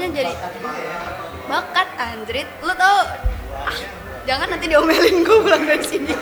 pokoknya 0.00 0.16
jadi 0.16 0.32
bakat 1.44 1.88
anjrit 2.00 2.48
lu 2.64 2.72
tau 2.72 3.04
ah, 3.52 3.76
jangan 4.24 4.48
nanti 4.48 4.72
diomelin 4.72 5.20
gue 5.20 5.38
pulang 5.44 5.60
dari 5.68 5.84
sini 5.84 6.16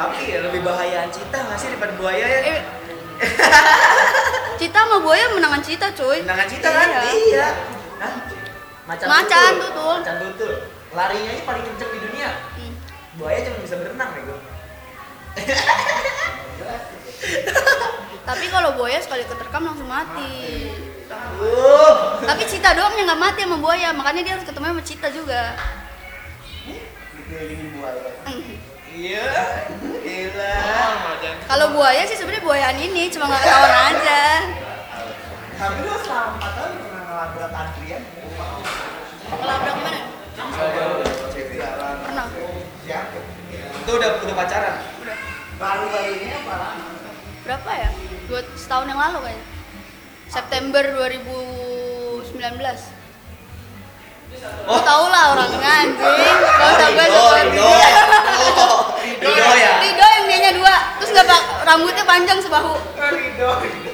Tapi 0.00 0.32
ya 0.32 0.40
lebih 0.48 0.64
bahayaan 0.64 1.12
cita 1.12 1.36
nggak 1.36 1.60
sih 1.60 1.68
daripada 1.76 1.92
buaya 2.00 2.24
ya? 2.24 2.40
Eh, 2.40 2.64
Cita 4.56 4.80
sama 4.80 5.04
buaya 5.04 5.28
menangan 5.36 5.60
Cita 5.60 5.92
cuy 5.92 6.24
Tendangan 6.24 6.48
cita 6.48 6.72
kan? 6.72 6.88
Iya. 6.88 7.12
Iya. 7.12 7.48
Hah? 8.00 8.14
Macan, 8.88 9.06
Macan 9.12 9.52
tutul. 9.60 9.68
tutul. 9.68 9.96
Macan 10.00 10.16
tutul. 10.24 10.52
Larinya 10.96 11.30
ini 11.36 11.44
paling 11.44 11.68
kenceng 11.68 11.92
di 11.92 12.00
dunia. 12.00 12.32
Hmm. 12.56 12.72
Buaya 13.20 13.44
cuma 13.44 13.60
bisa 13.60 13.76
berenang 13.76 14.08
ya 14.16 14.20
gue. 14.24 14.40
Tapi 18.32 18.44
kalau 18.48 18.72
buaya 18.80 19.04
sekali 19.04 19.28
keterkam 19.28 19.68
langsung 19.68 19.84
mati 19.84 20.72
Uh. 21.10 22.22
Tapi 22.22 22.42
Cita 22.46 22.70
doang 22.78 22.94
yang 22.94 23.10
nggak 23.10 23.18
mati 23.18 23.42
sama 23.42 23.58
buaya 23.58 23.90
Makanya 23.90 24.22
dia 24.22 24.32
harus 24.38 24.46
ketemu 24.46 24.66
sama 24.70 24.82
Cita 24.86 25.08
juga 25.10 25.58
Dikelilingin 27.18 27.68
buaya. 27.74 28.10
Iya. 28.90 29.30
Gila. 30.02 30.56
Kalau 31.50 31.66
buaya 31.74 32.02
sih 32.06 32.14
sebenarnya 32.14 32.46
buayaan 32.46 32.78
ini 32.78 33.10
cuma 33.10 33.26
nggak 33.26 33.42
ketahuan 33.42 33.74
aja 33.90 34.22
Tapi 35.58 35.78
lu 35.82 35.94
selama 35.98 36.30
4 36.38 36.56
tahun 36.58 36.72
pernah 36.78 37.02
ngelabrak 37.06 37.52
antrian? 37.54 38.02
Kelabrak 39.30 39.74
gimana? 39.74 40.00
Pernah 42.06 42.26
Siapa? 42.86 43.18
Itu 43.82 43.90
udah 43.98 44.10
udah 44.22 44.34
pacaran. 44.38 44.74
Udah 45.02 45.16
Baru-baru 45.58 46.10
ini 46.22 46.32
apa 46.34 46.54
lama? 46.54 46.86
Berapa 47.42 47.70
ya? 47.74 47.90
Dua 48.30 48.40
setahun 48.54 48.86
yang 48.86 49.00
lalu 49.00 49.18
kayaknya 49.26 49.49
September 50.30 50.82
2019 50.94 52.30
Oh. 54.40 54.78
Lu 54.78 54.80
tau 54.86 55.04
lah 55.10 55.34
orangnya 55.36 55.70
anjing 55.84 56.36
Gak 56.38 56.68
usah 56.70 56.88
gue 56.94 57.02
Rido, 57.02 57.18
sebut 57.18 57.46
Rido. 57.50 57.66
Oh, 57.66 58.78
Rido 59.02 59.48
ya? 59.58 59.72
Rido 59.82 60.06
yang 60.06 60.24
dianya 60.30 60.52
dua 60.54 60.74
Terus 60.96 61.10
gak 61.12 61.26
pak 61.26 61.40
rambutnya 61.66 62.04
panjang 62.06 62.38
sebahu 62.38 62.78
Rido, 62.96 63.48
Rido. 63.60 63.92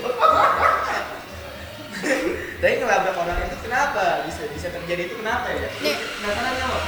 Tapi 2.57 2.73
ngelabrak 2.79 3.17
orang 3.17 3.39
itu 3.49 3.57
kenapa? 3.65 4.23
Bisa 4.29 4.47
bisa 4.53 4.69
terjadi 4.71 5.09
itu 5.11 5.17
kenapa 5.19 5.51
ya? 5.51 5.67
Nih. 5.83 5.97
Penasaran 5.99 6.55
kamu? 6.61 6.79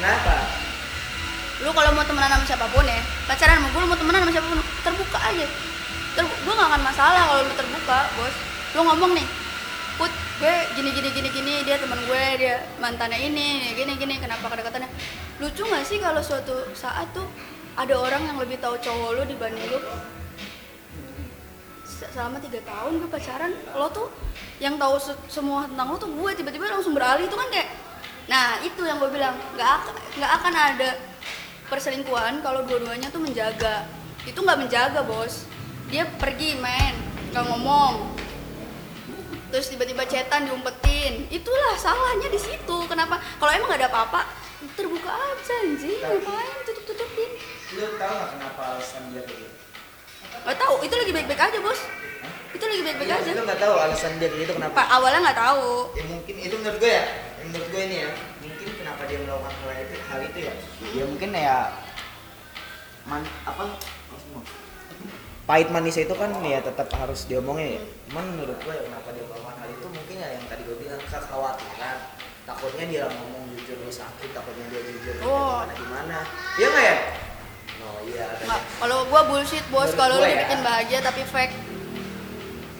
Kenapa? 0.00 0.34
Lu 1.62 1.70
kalau 1.76 1.90
mau 1.94 2.04
temenan 2.08 2.30
sama 2.32 2.44
siapa 2.48 2.66
pun 2.72 2.84
ya 2.88 3.00
Pacaran 3.28 3.60
sama 3.60 3.68
gue 3.70 3.80
lu 3.84 3.88
mau 3.92 3.98
temenan 4.00 4.20
sama 4.24 4.32
siapa 4.34 4.48
pun 4.50 4.60
Terbuka 4.82 5.18
aja 5.20 5.46
Terbu 6.16 6.32
Gue 6.42 6.54
gak 6.58 6.68
akan 6.74 6.82
masalah 6.82 7.22
kalau 7.28 7.42
lu 7.44 7.52
terbuka 7.54 7.98
bos 8.18 8.55
Lu 8.76 8.84
ngomong 8.84 9.16
nih 9.16 9.26
Put 9.96 10.12
gue 10.36 10.54
gini 10.76 10.92
gini 10.92 11.08
gini 11.08 11.28
gini 11.32 11.54
dia 11.64 11.80
teman 11.80 11.96
gue 12.04 12.24
dia 12.36 12.60
mantannya 12.76 13.16
ini 13.16 13.72
gini 13.72 13.96
gini 13.96 14.20
kenapa 14.20 14.52
kedekatannya? 14.52 14.84
Lucu 15.40 15.64
gak 15.64 15.80
sih 15.88 15.96
kalau 15.96 16.20
suatu 16.20 16.52
saat 16.76 17.08
tuh 17.16 17.24
ada 17.72 17.96
orang 17.96 18.20
yang 18.28 18.36
lebih 18.36 18.60
tahu 18.60 18.76
cowok 18.76 19.16
lu 19.16 19.22
dibanding 19.24 19.64
Se- 21.88 22.12
selama 22.12 22.36
tiga 22.44 22.60
tahun 22.68 23.00
gue 23.00 23.08
pacaran 23.08 23.56
lo 23.72 23.88
tuh 23.88 24.12
yang 24.60 24.76
tahu 24.76 25.00
se- 25.00 25.24
semua 25.32 25.64
tentang 25.64 25.88
lo 25.88 25.96
tuh 25.96 26.12
gue 26.12 26.30
tiba-tiba 26.36 26.68
langsung 26.68 26.92
beralih. 26.92 27.24
Itu 27.24 27.36
kan 27.40 27.48
kayak 27.48 27.68
nah 28.28 28.60
itu 28.60 28.84
yang 28.84 29.00
gue 29.00 29.08
bilang 29.08 29.32
nggak 29.56 29.76
nggak 30.20 30.30
akan 30.36 30.52
ada 30.52 30.90
perselingkuhan 31.72 32.44
kalau 32.44 32.68
dua-duanya 32.68 33.08
tuh 33.08 33.24
menjaga. 33.24 33.88
Itu 34.28 34.44
nggak 34.44 34.68
menjaga 34.68 35.00
bos. 35.08 35.48
Dia 35.88 36.04
pergi 36.20 36.60
main 36.60 36.92
nggak 37.32 37.44
ngomong 37.48 38.15
terus 39.56 39.72
tiba-tiba 39.72 40.04
cetan 40.04 40.44
diumpetin 40.44 41.32
itulah 41.32 41.80
salahnya 41.80 42.28
di 42.28 42.36
situ 42.36 42.76
kenapa 42.92 43.16
kalau 43.40 43.56
emang 43.56 43.72
nggak 43.72 43.80
ada 43.80 43.88
apa-apa 43.88 44.28
terbuka 44.76 45.08
aja 45.08 45.54
anjing 45.64 45.96
ngapain 45.96 46.60
tutup-tutupin 46.68 47.30
Lu 47.72 47.96
tahu 47.96 48.12
nggak 48.20 48.30
kenapa 48.36 48.60
alasan 48.76 49.16
dia 49.16 49.24
kayak 49.24 49.48
gitu? 49.48 49.56
nggak 50.44 50.58
tahu 50.60 50.74
itu 50.84 50.94
lagi 51.00 51.12
baik-baik 51.16 51.40
aja 51.40 51.58
bos 51.64 51.80
itu 52.52 52.64
lagi 52.68 52.82
baik-baik 52.84 53.08
Iya, 53.08 53.16
aja 53.16 53.30
Lu 53.32 53.42
nggak 53.48 53.60
tahu 53.64 53.74
alasan 53.80 54.12
dia 54.20 54.28
kayak 54.28 54.40
gitu 54.44 54.52
kenapa? 54.60 54.76
Pak 54.76 54.86
awalnya 54.92 55.20
nggak 55.24 55.40
tahu 55.40 55.68
Ya 55.96 56.04
mungkin 56.04 56.34
itu 56.36 56.54
menurut 56.60 56.76
gue 56.76 56.92
ya. 56.92 57.04
ya 57.08 57.42
menurut 57.48 57.68
gue 57.72 57.80
ini 57.80 57.96
ya. 57.96 58.10
Mungkin 58.44 58.68
kenapa 58.76 59.02
dia 59.08 59.18
melakukan 59.24 59.54
hal 59.56 59.72
itu, 59.80 59.94
hal 60.04 60.20
itu 60.20 60.38
ya? 60.44 60.54
Ya 61.00 61.04
mungkin 61.08 61.28
ya 61.32 61.58
man 63.08 63.24
apa? 63.48 63.64
Pahit 65.46 65.70
manis 65.70 65.94
itu 65.94 66.10
kan 66.10 66.34
ya 66.42 66.58
tetap 66.58 66.90
harus 66.90 67.24
diomongin 67.30 67.78
ya. 67.78 67.82
Cuman 68.10 68.24
menurut 68.34 68.58
gue 68.60 68.74
ya 68.74 68.82
kenapa 68.82 69.08
dia 69.14 69.24
melakukan 69.30 69.56
hal 69.62 69.68
itu 69.70 69.86
mungkin 69.86 70.16
ya 70.18 70.28
yang 70.34 70.46
bilang 71.06 71.22
kekhawatiran. 71.22 71.98
Takutnya 72.46 72.84
dia 72.86 73.04
ngomong 73.10 73.42
jujur 73.54 73.76
lu 73.82 73.90
sakit, 73.90 74.30
takutnya 74.30 74.64
dia 74.70 74.80
jujur 74.86 75.14
Oh. 75.22 75.66
gimana 75.66 75.74
gimana. 75.74 76.18
Iya 76.58 76.66
nggak 76.70 76.84
ya? 76.86 76.96
Oh 77.86 77.98
iya. 78.06 78.26
nggak 78.42 78.60
kalau 78.82 78.98
gua 79.10 79.22
bullshit 79.30 79.66
bos 79.70 79.90
kalau 79.94 80.18
lu 80.18 80.22
gua 80.22 80.30
ya. 80.30 80.34
dibikin 80.38 80.60
bahagia 80.62 80.98
tapi 81.02 81.22
fake 81.22 81.54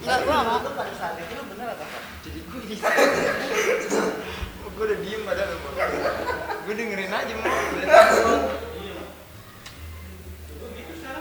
nggak 0.02 0.18
gua 0.26 0.36
mau 0.42 0.58
Lu 0.62 0.70
pada 0.74 0.92
saat 0.98 1.14
itu 1.18 1.34
lu 1.34 1.44
bener 1.50 1.66
atau 1.74 1.86
apa? 1.86 1.98
Jadi 2.26 2.38
gue 2.42 2.62
gue 4.76 4.84
udah 4.84 5.00
diem 5.00 5.24
padahal 5.24 5.56
gue 6.68 6.74
dengerin 6.76 7.08
aja 7.08 7.32
mau 7.40 7.48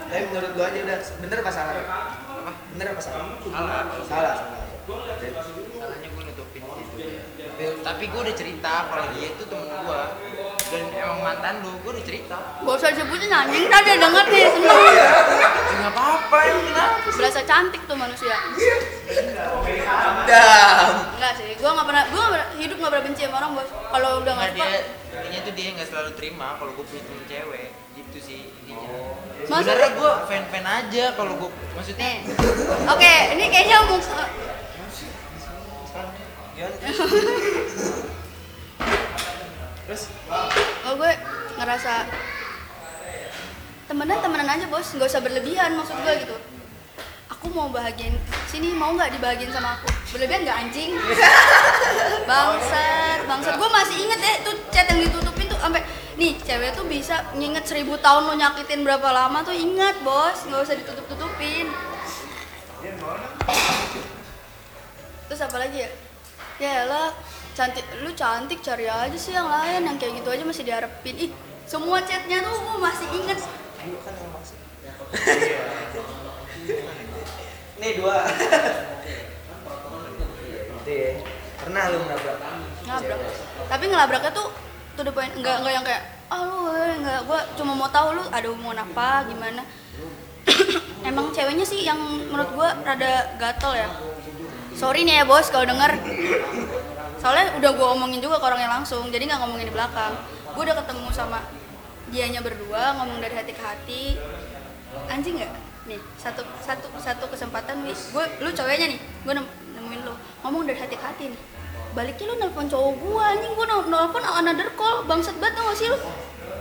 tapi 0.06 0.22
menurut 0.28 0.50
gue 0.52 0.64
aja 0.68 0.78
udah 0.84 0.98
bener 1.24 1.36
apa 1.40 1.52
salah 1.56 1.72
apa 1.80 2.52
bener 2.76 2.86
apa 2.92 3.00
salah 3.00 3.40
salah 3.48 3.88
salah 4.04 4.04
salah 4.04 4.36
salahnya 5.72 6.08
gitu 6.12 6.35
tapi 7.56 8.04
gue 8.06 8.20
udah 8.20 8.36
cerita 8.36 8.72
kalau 8.86 9.04
dia 9.16 9.32
itu 9.32 9.42
temen 9.48 9.64
gue 9.64 10.02
dan 10.66 10.84
emang 10.92 11.18
mantan 11.22 11.54
lu 11.64 11.72
gue 11.80 11.90
udah 11.94 12.04
cerita. 12.04 12.36
Gak 12.60 12.74
usah 12.74 12.90
disebutin 12.92 13.30
anjing. 13.30 13.64
Tadi 13.64 13.90
denger 13.96 14.24
nih 14.28 14.44
seneng. 14.50 14.80
Ya 14.92 15.10
nggak 15.76 15.92
apa-apa 15.92 16.38
yang 16.42 16.60
kenapa 16.66 17.08
berasa 17.14 17.40
cantik 17.46 17.82
tuh 17.86 17.96
manusia. 17.96 18.36
Dam 20.26 20.88
enggak 21.16 21.32
sih 21.38 21.50
gua 21.56 21.70
nggak 21.78 21.86
pernah 21.86 22.04
pernah 22.10 22.48
hidup 22.58 22.76
nggak 22.76 22.92
pernah 22.92 23.04
benci 23.06 23.22
sama 23.24 23.36
orang 23.40 23.50
bos. 23.54 23.70
Kalau 23.70 24.10
udah 24.20 24.32
nggak 24.36 24.50
suka 24.52 24.66
intinya 25.16 25.40
tuh 25.48 25.52
dia 25.56 25.68
nggak 25.72 25.88
selalu 25.88 26.10
terima 26.18 26.48
kalau 26.60 26.70
gue 26.76 26.84
punya 26.84 27.02
temen 27.06 27.24
cewek. 27.24 27.68
Gitu 27.96 28.18
sih 28.20 28.40
intinya. 28.66 28.90
Maksudnya- 29.46 29.56
sebenarnya 29.64 29.90
gue 29.96 30.12
fan 30.26 30.44
fan 30.52 30.66
aja 30.66 31.04
kalau 31.14 31.32
gue 31.38 31.50
maksudnya 31.72 32.10
oke 32.90 33.12
ini 33.32 33.44
kayaknya 33.48 33.78
mau 33.86 33.96
terus? 39.86 40.02
Kalau 40.82 40.96
gue 40.96 41.12
ngerasa 41.60 41.92
temenan 43.86 44.18
temenan 44.24 44.48
aja 44.48 44.64
bos. 44.72 44.88
Nggak 44.96 45.08
usah 45.12 45.22
berlebihan 45.22 45.76
maksud 45.76 45.96
gue 46.00 46.14
gitu. 46.24 46.36
Aku 47.36 47.52
mau 47.52 47.68
bahagian 47.68 48.16
sini 48.48 48.72
mau 48.72 48.96
nggak 48.96 49.12
dibahagiin 49.20 49.52
sama 49.52 49.76
aku? 49.76 49.86
Berlebihan 50.16 50.48
nggak 50.48 50.58
anjing? 50.66 50.96
Bangsat 52.30 53.20
bangsat. 53.28 53.54
Gue 53.60 53.70
masih 53.70 53.96
inget 54.08 54.20
ya 54.24 54.34
tuh 54.46 54.56
chat 54.72 54.88
yang 54.88 55.04
ditutupin 55.04 55.46
tuh 55.52 55.60
sampai 55.60 55.84
nih 56.16 56.32
cewek 56.40 56.72
tuh 56.72 56.88
bisa 56.88 57.20
nginget 57.36 57.68
seribu 57.68 58.00
tahun 58.00 58.32
lo 58.32 58.34
nyakitin 58.40 58.80
berapa 58.80 59.08
lama 59.12 59.44
tuh 59.44 59.52
ingat 59.52 60.00
bos. 60.00 60.48
Nggak 60.48 60.60
usah 60.64 60.76
ditutup 60.80 61.04
tutupin 61.04 61.68
terus 65.26 65.42
apa 65.42 65.58
lagi 65.58 65.78
ya 65.82 65.90
ya 66.56 66.88
lah 66.88 67.12
cantik 67.56 67.84
lu 68.04 68.12
cantik 68.12 68.60
cari 68.64 68.88
aja 68.88 69.16
sih 69.16 69.32
yang 69.32 69.48
lain 69.48 69.84
yang 69.84 69.98
kayak 70.00 70.14
gitu 70.20 70.30
aja 70.32 70.44
masih 70.44 70.64
diharapin. 70.64 71.16
Ih 71.16 71.30
semua 71.66 72.00
chatnya 72.04 72.42
tuh 72.46 72.54
gue 72.62 72.78
masih 72.78 73.06
inget 73.16 73.38
Ayo 73.82 73.98
kan 74.04 74.14
maksud. 74.14 74.58
Nih 77.80 77.90
dua. 78.00 78.16
Ya. 80.86 81.18
Pernah 81.58 81.82
lu 81.90 81.98
nabrak? 82.06 82.38
Ngelabrak 82.86 83.18
tapi 83.66 83.90
ngelabraknya 83.90 84.30
tuh 84.30 84.54
tuh 84.94 85.02
the 85.02 85.10
point 85.10 85.34
enggak 85.34 85.58
enggak 85.60 85.74
yang 85.74 85.82
kayak 85.82 86.02
ah 86.30 86.46
lu 86.46 86.70
eh, 86.70 86.94
enggak 87.02 87.26
gua 87.26 87.42
cuma 87.58 87.74
mau 87.74 87.90
tahu 87.90 88.14
lu 88.14 88.22
ada 88.30 88.46
hubungan 88.46 88.86
apa 88.86 89.26
gimana. 89.26 89.66
Emang 91.10 91.34
ceweknya 91.34 91.66
sih 91.66 91.82
yang 91.82 91.98
menurut 92.30 92.54
gua 92.54 92.70
rada 92.86 93.34
gatel 93.34 93.82
ya 93.82 93.90
sorry 94.76 95.08
nih 95.08 95.20
ya 95.20 95.24
bos 95.24 95.48
kalau 95.48 95.64
denger. 95.64 95.96
Soalnya 97.16 97.56
udah 97.58 97.70
gua 97.74 97.96
omongin 97.96 98.20
juga 98.20 98.36
ke 98.38 98.44
orangnya 98.44 98.70
langsung 98.70 99.08
jadi 99.08 99.24
nggak 99.24 99.40
ngomongin 99.40 99.66
di 99.66 99.74
belakang. 99.74 100.14
Gua 100.52 100.62
udah 100.62 100.76
ketemu 100.84 101.08
sama 101.10 101.40
dianya 102.12 102.40
berdua 102.44 102.94
ngomong 103.00 103.18
dari 103.18 103.34
hati 103.34 103.52
ke 103.56 103.62
hati. 103.64 104.02
Anjing 105.08 105.40
nggak? 105.40 105.52
Nih 105.90 106.00
satu 106.20 106.44
satu 106.60 106.86
satu 107.00 107.24
kesempatan 107.32 107.82
nih. 107.88 107.96
Gue 108.12 108.24
lu 108.44 108.52
cowoknya 108.52 108.86
nih 108.94 109.00
gue 109.00 109.32
nemuin 109.74 110.00
lu. 110.04 110.14
Ngomong 110.44 110.68
dari 110.68 110.78
hati 110.78 110.94
ke 110.94 111.04
hati 111.04 111.24
nih. 111.34 111.40
Baliknya 111.96 112.24
lu 112.28 112.34
nelpon 112.36 112.68
cowok 112.68 112.92
gue 113.00 113.22
anjing. 113.22 113.52
Gue 113.56 113.66
nelpon 113.66 114.22
another 114.22 114.70
call. 114.76 115.02
Bangsat 115.08 115.34
banget 115.40 115.58
gak 115.58 115.76
sih 115.78 115.88
lu 115.90 115.98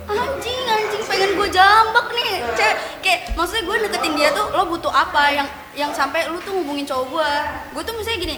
anjing 0.05 0.65
anjing 0.69 1.03
pengen 1.05 1.29
gue 1.37 1.49
jambak 1.49 2.07
nih. 2.13 2.31
Cek 2.53 2.75
kayak 3.01 3.19
maksudnya 3.33 3.63
gue 3.65 3.75
deketin 3.89 4.13
dia 4.13 4.29
tuh 4.33 4.49
lo 4.53 4.69
butuh 4.69 4.93
apa? 4.93 5.33
Yang 5.33 5.47
yang 5.75 5.91
sampai 5.91 6.29
lu 6.31 6.39
tuh 6.41 6.55
hubungin 6.55 6.87
cowok 6.87 7.05
gue 7.11 7.31
gue 7.75 7.83
tuh 7.83 7.93
misalnya 7.99 8.19
gini 8.23 8.37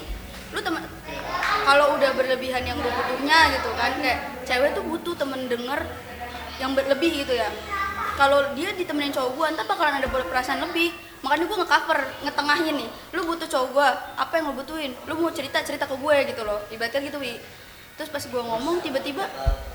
lu 0.56 0.60
teman 0.64 0.82
kalau 1.68 2.00
udah 2.00 2.16
berlebihan 2.16 2.64
yang 2.64 2.80
gue 2.80 2.88
butuhnya 2.88 3.52
gitu 3.60 3.70
kan 3.76 3.92
kayak 4.00 4.42
cewek 4.48 4.72
tuh 4.72 4.84
butuh 4.88 5.14
temen 5.20 5.52
denger 5.52 5.84
yang 6.58 6.74
berlebih 6.74 7.26
gitu 7.26 7.38
ya. 7.38 7.50
Kalau 8.18 8.56
dia 8.58 8.74
ditemenin 8.74 9.14
cowok 9.14 9.32
gue 9.38 9.46
ntar 9.54 9.66
bakalan 9.70 10.02
ada 10.02 10.10
perasaan 10.10 10.66
lebih. 10.66 10.90
Makanya 11.22 11.46
gue 11.50 11.58
ngecover 11.62 12.00
ngetengahin 12.26 12.76
nih. 12.82 12.90
Lu 13.14 13.22
butuh 13.30 13.46
cowok 13.46 13.68
gue 13.78 13.88
apa 14.18 14.34
yang 14.38 14.46
lu 14.50 14.56
butuhin? 14.58 14.92
Lu 15.06 15.14
mau 15.22 15.30
cerita 15.30 15.62
cerita 15.62 15.86
ke 15.86 15.94
gue 15.94 16.16
gitu 16.34 16.42
loh. 16.42 16.58
Ibaratnya 16.74 17.14
gitu 17.14 17.22
wi 17.22 17.38
terus 17.98 18.14
pas 18.14 18.22
gue 18.22 18.44
ngomong 18.46 18.78
tiba-tiba 18.86 19.26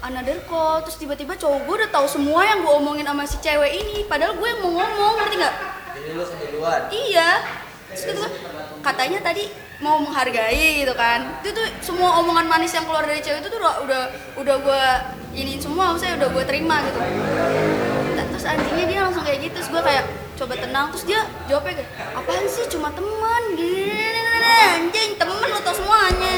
another 0.06 0.38
call. 0.46 0.78
Terus 0.86 0.96
tiba-tiba 0.96 1.34
cowok 1.34 1.60
gue 1.66 1.74
udah 1.82 1.90
tahu 1.90 2.06
semua 2.06 2.46
yang 2.46 2.62
gue 2.62 2.72
omongin 2.72 3.04
sama 3.04 3.26
si 3.26 3.36
cewek 3.42 3.82
ini. 3.82 4.06
Padahal 4.06 4.38
gue 4.38 4.46
yang 4.46 4.60
mau 4.62 4.72
ngomong 4.78 5.14
ngerti 5.18 5.34
nggak? 5.42 5.54
Jadi 5.98 6.08
lu 6.14 6.24
keduluan. 6.24 6.80
Iya. 6.94 7.30
Terus 7.92 8.02
gitu 8.08 8.20
kan, 8.24 8.32
katanya 8.80 9.18
tadi 9.20 9.44
mau 9.82 9.98
menghargai 9.98 10.86
gitu 10.86 10.94
kan. 10.94 11.42
Itu 11.42 11.50
tuh 11.52 11.66
semua 11.82 12.22
omongan 12.22 12.46
manis 12.46 12.72
yang 12.72 12.86
keluar 12.86 13.04
dari 13.04 13.20
cewek 13.20 13.42
itu 13.42 13.50
tuh 13.50 13.58
udah 13.58 13.74
udah, 13.84 14.02
udah 14.38 14.56
gue 14.62 14.82
iniin 15.36 15.60
semua, 15.60 15.92
maksudnya 15.92 16.16
udah 16.22 16.30
gue 16.32 16.44
terima 16.46 16.80
gitu. 16.88 16.98
Nah, 18.16 18.24
Terus 18.32 18.44
anjingnya 18.48 18.86
dia 18.88 19.00
langsung 19.04 19.26
kayak 19.26 19.44
gitu, 19.44 19.60
terus 19.60 19.68
gue 19.68 19.82
kayak 19.84 20.04
coba 20.40 20.54
tenang, 20.56 20.86
terus 20.94 21.04
dia 21.04 21.20
jawabnya 21.50 21.84
kayak 21.84 21.90
apaan 22.16 22.44
sih? 22.48 22.64
Cuma 22.72 22.88
teman. 22.96 23.42
Gini 23.60 24.22
anjing 24.72 25.20
temen 25.20 25.36
lo 25.52 25.58
tau 25.60 25.74
semuanya 25.76 26.32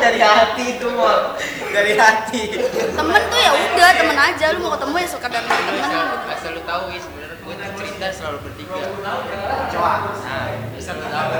dari 0.00 0.20
hati 0.20 0.64
itu 0.80 0.86
mau 0.90 1.36
dari 1.70 1.92
hati. 1.94 2.42
Temen 2.96 3.22
tuh 3.28 3.38
ya 3.38 3.50
udah 3.52 3.90
temen 3.94 4.16
aja. 4.18 4.44
Lu 4.56 4.58
mau 4.64 4.72
ketemu 4.74 4.94
ya 4.96 5.08
sekadar 5.08 5.42
temen 5.44 5.74
asal, 5.78 6.02
gitu. 6.02 6.26
asal 6.32 6.50
lu 6.56 6.62
tahu 6.64 6.82
ya 6.90 7.00
sebenarnya 7.00 7.36
gue 7.40 7.54
tuh 7.54 7.70
cerita 7.76 8.06
selalu 8.16 8.38
bertiga. 8.48 8.74
Coba. 9.70 9.92
Nah 10.24 10.48
asal 10.74 10.94
lu 10.96 11.06
tahu. 11.06 11.30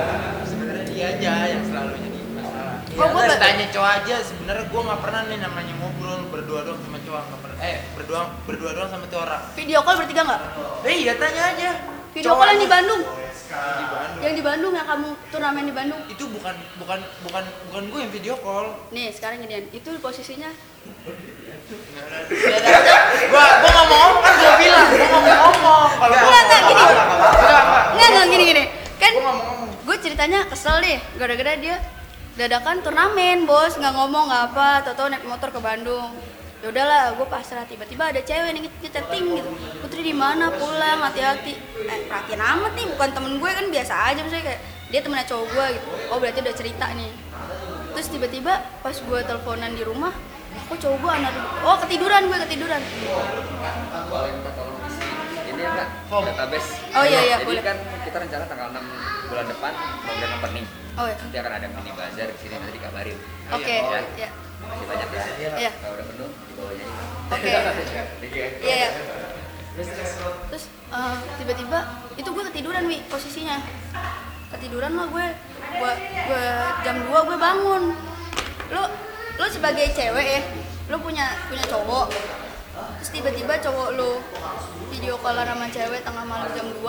Sebenarnya 0.45 0.83
dia 0.87 1.05
aja 1.17 1.33
yang 1.49 1.63
selalu 1.65 1.91
jadi 1.97 2.19
masalah. 2.37 2.75
Oh, 2.91 3.07
Terus 3.09 3.35
ba- 3.35 3.41
tanya 3.41 3.65
cowok 3.73 3.91
aja 4.03 4.15
sebenarnya 4.21 4.65
gue 4.69 4.81
nggak 4.85 5.01
pernah 5.01 5.21
nih 5.25 5.37
namanya 5.41 5.73
ngobrol 5.81 6.21
berdua 6.29 6.59
doang 6.63 6.79
sama 6.85 6.97
cowok 7.01 7.21
nggak 7.25 7.41
pernah. 7.41 7.57
Eh 7.65 7.77
berdua 7.97 8.19
berdua 8.45 8.71
doang 8.77 8.89
sama 8.93 9.05
tuh 9.09 9.19
orang. 9.25 9.41
Video 9.57 9.79
call 9.81 9.97
bertiga 9.97 10.21
nggak? 10.23 10.41
Eh 10.85 10.95
iya 11.01 11.13
tanya 11.17 11.41
aja. 11.57 11.69
Video 12.13 12.31
call 12.37 12.49
yang 12.53 12.59
di 12.61 12.69
aja. 12.69 12.95
Bandung 13.51 13.83
di 13.83 13.87
Bandung. 13.91 14.21
Yang 14.23 14.33
di 14.33 14.43
Bandung 14.43 14.73
yang 14.73 14.87
kamu 14.87 15.09
turnamen 15.27 15.63
di 15.67 15.73
Bandung. 15.75 16.01
Itu 16.07 16.25
bukan 16.31 16.55
bukan 16.79 16.99
bukan 17.27 17.43
bukan 17.67 17.83
gue 17.91 17.99
yang 17.99 18.11
video 18.11 18.33
call. 18.39 18.65
Nih 18.95 19.11
sekarang 19.11 19.43
ginian 19.43 19.67
itu 19.75 19.89
posisinya. 19.99 20.49
Gua 23.31 23.45
gua 23.61 23.69
nggak 23.71 23.87
mau 23.87 23.97
ngomong 24.07 24.23
kan 24.23 24.33
gua 24.39 24.55
bilang. 24.55 24.87
Gua 24.87 25.07
nggak 25.07 25.21
mau 25.23 25.51
ngomong 25.51 25.89
kalau 25.99 26.15
gua 26.15 26.39
enggak, 26.41 26.61
gini. 26.63 26.83
Nggak, 27.95 28.09
nggak 28.11 28.25
gini 28.31 28.43
gini. 28.47 28.63
Kan 28.97 29.11
nggak 29.19 29.35
gue 29.81 29.95
ceritanya 29.99 30.39
kesel 30.47 30.77
deh 30.79 30.99
gara-gara 31.19 31.53
dia 31.59 31.77
dadakan 32.39 32.79
turnamen 32.79 33.43
bos. 33.43 33.75
Nggak 33.75 33.93
ngomong 33.99 34.31
nggak 34.31 34.43
apa. 34.55 34.87
Tau 34.87 35.11
naik 35.11 35.27
motor 35.27 35.51
ke 35.51 35.59
Bandung 35.59 36.15
ya 36.61 36.69
udahlah 36.69 37.17
gue 37.17 37.25
pasrah 37.25 37.65
tiba-tiba 37.65 38.03
ada 38.05 38.21
cewek 38.21 38.53
nih 38.53 38.69
kita 38.79 39.01
ting 39.09 39.33
gitu 39.33 39.49
putri 39.81 40.01
di 40.01 40.13
mana 40.13 40.53
pulang 40.53 41.01
hati-hati 41.01 41.57
eh 41.81 41.99
perhatian 42.05 42.37
amat 42.37 42.71
nih 42.77 42.85
bukan 42.87 43.09
temen 43.11 43.33
gue 43.41 43.49
kan 43.49 43.65
biasa 43.67 43.93
aja 44.07 44.21
misalnya 44.21 44.45
kayak 44.45 44.61
dia 44.87 44.99
temennya 45.01 45.25
cowok 45.25 45.47
gue 45.49 45.65
gitu 45.73 45.87
oh 46.07 46.17
berarti 46.21 46.39
udah 46.39 46.55
cerita 46.55 46.85
nih 46.93 47.09
terus 47.91 48.07
tiba-tiba 48.07 48.53
pas 48.79 48.93
gue 48.93 49.19
teleponan 49.21 49.73
di 49.73 49.81
rumah 49.81 50.13
kok 50.69 50.77
cowok 50.77 50.97
gue 51.01 51.11
anak 51.11 51.33
oh 51.65 51.77
ketiduran 51.81 52.29
gue 52.29 52.37
ketiduran 52.45 52.81
ini 55.51 55.61
ya 55.61 55.85
Form. 56.07 56.23
database. 56.25 56.69
Oh, 56.91 57.03
iya, 57.05 57.19
iya, 57.21 57.35
Jadi 57.37 57.47
boleh. 57.47 57.63
kan 57.63 57.77
kita 58.01 58.17
rencana 58.17 58.43
tanggal 58.47 58.67
6 58.71 58.81
bulan 59.29 59.45
depan 59.45 59.71
mau 59.75 60.13
grand 60.15 60.33
opening. 60.39 60.65
oh 60.91 61.05
ya 61.05 61.15
Nanti 61.15 61.37
akan 61.37 61.51
ada 61.53 61.67
mini 61.69 61.91
bazar 61.93 62.27
di 62.27 62.37
sini 62.39 62.53
nanti 62.55 62.71
dikabarin. 62.75 63.17
oke 63.51 63.75
Ya. 63.77 64.01
ya 64.17 64.29
Masih 64.71 64.87
banyak 64.87 65.09
ya. 65.11 65.51
Iya. 65.59 65.71
Kalau 65.83 65.93
udah 65.99 66.05
penuh 66.07 66.29
dibawanya 66.47 66.83
ini. 66.87 67.03
Oke. 67.27 67.51
Oke. 68.31 68.43
Iya, 68.63 68.75
iya. 68.75 68.89
Terus 70.51 70.63
eh, 70.71 71.17
tiba-tiba 71.39 71.79
itu 72.15 72.29
gue 72.31 72.43
ketiduran 72.51 72.83
wi 72.87 72.97
posisinya. 73.11 73.57
Ketiduran 74.55 74.95
lah 74.95 75.07
gue. 75.11 75.27
Gue 75.75 75.93
gue 75.99 76.45
jam 76.87 76.95
2 77.03 77.11
gue 77.11 77.37
bangun. 77.37 77.83
Lo 78.71 78.83
lo 79.39 79.45
sebagai 79.47 79.89
cewek 79.91 80.27
ya, 80.27 80.41
lo 80.87 80.99
punya 81.03 81.35
punya 81.51 81.63
cowok. 81.67 82.07
Terus 82.99 83.11
tiba-tiba 83.11 83.59
cowok 83.59 83.89
lo 83.99 84.23
video 84.91 85.15
callan 85.19 85.47
sama 85.47 85.67
cewek 85.71 86.03
tengah 86.03 86.23
malam 86.23 86.47
jam 86.55 86.67
2. 86.67 86.79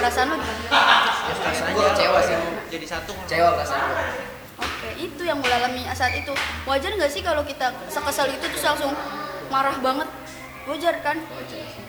Perasaan 0.00 0.28
lo 0.34 0.36
gimana? 0.40 1.12
rasanya 1.42 1.74
kecewa 1.94 2.18
sih 2.24 2.36
jadi 2.70 2.86
satu 2.86 3.12
Kecewa 3.24 3.48
perasaan 3.56 3.82
gue. 3.92 4.31
Oke, 4.62 4.88
itu 5.02 5.22
yang 5.26 5.42
gue 5.42 5.50
alami 5.50 5.82
saat 5.90 6.14
itu. 6.14 6.30
Wajar 6.64 6.94
nggak 6.94 7.10
sih 7.10 7.22
kalau 7.26 7.42
kita 7.42 7.74
sekesal 7.90 8.30
itu 8.30 8.46
terus 8.46 8.62
langsung 8.62 8.94
marah 9.50 9.74
banget? 9.82 10.06
Wajar 10.62 10.94
kan? 11.02 11.18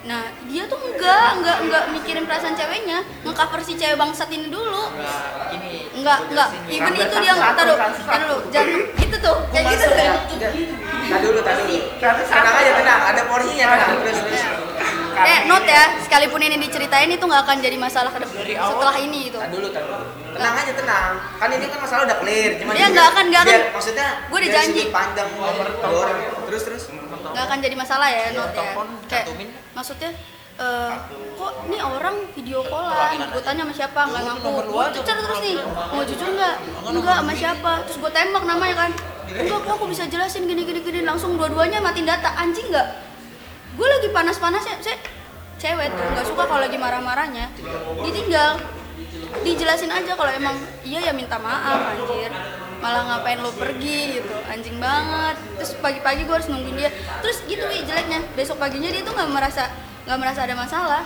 Nah, 0.09 0.33
dia 0.49 0.65
tuh 0.65 0.81
enggak, 0.81 1.37
enggak, 1.37 1.57
enggak 1.61 1.83
mikirin 1.93 2.25
perasaan 2.25 2.57
ceweknya, 2.57 3.05
ngecover 3.21 3.61
si 3.61 3.77
cewek 3.77 3.93
bangsat 4.01 4.33
ini 4.33 4.49
dulu. 4.49 4.89
Enggak, 4.97 5.53
ini 5.53 5.85
Enggak. 5.93 6.49
Even 6.65 6.93
itu 6.97 7.15
dia 7.21 7.33
enggak 7.37 7.53
taruh, 7.53 7.77
taruh, 8.01 8.41
jangan 8.49 8.81
itu 8.97 9.15
tuh, 9.21 9.37
kayak 9.53 9.65
gitu 9.77 9.85
tuh. 9.93 10.17
Tadi 10.33 11.21
dulu, 11.21 11.39
tadi 11.45 11.61
dulu. 11.61 11.79
Tenang 12.01 12.55
aja, 12.57 12.71
tenang. 12.81 13.01
Ada 13.13 13.21
porsinya, 13.29 13.65
tenang. 13.77 13.91
Terus, 14.01 14.19
terus. 14.25 14.43
Eh, 15.13 15.39
note 15.45 15.69
ya, 15.69 15.85
sekalipun 15.99 16.41
ini 16.41 16.57
diceritain 16.57 17.05
itu 17.07 17.21
nggak 17.21 17.41
akan 17.43 17.57
jadi 17.61 17.77
masalah 17.77 18.09
ke 18.09 18.19
depan 18.19 18.41
setelah 18.41 18.95
ini 18.97 19.29
itu. 19.29 19.37
Tadi 19.37 19.53
dulu, 19.53 19.67
tadi 19.69 19.85
dulu. 19.85 20.05
Tenang 20.33 20.53
aja, 20.57 20.71
tenang. 20.73 21.11
Kan 21.37 21.49
ini 21.51 21.65
kan 21.69 21.79
masalah 21.79 22.01
udah 22.03 22.17
clear. 22.17 22.51
Cuman 22.57 22.73
Iya, 22.73 22.79
juga 22.81 22.91
nggak 22.91 23.07
akan, 23.07 23.23
nggak 23.29 23.41
akan. 23.43 23.59
Maksudnya, 23.73 24.07
Gua 24.25 24.37
udah 24.37 24.49
janji. 24.49 24.81
pandang 24.89 25.29
orang. 25.37 26.17
Terus, 26.49 26.61
terus. 26.65 26.83
nggak 27.23 27.45
akan 27.49 27.59
jadi 27.59 27.73
masalah 27.73 28.07
ya 28.07 28.29
note 28.29 28.53
ya. 28.53 28.73
kayak 29.09 29.25
maksudnya 29.73 30.11
eh, 30.53 30.93
kok 31.33 31.53
ini 31.65 31.77
orang 31.81 32.15
video 32.37 32.61
callan 32.61 33.25
gue 33.25 33.41
tanya 33.41 33.63
sama 33.65 33.73
siapa? 33.73 33.99
Nggak 34.05 34.21
ngaku. 34.27 34.49
gue 34.69 34.85
cecer 34.93 35.17
terus 35.17 35.39
nih 35.41 35.55
mau 35.65 36.03
jujur 36.05 36.29
nggak? 36.29 36.55
Enggak 36.93 37.15
sama 37.17 37.33
siapa. 37.33 37.71
Terus 37.89 37.97
gue 37.97 38.11
tembak 38.11 38.43
namanya 38.45 38.75
kan. 38.77 38.91
Enggak 39.33 39.59
kok 39.61 39.71
aku 39.71 39.85
bisa 39.89 40.05
jelasin 40.05 40.45
gini 40.45 40.61
gini 40.61 40.79
gini. 40.79 40.99
Langsung 41.01 41.33
dua-duanya 41.33 41.81
matiin 41.81 42.05
data. 42.05 42.37
Anjing 42.37 42.69
nggak 42.69 42.87
gue 43.73 43.87
lagi 43.89 44.07
panas-panasnya 44.13 44.77
saya 44.81 44.97
cewek 45.57 45.87
tuh 45.95 46.05
nggak 46.13 46.27
suka 46.27 46.43
kalau 46.45 46.61
lagi 46.61 46.77
marah-marahnya. 46.77 47.49
Ditinggal. 48.03 48.59
Dijelasin 49.41 49.89
aja 49.89 50.13
kalau 50.13 50.29
emang 50.29 50.55
iya 50.85 51.01
ya 51.09 51.13
minta 51.15 51.39
maaf 51.41 51.97
anjir. 51.97 52.29
Malah 52.83 53.03
ngapain 53.07 53.39
lo 53.39 53.49
pergi 53.55 54.19
gitu 54.19 54.35
anjing 54.45 54.77
banget. 54.77 55.39
Terus 55.57 55.71
pagi-pagi 55.79 56.27
gue 56.27 56.35
harus 56.35 56.49
nungguin 56.51 56.77
dia. 56.77 56.91
Terus 57.23 57.41
gitu 57.47 57.63
wi 57.65 57.81
jeleknya. 57.87 58.21
Besok 58.37 58.61
paginya 58.61 58.91
dia 58.91 59.01
tuh 59.01 59.15
nggak 59.15 59.31
merasa 59.31 59.71
nggak 60.05 60.19
merasa 60.19 60.39
ada 60.45 60.55
masalah. 60.55 61.03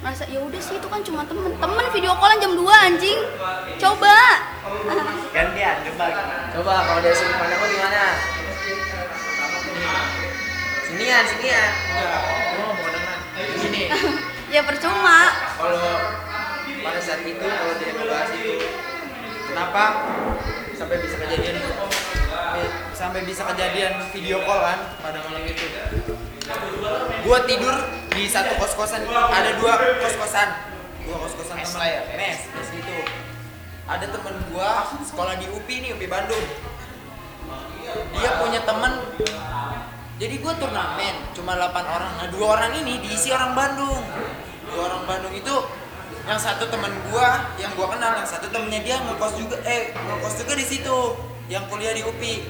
Merasa 0.00 0.24
ya 0.30 0.38
udah 0.40 0.60
sih 0.62 0.78
itu 0.78 0.86
kan 0.86 1.00
cuma 1.02 1.26
temen. 1.26 1.50
Temen 1.56 1.86
video 1.90 2.12
callan 2.16 2.38
jam 2.38 2.52
2 2.54 2.86
anjing. 2.92 3.18
Coba. 3.80 4.16
Gantian, 5.32 5.76
coba. 5.84 6.06
Coba, 6.56 6.74
kalau 6.88 7.00
dari 7.04 7.16
sudut 7.16 7.36
pandang 7.36 7.60
lo 7.60 7.68
gimana? 7.68 8.04
Sinian, 10.98 11.24
sinian. 11.30 11.70
enggak 11.94 12.20
mau 12.58 12.90
dengar 12.90 13.18
gini 13.62 13.86
ya 14.50 14.66
percuma. 14.66 15.30
Kalau 15.54 15.94
pada 16.82 16.98
saat 16.98 17.22
itu 17.22 17.38
kalau 17.38 17.74
dia 17.78 17.90
ngebahas 17.94 18.30
itu 18.34 18.54
kenapa 19.46 19.82
sampai 20.74 20.96
bisa 20.98 21.16
kejadian? 21.22 21.54
Itu 21.62 21.86
Eh, 22.58 22.70
sampai 22.98 23.22
bisa 23.22 23.46
kejadian 23.46 24.10
video 24.10 24.42
call 24.42 24.58
kan 24.58 24.78
pada 24.98 25.22
malam 25.22 25.46
itu. 25.46 25.70
Gua 27.22 27.38
tidur 27.46 27.74
di 28.10 28.26
satu 28.26 28.58
kos 28.58 28.74
kosan 28.74 29.06
ada 29.06 29.54
dua 29.54 29.78
kos 30.02 30.18
kosan 30.18 30.48
dua 31.06 31.16
kos 31.22 31.34
kosan 31.38 31.62
teman. 31.62 31.94
mes. 32.18 32.38
Mes 32.50 32.70
itu. 32.74 32.96
Ada 33.86 34.10
temen 34.10 34.34
gua 34.50 34.90
sekolah 35.06 35.38
di 35.38 35.46
UPI 35.46 35.76
nih 35.78 35.90
UPI 35.94 36.08
Bandung. 36.10 36.42
Dia 38.18 38.30
punya 38.42 38.60
temen 38.66 38.92
jadi 40.18 40.34
gue 40.34 40.52
turnamen 40.58 41.14
cuma 41.30 41.54
8 41.54 41.70
orang. 41.86 42.12
Nah 42.18 42.26
dua 42.34 42.58
orang 42.58 42.74
ini 42.82 42.98
diisi 42.98 43.30
orang 43.30 43.54
Bandung. 43.54 44.02
Dua 44.66 44.90
orang 44.90 45.02
Bandung 45.06 45.30
itu 45.30 45.54
yang 46.28 46.36
satu 46.36 46.68
teman 46.68 46.92
gua 47.08 47.40
yang 47.56 47.72
gua 47.72 47.88
kenal 47.88 48.12
yang 48.12 48.28
satu 48.28 48.52
temennya 48.52 48.84
dia 48.84 48.96
ngekos 49.00 49.40
juga 49.40 49.56
eh 49.64 49.96
ngekos 49.96 50.44
juga 50.44 50.52
di 50.60 50.66
situ 50.68 51.16
yang 51.48 51.64
kuliah 51.72 51.96
di 51.96 52.04
UPI 52.04 52.44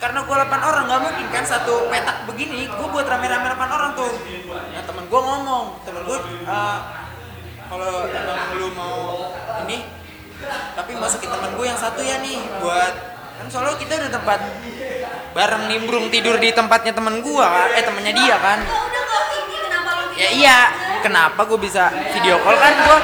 karena 0.00 0.24
gua 0.24 0.48
8 0.48 0.48
orang 0.64 0.88
nggak 0.88 1.00
mungkin 1.04 1.26
kan 1.28 1.44
satu 1.44 1.92
petak 1.92 2.24
begini 2.24 2.64
gua 2.72 2.88
buat 2.88 3.04
rame-rame 3.04 3.52
8 3.52 3.76
orang 3.76 3.90
tuh. 3.92 4.08
Nah 4.48 4.80
temen 4.80 5.04
gua 5.12 5.20
ngomong 5.20 5.64
temen 5.84 6.02
gua 6.08 6.24
"Eh, 6.24 6.78
kalau 7.68 8.08
emang 8.08 8.40
lu 8.56 8.68
mau 8.72 9.28
ini 9.68 10.00
tapi 10.72 10.96
masukin 10.96 11.28
temen 11.28 11.52
gue 11.52 11.66
yang 11.68 11.76
satu 11.76 12.00
ya 12.00 12.18
nih 12.24 12.40
buat 12.64 12.94
kan 13.38 13.46
soalnya 13.46 13.76
kita 13.76 13.92
udah 14.00 14.10
tempat 14.10 14.40
bareng 15.30 15.70
nimbrung 15.70 16.10
tidur 16.10 16.36
di 16.42 16.50
tempatnya 16.50 16.90
temen 16.90 17.22
gua 17.22 17.70
eh 17.74 17.82
temennya 17.86 18.14
dia 18.14 18.36
kan. 18.38 18.58
Ya 20.20 20.28
iya 20.36 20.58
kenapa 21.00 21.48
gue 21.48 21.56
bisa 21.56 21.88
video 22.12 22.36
call 22.44 22.58
kan 22.60 22.74
gua? 22.84 22.98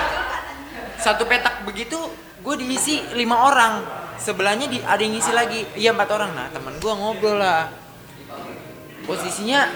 Satu 1.00 1.24
petak 1.24 1.64
begitu 1.64 1.96
gue 2.44 2.54
diisi 2.60 3.00
lima 3.16 3.48
orang. 3.48 3.80
Sebelahnya 4.20 4.68
di 4.68 4.84
ada 4.84 5.00
yang 5.00 5.16
ngisi 5.16 5.32
lagi. 5.32 5.64
Iya 5.76 5.96
empat 5.96 6.08
orang. 6.12 6.36
Nah 6.36 6.52
teman 6.52 6.76
gue 6.76 6.92
ngobrol 6.92 7.40
lah. 7.40 7.72
Posisinya 9.08 9.70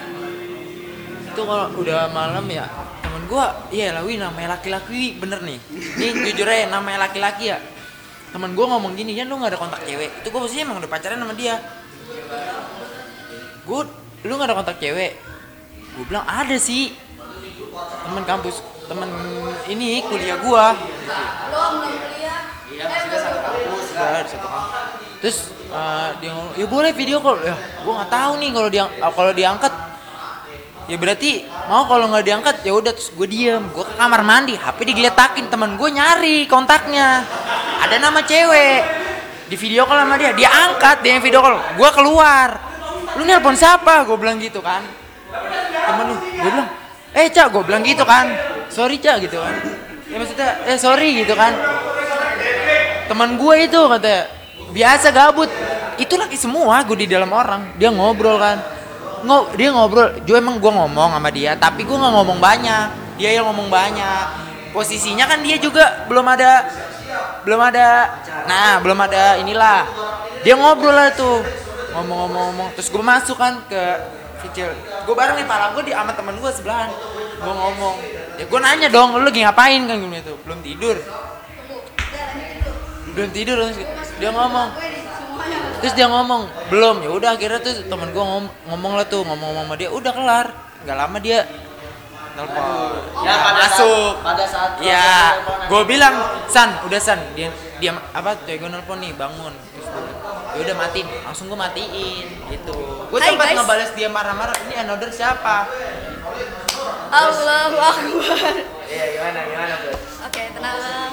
itu 1.31 1.41
kalau 1.47 1.71
udah 1.79 2.11
malam 2.11 2.45
ya 2.51 2.67
temen 3.01 3.25
gue 3.31 3.45
iya 3.73 3.95
lah 3.95 4.03
Wi 4.03 4.19
namanya 4.21 4.61
laki-laki 4.61 5.17
bener 5.17 5.41
nih. 5.41 5.57
Ini 5.97 6.29
jujur 6.29 6.45
aja 6.45 6.69
namanya 6.69 7.09
laki-laki 7.09 7.57
ya. 7.57 7.59
Temen 8.37 8.53
gue 8.53 8.67
ngomong 8.69 8.93
gini 9.01 9.17
ya 9.17 9.25
lu 9.25 9.41
nggak 9.41 9.57
ada 9.57 9.59
kontak 9.59 9.81
cewek? 9.89 10.13
Itu 10.21 10.29
gue 10.29 10.41
posisinya 10.45 10.69
emang 10.69 10.85
udah 10.85 10.91
pacaran 10.93 11.17
sama 11.17 11.33
dia 11.33 11.57
gue 13.67 13.81
lu 14.27 14.33
nggak 14.37 14.49
ada 14.51 14.57
kontak 14.59 14.77
cewek? 14.83 15.17
Gue 15.97 16.05
bilang 16.07 16.27
ada 16.27 16.57
sih. 16.59 16.93
Temen 18.05 18.25
kampus 18.27 18.61
temen 18.91 19.07
ini 19.71 20.03
kuliah 20.03 20.39
gua. 20.43 20.75
Lo 20.75 21.79
belum 21.79 21.95
kuliah. 21.95 22.41
Iya, 22.67 22.85
satu 23.15 23.39
kampus. 23.39 23.87
Kan. 23.95 24.25
Satu 24.27 24.49
kampus. 24.51 24.99
terus 25.21 25.39
eh, 25.69 26.09
dia 26.17 26.31
ngomong 26.33 26.55
ya 26.57 26.67
boleh 26.67 26.91
video 26.97 27.23
call. 27.23 27.39
Ya 27.45 27.55
gua 27.87 27.93
nggak 28.03 28.11
tahu 28.11 28.33
nih 28.43 28.51
kalau 28.51 28.69
dia 28.69 28.85
eh, 28.91 29.13
kalau 29.15 29.33
diangkat. 29.33 29.75
Ya 30.91 30.99
berarti 30.99 31.47
mau 31.71 31.87
kalau 31.87 32.11
nggak 32.11 32.25
diangkat 32.27 32.57
ya 32.67 32.73
udah 32.75 32.91
terus 32.91 33.15
gue 33.15 33.29
diem. 33.31 33.63
Gue 33.71 33.87
ke 33.87 33.95
kamar 33.95 34.27
mandi 34.27 34.59
hp 34.59 34.75
digeletakin 34.83 35.47
temen 35.47 35.79
gue 35.79 35.87
nyari 35.87 36.51
kontaknya. 36.51 37.23
Ada 37.87 38.03
nama 38.03 38.27
cewek 38.27 39.00
di 39.51 39.57
video 39.59 39.83
call 39.83 40.07
sama 40.07 40.15
dia. 40.15 40.31
Dia 40.39 40.47
angkat 40.47 41.03
dia 41.03 41.19
yang 41.19 41.25
video 41.27 41.43
call. 41.43 41.59
Gue 41.75 41.91
keluar. 41.91 42.49
Lu 43.19 43.27
nelpon 43.27 43.59
siapa? 43.59 44.07
Gue 44.07 44.15
bilang 44.15 44.39
gitu 44.39 44.63
kan. 44.63 44.87
Temen 45.75 46.05
lu. 46.07 46.17
Gue 46.39 46.51
bilang 46.55 46.71
eh 47.11 47.27
cak 47.27 47.51
gue 47.51 47.63
bilang 47.67 47.83
gitu 47.83 48.07
kan. 48.07 48.31
Sorry 48.71 49.03
cak 49.03 49.27
gitu 49.27 49.43
kan. 49.43 49.55
Ya 50.07 50.17
maksudnya 50.23 50.51
eh 50.71 50.79
sorry 50.79 51.27
gitu 51.27 51.35
kan. 51.35 51.51
Teman 53.11 53.35
gue 53.35 53.55
itu 53.67 53.81
katanya 53.91 54.31
biasa 54.71 55.11
gabut. 55.11 55.51
Itu 55.99 56.15
lagi 56.15 56.39
semua 56.39 56.87
gue 56.87 57.03
di 57.03 57.11
dalam 57.11 57.35
orang. 57.35 57.75
Dia 57.75 57.91
ngobrol 57.91 58.39
kan. 58.39 58.63
Ngo, 59.27 59.59
dia 59.59 59.75
ngobrol. 59.75 60.23
Juga 60.23 60.39
emang 60.39 60.63
gue 60.63 60.71
ngomong 60.71 61.11
sama 61.19 61.29
dia 61.35 61.59
tapi 61.59 61.83
gue 61.83 61.97
nggak 61.99 62.15
ngomong 62.15 62.39
banyak. 62.39 63.19
Dia 63.19 63.35
yang 63.35 63.51
ngomong 63.51 63.67
banyak. 63.67 64.47
Posisinya 64.71 65.27
kan 65.27 65.43
dia 65.43 65.59
juga 65.59 66.07
belum 66.07 66.23
ada 66.31 66.63
belum 67.45 67.61
ada. 67.61 67.89
Nah 68.47 68.79
belum 68.83 68.99
ada 69.01 69.39
inilah. 69.41 69.87
Dia 70.43 70.55
ngobrol 70.57 70.93
lah 70.93 71.13
tuh. 71.15 71.43
Ngomong-ngomong 71.91 72.71
terus 72.79 72.87
gue 72.87 73.03
masuk 73.03 73.35
kan 73.35 73.67
ke 73.67 73.83
kecil 74.41 74.73
gue 75.05 75.15
bareng 75.15 75.37
nih 75.37 75.45
pala 75.45 75.75
gue 75.77 75.85
di 75.85 75.93
sama 75.93 76.15
teman 76.15 76.39
gue 76.39 76.51
sebelahan. 76.55 76.91
Gue 77.41 77.55
ngomong. 77.55 77.97
Ya 78.39 78.45
gue 78.47 78.61
nanya 78.63 78.89
dong 78.89 79.19
lu 79.19 79.27
lagi 79.27 79.43
ngapain? 79.43 79.85
Kan 79.91 79.97
gue 80.01 80.11
gitu 80.23 80.33
belum 80.47 80.59
tidur. 80.63 80.97
Belum 83.13 83.31
tidur. 83.35 83.57
Terus 83.59 83.79
dia 84.23 84.31
ngomong. 84.31 84.69
Terus 85.83 85.95
dia 85.99 86.07
ngomong 86.07 86.43
belum. 86.71 86.97
Ya 87.05 87.11
udah 87.11 87.31
akhirnya 87.35 87.61
tuh 87.61 87.75
temen 87.91 88.09
gue 88.15 88.25
ngom 88.25 88.47
ngomong 88.71 88.93
lah 88.95 89.07
tuh 89.11 89.27
ngomong 89.27 89.51
sama 89.61 89.75
dia. 89.75 89.91
Udah 89.91 90.13
kelar. 90.15 90.47
Nggak 90.81 90.97
lama 90.97 91.19
dia 91.21 91.45
telepon 92.41 92.91
Ya, 93.21 93.35
pada 93.39 93.61
masuk 93.61 94.11
saat- 94.17 94.25
pada 94.25 94.45
saat 94.45 94.71
ya 94.81 95.37
gue 95.67 95.83
bilang 95.85 96.15
san 96.47 96.81
udah 96.81 96.97
san 96.97 97.21
dia 97.37 97.53
dia 97.77 97.93
apa 98.11 98.33
tuh 98.39 98.57
gue 98.57 98.65
nelpon 98.67 98.97
nih 98.99 99.13
bangun 99.13 99.53
terus 99.53 99.89
dia, 99.89 100.13
ya 100.51 100.61
udah 100.65 100.77
matiin 100.77 101.07
langsung 101.21 101.47
gue 101.47 101.59
matiin 101.59 102.27
gitu 102.49 102.77
gue 103.07 103.19
sempat 103.19 103.47
guys. 103.47 103.57
ngebales 103.57 103.91
dia 103.93 104.09
marah-marah 104.09 104.57
ini 104.65 104.75
another 104.79 105.09
siapa 105.09 105.69
Allahu 107.11 107.77
Akbar. 107.77 108.55
Iya, 108.87 109.05
gimana 109.13 109.41
gimana, 109.45 109.75
Bro? 109.77 109.93
Oke, 110.27 110.43
tenang. 110.49 111.13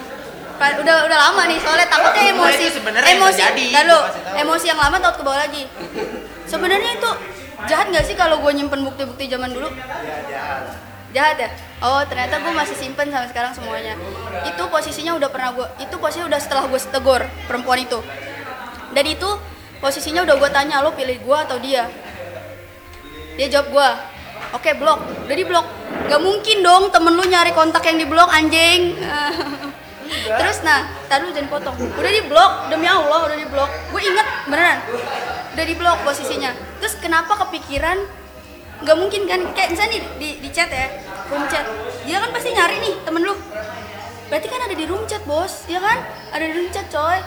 Pa- 0.56 0.78
Udah 0.78 0.96
udah 1.06 1.18
lama 1.20 1.42
nih 1.46 1.58
soalnya 1.58 1.90
takutnya 1.90 2.24
emosi. 2.32 2.66
emosi. 2.70 3.42
tahu. 3.42 4.02
emosi 4.38 4.66
yang 4.68 4.80
lama 4.80 4.98
takut 4.98 5.18
ke 5.18 5.24
bawah 5.26 5.40
lagi. 5.40 5.64
Sebenarnya 6.46 6.92
itu 6.96 7.12
jahat 7.66 7.90
nggak 7.90 8.06
sih 8.06 8.14
kalau 8.14 8.40
gue 8.40 8.52
nyimpen 8.54 8.86
bukti-bukti 8.86 9.26
zaman 9.28 9.50
dulu? 9.52 9.70
Jahat 9.74 10.87
ya? 11.18 11.50
Oh 11.78 12.02
ternyata 12.06 12.42
gue 12.42 12.54
masih 12.54 12.76
simpen 12.78 13.10
sampai 13.10 13.30
sekarang 13.30 13.54
semuanya. 13.54 13.94
Itu 14.46 14.66
posisinya 14.70 15.14
udah 15.18 15.30
pernah 15.30 15.54
gue, 15.54 15.68
itu 15.82 15.96
posisinya 15.98 16.28
udah 16.30 16.40
setelah 16.42 16.64
gue 16.70 16.80
tegur 16.90 17.22
perempuan 17.46 17.82
itu. 17.82 18.00
Dan 18.94 19.06
itu 19.06 19.30
posisinya 19.78 20.26
udah 20.26 20.36
gue 20.38 20.50
tanya 20.50 20.82
lo 20.82 20.94
pilih 20.94 21.18
gue 21.22 21.38
atau 21.38 21.58
dia. 21.62 21.86
Dia 23.38 23.48
jawab 23.54 23.68
gue, 23.70 23.90
oke 24.58 24.70
blok, 24.82 25.00
udah 25.30 25.36
di 25.38 25.46
blok. 25.46 25.66
Gak 26.08 26.22
mungkin 26.24 26.58
dong 26.66 26.90
temen 26.90 27.14
lu 27.14 27.26
nyari 27.30 27.54
kontak 27.54 27.86
yang 27.86 28.02
di 28.02 28.08
blok 28.10 28.30
anjing. 28.34 28.98
Terus 30.40 30.64
nah, 30.64 30.88
lu 31.22 31.30
jangan 31.36 31.50
potong. 31.52 31.76
Udah 31.78 32.12
di 32.12 32.24
blok, 32.26 32.52
demi 32.72 32.88
Allah 32.88 33.28
udah 33.28 33.38
di 33.38 33.48
blok. 33.48 33.70
Gue 33.92 34.02
inget 34.02 34.28
beneran, 34.48 34.80
udah 35.54 35.66
di 35.68 35.76
blok 35.76 35.98
posisinya. 36.08 36.56
Terus 36.80 36.96
kenapa 36.98 37.38
kepikiran? 37.48 38.27
Gak 38.86 38.98
mungkin 38.98 39.22
kan? 39.26 39.40
Kayak 39.58 39.70
misalnya 39.74 39.92
di, 39.98 40.00
di, 40.22 40.30
di 40.44 40.50
chat 40.54 40.70
ya, 40.70 40.88
room 41.32 41.46
chat. 41.50 41.66
Dia 42.06 42.18
kan 42.22 42.30
pasti 42.30 42.50
nyari 42.54 42.78
nih 42.84 42.94
temen 43.02 43.22
lu. 43.26 43.34
Berarti 44.28 44.48
kan 44.52 44.60
ada 44.68 44.76
di 44.76 44.86
room 44.86 45.04
chat 45.10 45.24
bos, 45.26 45.66
ya 45.66 45.80
kan? 45.82 45.98
Ada 46.36 46.44
di 46.46 46.54
room 46.54 46.70
chat 46.70 46.88
coy. 46.92 47.20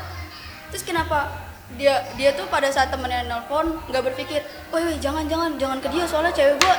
Terus 0.71 0.83
kenapa 0.87 1.49
dia 1.75 2.03
dia 2.19 2.35
tuh 2.35 2.47
pada 2.51 2.67
saat 2.71 2.91
temennya 2.91 3.27
nelpon 3.31 3.79
nggak 3.87 4.03
berpikir, 4.11 4.43
woi 4.75 4.83
woi 4.91 4.99
jangan 4.99 5.23
jangan 5.31 5.55
jangan 5.55 5.79
ke 5.79 5.87
dia 5.95 6.03
soalnya 6.03 6.35
cewek 6.35 6.59
gue 6.59 6.75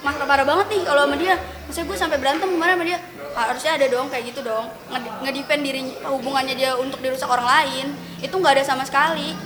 marah 0.00 0.26
marah 0.26 0.46
banget 0.48 0.66
nih 0.72 0.82
kalau 0.88 1.00
sama 1.04 1.16
dia. 1.16 1.36
Maksudnya 1.68 1.86
gue 1.86 1.98
sampai 1.98 2.18
berantem 2.18 2.48
kemarin 2.48 2.74
sama 2.76 2.86
dia. 2.88 2.98
Harusnya 3.30 3.72
ada 3.76 3.86
dong 3.86 4.06
kayak 4.08 4.24
gitu 4.32 4.40
dong. 4.42 4.66
Nge- 4.90 5.16
Ngedefend 5.22 5.62
diri 5.62 5.80
hubungannya 6.02 6.54
dia 6.56 6.70
untuk 6.76 6.98
dirusak 7.04 7.28
orang 7.28 7.46
lain. 7.46 7.86
Itu 8.18 8.34
nggak 8.40 8.60
ada 8.60 8.64
sama 8.64 8.82
sekali. 8.82 9.36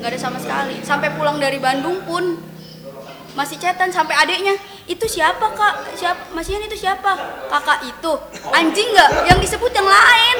Nggak 0.00 0.10
ada 0.16 0.20
sama 0.20 0.38
sekali. 0.40 0.80
Sampai 0.82 1.12
pulang 1.14 1.36
dari 1.38 1.60
Bandung 1.60 2.02
pun 2.08 2.40
masih 3.32 3.56
chatan 3.56 3.88
sampai 3.88 4.12
adeknya 4.12 4.52
itu 4.84 5.06
siapa 5.08 5.52
kak? 5.56 5.96
Siapa 5.96 6.36
Mas 6.36 6.48
Ian 6.52 6.64
itu 6.68 6.76
siapa? 6.76 7.16
Kakak 7.48 7.80
itu. 7.88 8.12
Anjing 8.52 8.88
nggak? 8.92 9.10
Yang 9.32 9.38
disebut 9.48 9.72
yang 9.72 9.88
lain. 9.88 10.36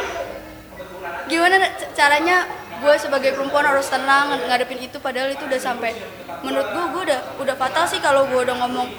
Gimana 1.28 1.56
caranya 1.96 2.44
gue 2.82 2.94
sebagai 2.98 3.30
perempuan 3.38 3.62
harus 3.62 3.86
tenang 3.86 4.34
ngadepin 4.50 4.82
itu 4.82 4.98
padahal 4.98 5.30
itu 5.30 5.46
udah 5.46 5.60
sampai 5.62 5.94
menurut 6.42 6.66
gue 6.66 6.84
gue 6.90 7.02
udah 7.14 7.20
udah 7.38 7.54
fatal 7.54 7.86
sih 7.86 8.02
kalau 8.02 8.26
gue 8.26 8.42
udah 8.42 8.58
ngomong 8.58 8.90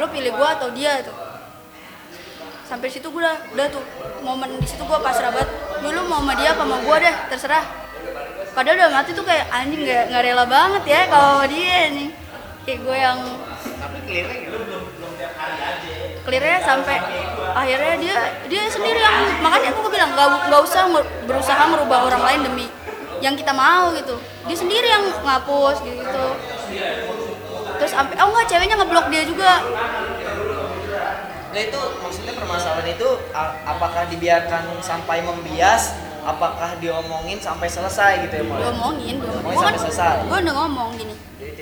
lo 0.00 0.06
pilih 0.08 0.32
gue 0.32 0.48
atau 0.48 0.72
dia? 0.72 1.04
tuh. 1.04 1.14
Sampai 2.64 2.88
situ 2.88 3.06
gue 3.06 3.20
udah 3.20 3.36
udah 3.54 3.66
tuh 3.68 3.84
momen 4.24 4.56
di 4.58 4.66
situ 4.66 4.82
gue 4.82 4.98
pasrah 4.98 5.30
banget. 5.30 5.50
Dulu 5.84 6.08
mau 6.10 6.24
sama 6.24 6.32
dia 6.34 6.56
apa 6.56 6.64
sama 6.66 6.76
gue 6.82 6.96
deh 7.06 7.14
terserah. 7.30 7.64
Padahal 8.56 8.76
udah 8.82 8.90
mati 8.90 9.10
tuh 9.14 9.22
kayak 9.22 9.46
anjing 9.54 9.86
nggak 9.86 10.04
nggak 10.10 10.22
rela 10.24 10.44
banget 10.48 10.82
ya 10.88 11.00
kalau 11.06 11.46
dia 11.46 11.94
nih 11.94 12.10
kayak 12.68 12.84
gue 12.84 12.98
yang 13.00 13.18
Tapi 13.80 13.96
clear-nya 14.04 14.36
gitu 14.44 14.58
belum 14.60 14.82
belum 15.00 15.10
tiap 15.16 15.32
hari 15.40 15.56
aja. 15.56 15.92
clearnya 16.20 16.60
sampai 16.60 16.96
akhirnya 17.56 17.94
dia 17.96 18.16
dia 18.44 18.62
sendiri 18.68 19.00
yang 19.00 19.16
makanya 19.40 19.72
aku 19.72 19.88
bilang 19.88 20.12
nggak 20.12 20.52
nggak 20.52 20.60
usah 20.60 20.84
berusaha 21.24 21.62
merubah 21.64 22.04
orang 22.04 22.22
lain 22.28 22.40
demi 22.44 22.66
yang 23.24 23.32
kita 23.32 23.56
mau 23.56 23.88
gitu 23.96 24.20
dia 24.44 24.56
sendiri 24.56 24.84
yang 24.84 25.08
ngapus 25.24 25.80
gitu, 25.80 25.96
-gitu. 26.04 26.26
terus 27.80 27.92
sampai 27.96 28.20
oh 28.20 28.28
enggak 28.36 28.46
ceweknya 28.52 28.76
ngeblok 28.76 29.06
dia 29.08 29.24
juga 29.24 29.52
Nah 31.48 31.64
itu 31.64 31.80
maksudnya 32.04 32.36
permasalahan 32.36 32.92
itu 32.92 33.08
apakah 33.64 34.04
dibiarkan 34.12 34.68
sampai 34.84 35.24
membias, 35.24 35.96
apakah 36.20 36.76
diomongin 36.76 37.40
sampai 37.40 37.72
selesai 37.72 38.28
gitu 38.28 38.34
ya 38.36 38.44
Mal? 38.44 38.60
diomongin 38.68 39.16
diomongin 39.16 39.56
sampai 39.56 39.80
selesai. 39.80 40.28
gue 40.28 40.38
udah 40.44 40.54
ngomong 40.54 40.88
gini 41.00 41.14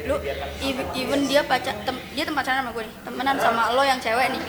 lu 0.06 0.16
even, 0.94 1.20
dia 1.26 1.42
pacar 1.42 1.75
tem, 1.82 1.96
dia 2.14 2.22
tempat 2.22 2.46
pacaran 2.46 2.62
sama 2.62 2.70
gue 2.70 2.84
nih. 2.86 2.94
Temenan 3.02 3.36
sama 3.42 3.62
lo 3.75 3.82
yang 3.82 3.98
cewek 3.98 4.30
nih. 4.30 4.42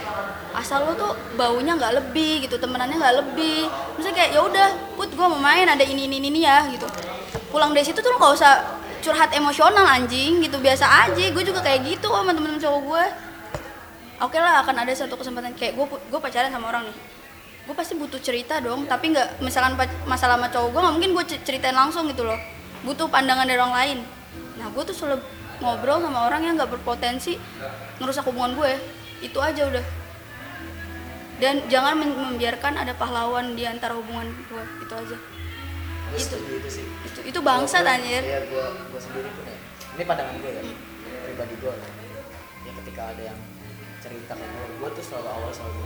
Asal 0.53 0.85
lo 0.85 0.93
tuh 0.93 1.11
baunya 1.33 1.73
nggak 1.73 1.93
lebih 1.97 2.45
gitu 2.45 2.61
temenannya 2.61 2.97
nggak 3.01 3.15
lebih. 3.25 3.65
Misalnya 3.97 4.15
kayak 4.21 4.31
ya 4.37 4.41
udah 4.45 4.67
put 4.93 5.09
gue 5.09 5.27
mau 5.27 5.41
main 5.41 5.65
ada 5.65 5.81
ini 5.81 6.05
ini 6.05 6.21
ini 6.21 6.45
ya 6.45 6.69
gitu. 6.69 6.85
Pulang 7.49 7.73
dari 7.73 7.83
situ 7.83 7.97
tuh 7.97 8.13
lo 8.13 8.21
nggak 8.21 8.33
usah 8.37 8.53
curhat 9.01 9.33
emosional 9.33 9.85
anjing 9.85 10.45
gitu. 10.45 10.61
Biasa 10.61 11.09
aja 11.09 11.25
gue 11.33 11.43
juga 11.43 11.65
kayak 11.65 11.89
gitu 11.89 12.07
sama 12.13 12.37
temen-temen 12.37 12.61
cowok 12.61 12.81
gue 12.85 13.05
oke 14.17 14.37
lah 14.37 14.65
akan 14.65 14.81
ada 14.81 14.93
satu 14.97 15.13
kesempatan 15.13 15.53
kayak 15.53 15.77
gue 15.77 15.85
gue 15.89 16.19
pacaran 16.21 16.53
sama 16.53 16.69
orang 16.69 16.85
nih. 16.85 16.97
Gue 17.65 17.75
pasti 17.75 17.97
butuh 17.97 18.21
cerita 18.21 18.61
dong 18.61 18.85
tapi 18.85 19.09
nggak 19.09 19.41
misalkan 19.41 19.73
masalah 20.05 20.37
sama 20.37 20.53
cowok 20.53 20.69
gue 20.69 20.81
nggak 20.85 20.95
mungkin 21.01 21.11
gue 21.17 21.23
ceritain 21.41 21.73
langsung 21.73 22.05
gitu 22.05 22.21
loh. 22.21 22.37
Butuh 22.85 23.09
pandangan 23.09 23.49
dari 23.49 23.57
orang 23.57 23.73
lain. 23.73 23.99
Nah 24.57 24.69
gue 24.73 24.83
tuh 24.85 24.93
selalu 24.93 25.21
ngobrol 25.57 25.99
sama 25.99 26.19
orang 26.25 26.41
yang 26.43 26.53
nggak 26.55 26.69
berpotensi 26.69 27.35
ngerusak 27.97 28.25
hubungan 28.25 28.53
gue 28.53 28.73
itu 29.19 29.37
aja 29.37 29.65
udah 29.65 29.85
dan 31.37 31.61
jangan 31.67 31.97
membiarkan 31.97 32.73
ada 32.75 32.93
pahlawan 32.93 33.53
di 33.53 33.63
antara 33.63 33.93
hubungan 33.93 34.25
gue 34.43 34.63
itu 34.81 34.93
aja 34.93 35.17
Gue 36.07 36.15
Itu. 36.15 36.37
itu 36.39 36.69
sih. 36.71 36.85
itu 37.03 37.19
itu 37.27 37.39
bangsat 37.43 37.83
Gua- 37.83 37.93
anjir 37.93 38.23
Iya 38.23 38.39
gue 38.47 38.65
gue 38.87 39.01
sendiri 39.01 39.27
pun 39.27 39.43
ya. 39.43 39.57
Ini 39.91 40.03
pandangan 40.07 40.35
gue 40.39 40.51
ya, 40.53 40.61
pribadi 41.25 41.53
gue. 41.59 41.73
Ya 42.63 42.71
ketika 42.79 43.01
ada 43.11 43.21
yang 43.27 43.39
cerita 43.99 44.33
ke 44.33 44.45
gue, 44.45 44.65
gue 44.77 44.89
tuh 44.93 45.03
selalu 45.03 45.27
awal 45.27 45.51
selalu 45.51 45.83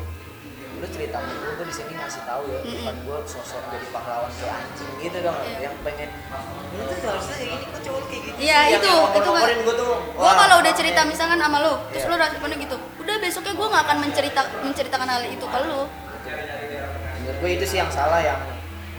lu 0.71 0.87
cerita 0.87 1.17
gue 1.19 1.51
gue 1.53 1.65
di 1.67 1.75
sini 1.75 1.91
ngasih 1.93 2.23
tahu 2.23 2.43
ya 2.47 2.59
Mm-mm. 2.61 2.73
bukan 2.79 2.95
gue 3.03 3.17
sosok 3.27 3.61
jadi 3.67 3.87
pahlawan 3.91 4.31
kayak 4.33 4.55
anjing 4.57 4.91
gitu 4.99 5.17
dong 5.19 5.37
Iya. 5.37 5.57
yang 5.61 5.75
pengen 5.81 6.09
lu 6.71 6.83
tuh 6.87 6.97
harusnya 7.05 7.35
kayak 7.35 7.49
gini 7.51 7.65
kok 7.67 7.81
cowok 7.81 8.03
kayak 8.07 8.21
gitu 8.23 8.35
Iya, 8.39 8.59
itu, 8.71 8.89
yang 8.89 9.13
itu 9.13 9.29
gue 9.61 9.75
tuh 9.75 9.89
wah, 10.15 10.33
kalau 10.33 10.55
udah 10.57 10.73
cerita 10.73 10.99
misalkan 11.03 11.37
sama 11.37 11.57
lu, 11.59 11.73
terus 11.91 12.03
Iya. 12.03 12.09
lu 12.09 12.15
responnya 12.17 12.57
gitu, 12.57 12.75
udah 12.97 13.15
besoknya 13.19 13.53
gue 13.53 13.67
nggak 13.67 13.83
akan 13.83 13.97
mencerita 13.99 14.41
menceritakan 14.61 15.07
hal 15.07 15.23
itu 15.27 15.45
ke 15.45 15.59
lu. 15.61 15.81
menurut 17.21 17.37
gue 17.37 17.49
itu 17.53 17.65
sih 17.67 17.77
yang 17.77 17.91
salah 17.91 18.17
yang 18.19 18.39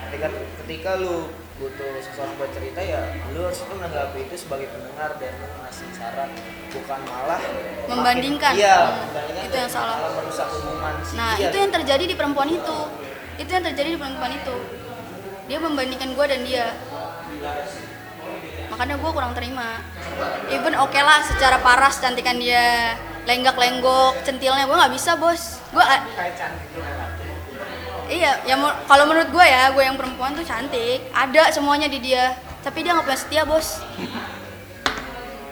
ketika 0.07 0.29
ketika 0.63 0.91
lu 0.95 1.27
butuh 1.63 1.95
seseorang 1.97 2.35
buat 2.37 2.51
cerita 2.51 2.81
ya 2.83 3.01
lu 3.31 3.41
harus 3.41 3.63
menanggapi 3.65 4.19
itu 4.25 4.35
sebagai 4.37 4.67
pendengar 4.69 5.15
dan 5.17 5.31
lu 5.33 5.47
ngasih 5.57 5.89
saran 5.95 6.31
bukan 6.69 7.01
malah 7.05 7.39
makin- 7.39 7.87
Membandingkan. 7.89 8.53
iya 8.53 8.79
Hmm, 8.83 8.99
membandingkan 9.07 9.45
itu 9.47 9.57
yang 9.57 9.71
salah. 9.71 9.95
malah 9.97 10.13
merusak 10.17 10.49
hubungan 10.51 10.95
Nah 11.13 11.33
dia. 11.33 11.45
itu 11.45 11.57
yang 11.57 11.71
terjadi 11.73 12.05
di 12.05 12.15
perempuan 12.15 12.51
itu, 12.51 12.79
itu 13.39 13.47
yang 13.49 13.65
terjadi 13.65 13.89
di 13.89 13.99
perempuan 14.01 14.33
itu. 14.33 14.57
Dia 15.45 15.59
membandingkan 15.61 16.11
gue 16.13 16.27
dan 16.27 16.41
dia. 16.43 16.67
Makanya 18.69 18.95
gue 18.97 19.11
kurang 19.13 19.33
terima. 19.33 19.79
Even 20.49 20.75
oke 20.75 20.99
lah 20.99 21.21
secara 21.23 21.61
paras 21.61 22.01
cantikan 22.01 22.37
dia 22.37 22.97
lenggak-lenggok, 23.23 24.19
centilnya 24.23 24.65
gue 24.65 24.75
nggak 24.75 24.93
bisa 24.93 25.15
bos. 25.15 25.63
Gue 25.71 25.85
Iya, 28.13 28.33
ya 28.45 28.57
kalau 28.85 29.05
menurut 29.09 29.33
gue 29.33 29.45
ya, 29.45 29.73
gue 29.73 29.81
yang 29.81 29.97
perempuan 29.97 30.37
tuh 30.37 30.45
cantik, 30.45 31.01
ada 31.17 31.49
semuanya 31.49 31.89
di 31.89 31.97
dia. 31.97 32.37
Tapi 32.61 32.85
dia 32.85 32.93
nggak 32.93 33.09
punya 33.09 33.19
setia 33.19 33.43
bos. 33.49 33.81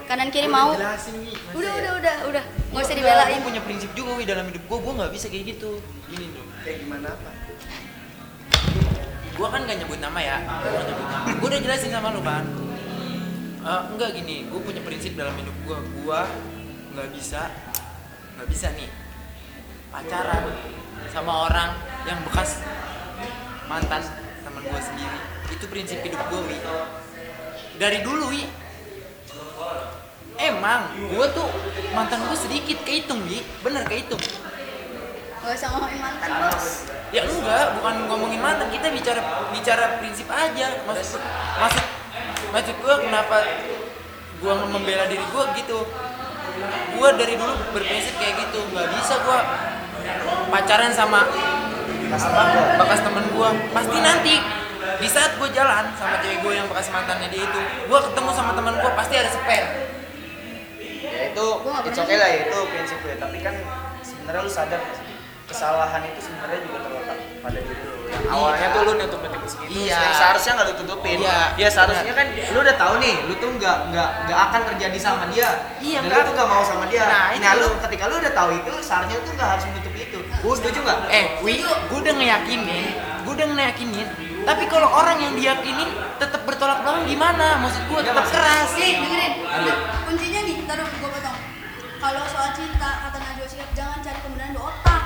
Kanan 0.05 0.29
kiri 0.29 0.45
mau. 0.45 0.77
Jelasin 0.77 1.17
Udah, 1.57 1.73
ya? 1.73 1.81
udah, 1.81 1.93
udah, 1.97 2.15
udah. 2.29 2.45
Nggak 2.71 2.83
usah 2.85 2.95
Gue 2.95 3.01
dibelain. 3.01 3.41
punya 3.41 3.63
prinsip 3.65 3.91
juga 3.97 4.11
Wi 4.21 4.29
dalam 4.29 4.45
hidup 4.53 4.63
gue, 4.69 4.79
gue 4.79 4.93
nggak 5.01 5.13
bisa 5.17 5.27
kayak 5.33 5.45
gitu. 5.57 5.81
Ini 6.13 6.27
loh. 6.37 6.47
kayak 6.61 6.79
gimana 6.85 7.09
apa 7.17 7.31
Gue 9.41 9.49
kan 9.49 9.65
gak 9.65 9.79
nyebut 9.81 9.97
nama 10.05 10.21
ya. 10.21 10.37
Gue 10.45 10.69
gak 10.69 10.85
nyebut 10.85 11.07
nama. 11.09 11.27
Gue 11.33 11.49
udah 11.49 11.61
jelasin 11.65 11.91
sama 11.97 12.09
lu 12.13 12.21
kan. 12.21 12.45
Eh, 13.61 13.83
enggak 13.97 14.11
gini, 14.13 14.37
gue 14.53 14.61
punya 14.61 14.85
prinsip 14.85 15.17
dalam 15.17 15.33
hidup 15.41 15.57
gue. 15.65 15.79
Gue 16.05 16.21
nggak 16.93 17.09
bisa, 17.17 17.49
nggak 18.37 18.49
bisa 18.51 18.67
nih 18.77 18.91
pacaran 19.91 20.43
sama 21.09 21.49
orang 21.49 21.73
yang 22.05 22.21
bekas 22.29 22.61
mantan 23.65 24.05
teman 24.45 24.63
gue 24.63 24.81
sendiri. 24.85 25.19
Itu 25.49 25.65
prinsip 25.73 26.05
hidup 26.05 26.21
gue 26.29 26.41
wi. 26.53 26.59
Dari 27.81 28.05
dulu 28.05 28.29
wi. 28.29 28.45
Emang 30.41 30.93
gue 30.97 31.27
tuh 31.33 31.49
mantan 31.97 32.21
gue 32.29 32.37
sedikit 32.37 32.85
kehitung 32.85 33.25
wi, 33.25 33.41
bener 33.65 33.85
kehitung. 33.89 34.21
Gak 35.41 35.57
usah 35.57 35.73
ngomongin 35.73 36.01
mantan 36.05 36.31
bos. 36.37 36.85
Ya 37.17 37.25
enggak, 37.25 37.81
bukan 37.81 37.95
ngomongin 38.13 38.41
mantan, 38.45 38.69
kita 38.69 38.93
bicara 38.93 39.21
bicara 39.51 39.97
prinsip 39.97 40.29
aja. 40.29 40.85
Maksud 40.85 41.17
maksud 41.57 41.87
maksud 42.53 42.77
gua 42.85 43.01
kenapa 43.01 43.37
gua 44.45 44.69
membela 44.69 45.09
diri 45.09 45.25
gua 45.33 45.49
gitu. 45.57 45.89
Gua 46.93 47.09
dari 47.17 47.41
dulu 47.41 47.57
berprinsip 47.73 48.21
kayak 48.21 48.37
gitu, 48.47 48.61
nggak 48.69 48.89
bisa 49.01 49.15
gua 49.25 49.39
pacaran 50.49 50.93
sama 50.93 51.21
apa 52.11 52.43
gua 52.51 52.65
bekas 52.83 53.01
temen 53.07 53.25
gua. 53.33 53.51
Pasti 53.71 53.99
nanti 54.03 54.35
di 54.99 55.09
saat 55.09 55.39
gua 55.39 55.49
jalan 55.51 55.85
sama 55.95 56.19
cewek 56.19 56.39
gua 56.43 56.53
yang 56.55 56.67
bekas 56.67 56.91
mantannya 56.91 57.29
dia 57.31 57.43
itu, 57.47 57.61
gua 57.87 57.99
ketemu 58.03 58.31
sama 58.35 58.53
teman 58.53 58.75
gua 58.79 58.93
pasti 58.95 59.15
ada 59.17 59.31
spare. 59.31 59.69
ya 61.01 61.33
itu 61.33 61.47
it's 61.89 62.01
okay 62.01 62.17
lah 62.17 62.29
ya, 62.29 62.39
itu 62.49 62.59
prinsip 62.71 62.99
gue 63.03 63.17
tapi 63.17 63.39
kan 63.41 63.55
sebenarnya 64.01 64.41
lu 64.45 64.53
sadar 64.53 64.81
kesalahan 65.49 66.01
itu 66.07 66.21
sebenarnya 66.23 66.61
juga 66.63 66.79
terletak 66.87 67.19
pada 67.43 67.59
diri 67.59 67.83
lu 67.83 68.07
yang 68.07 68.23
Iya. 68.23 68.31
awalnya 68.31 68.67
tuh 68.71 68.81
lu 68.87 68.93
nutup 68.95 69.21
nutup 69.27 69.43
segitu 69.51 69.91
Iya. 69.91 69.99
yang 69.99 70.15
seharusnya 70.15 70.53
nggak 70.55 70.67
lu 70.71 70.75
tutupin 70.87 71.19
Iya. 71.19 71.39
ya 71.59 71.69
seharusnya 71.69 72.13
kan 72.15 72.27
lu 72.31 72.59
udah 72.63 72.77
tahu 72.79 72.95
nih 73.03 73.15
lu 73.27 73.35
tuh 73.43 73.51
nggak 73.59 73.77
nggak 73.91 74.11
nggak 74.31 74.39
akan 74.39 74.61
terjadi 74.71 74.99
sama 75.03 75.25
dia 75.35 75.49
Iya, 75.83 75.99
dan 76.07 76.11
lu 76.15 76.21
tuh 76.31 76.35
nggak 76.39 76.49
mau 76.49 76.63
sama 76.63 76.85
dia 76.87 77.03
Nah, 77.03 77.35
nah, 77.35 77.53
lu 77.59 77.69
ketika 77.83 78.05
lu 78.07 78.15
udah 78.23 78.33
tahu 78.37 78.51
itu 78.55 78.73
seharusnya 78.79 79.19
tuh 79.27 79.33
nggak 79.35 79.49
harus 79.59 79.65
menutup 79.67 79.90
itu 80.41 80.47
lu 80.49 80.55
setuju 80.57 80.79
nggak 80.81 80.99
Eh, 81.13 81.27
Wi, 81.45 81.61
gue 81.61 81.99
udah 82.01 82.15
ngeyakinin, 82.17 82.85
gue 83.29 83.33
udah 83.33 83.47
ngeyakinin. 83.53 84.09
Tapi 84.41 84.65
kalau 84.73 84.89
orang 84.89 85.21
yang 85.21 85.37
diyakinin 85.37 85.85
tetap 86.17 86.49
bertolak 86.49 86.81
belakang 86.81 87.05
gimana? 87.05 87.61
Maksud 87.61 87.83
gue 87.87 88.01
tetap 88.01 88.25
keras. 88.25 88.73
Nih, 88.73 89.05
dengerin. 89.05 89.33
Kuncinya 90.09 90.41
nih, 90.49 90.57
taruh 90.65 90.89
gue 90.89 91.11
potong. 91.13 91.39
Kalau 92.01 92.23
soal 92.25 92.51
cinta, 92.57 92.91
kata 93.05 93.17
Najwa 93.21 93.45
Shihab, 93.45 93.71
jangan 93.77 94.01
cari 94.01 94.19
kebenaran 94.25 94.57
di 94.57 94.61
otak. 94.61 95.03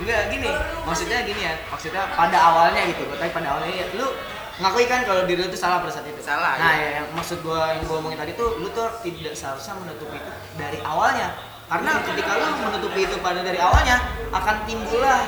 Enggak 0.00 0.20
gini, 0.32 0.48
maksudnya 0.88 1.18
gini 1.28 1.40
ya, 1.44 1.52
maksudnya 1.68 2.08
pada 2.16 2.38
awalnya 2.40 2.88
gitu, 2.88 3.04
tapi 3.12 3.28
pada 3.36 3.52
awalnya 3.52 3.84
ya, 3.84 3.86
lu 4.00 4.08
ngakui 4.56 4.88
kan 4.88 5.04
kalau 5.04 5.28
diri 5.28 5.44
lu 5.44 5.52
tuh 5.52 5.60
salah 5.60 5.84
pada 5.84 5.92
saat 5.92 6.08
itu. 6.08 6.16
Salah, 6.24 6.56
Nah, 6.56 6.72
iya. 6.72 6.80
ya, 6.80 6.88
yang 7.04 7.06
maksud 7.12 7.44
gua 7.44 7.76
yang 7.76 7.84
gua 7.84 8.00
omongin 8.00 8.16
tadi 8.16 8.32
tuh, 8.32 8.56
lu 8.56 8.72
tuh 8.72 8.88
tidak 9.04 9.36
seharusnya 9.36 9.76
menutupi 9.76 10.16
itu 10.16 10.32
dari 10.56 10.80
awalnya. 10.80 11.36
Karena 11.70 12.02
ketika 12.02 12.32
lu 12.34 12.46
menutupi 12.66 13.00
itu 13.06 13.16
pada 13.22 13.40
dari 13.46 13.58
awalnya, 13.62 13.96
akan 14.34 14.56
timbullah 14.66 15.22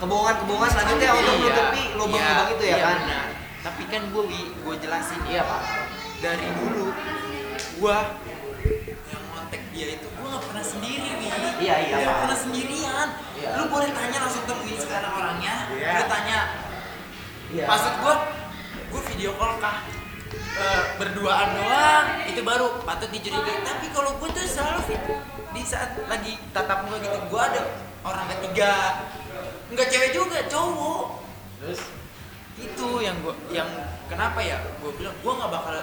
kebohongan-kebohongan 0.00 0.70
selanjutnya 0.72 1.10
untuk 1.12 1.34
menutupi 1.36 1.82
lubang-lubang 2.00 2.48
itu 2.56 2.64
ya 2.64 2.76
iya 2.76 2.80
kan. 2.80 2.98
benar. 3.04 3.26
Tapi 3.60 3.82
kan 3.92 4.02
gue 4.08 4.22
gue 4.56 4.74
jelasin 4.80 5.20
Iya 5.28 5.42
pak. 5.44 5.62
dari 6.16 6.48
dulu 6.48 6.96
gue 7.76 7.96
yang 9.12 9.24
kontak 9.36 9.62
dia 9.76 9.86
itu 10.00 10.06
gue 10.08 10.26
nggak 10.32 10.44
pernah 10.48 10.64
sendiri 10.64 11.08
Wi. 11.20 11.28
Iya, 11.60 11.74
iya, 11.88 11.96
Pak. 12.08 12.16
pernah 12.24 12.38
sendirian. 12.40 13.08
Iya. 13.36 13.48
Lu 13.60 13.64
boleh 13.68 13.90
tanya 13.92 14.18
langsung 14.24 14.44
temuin 14.48 14.78
sekarang 14.80 15.12
orangnya. 15.12 15.54
Iya. 15.76 15.92
Lu 15.92 16.04
tanya. 16.08 16.38
Iya. 17.52 17.64
Maksud 17.68 17.94
gue, 18.00 18.14
gue 18.96 19.00
video 19.12 19.30
call 19.36 19.60
kah? 19.60 19.84
Eh, 20.56 20.82
berduaan 20.96 21.52
doang 21.52 22.06
itu 22.24 22.40
baru 22.40 22.80
patut 22.80 23.12
dicurigai 23.12 23.60
tapi 23.60 23.92
kalau 23.92 24.16
gue 24.16 24.28
tuh 24.32 24.40
selalu 24.40 24.80
di 25.56 25.64
saat 25.64 25.96
lagi 26.04 26.36
tatap 26.52 26.84
muka 26.84 27.00
gitu 27.00 27.16
gue 27.16 27.40
ada 27.40 27.62
orang 28.04 28.28
ketiga 28.36 29.00
nggak 29.72 29.88
cewek 29.88 30.10
juga 30.12 30.38
cowok 30.46 31.24
Terus 31.56 31.80
itu 32.56 32.88
yang 33.00 33.16
gua 33.24 33.32
yang 33.48 33.68
kenapa 34.06 34.44
ya 34.44 34.60
gue 34.78 34.92
bilang 34.94 35.16
gue 35.16 35.32
nggak 35.32 35.48
bakal 35.50 35.74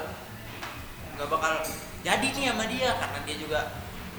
nggak 1.18 1.30
bakal 1.30 1.52
jadi 2.06 2.28
nih 2.30 2.46
sama 2.54 2.66
dia 2.70 2.90
karena 2.98 3.18
dia 3.26 3.38
juga 3.42 3.60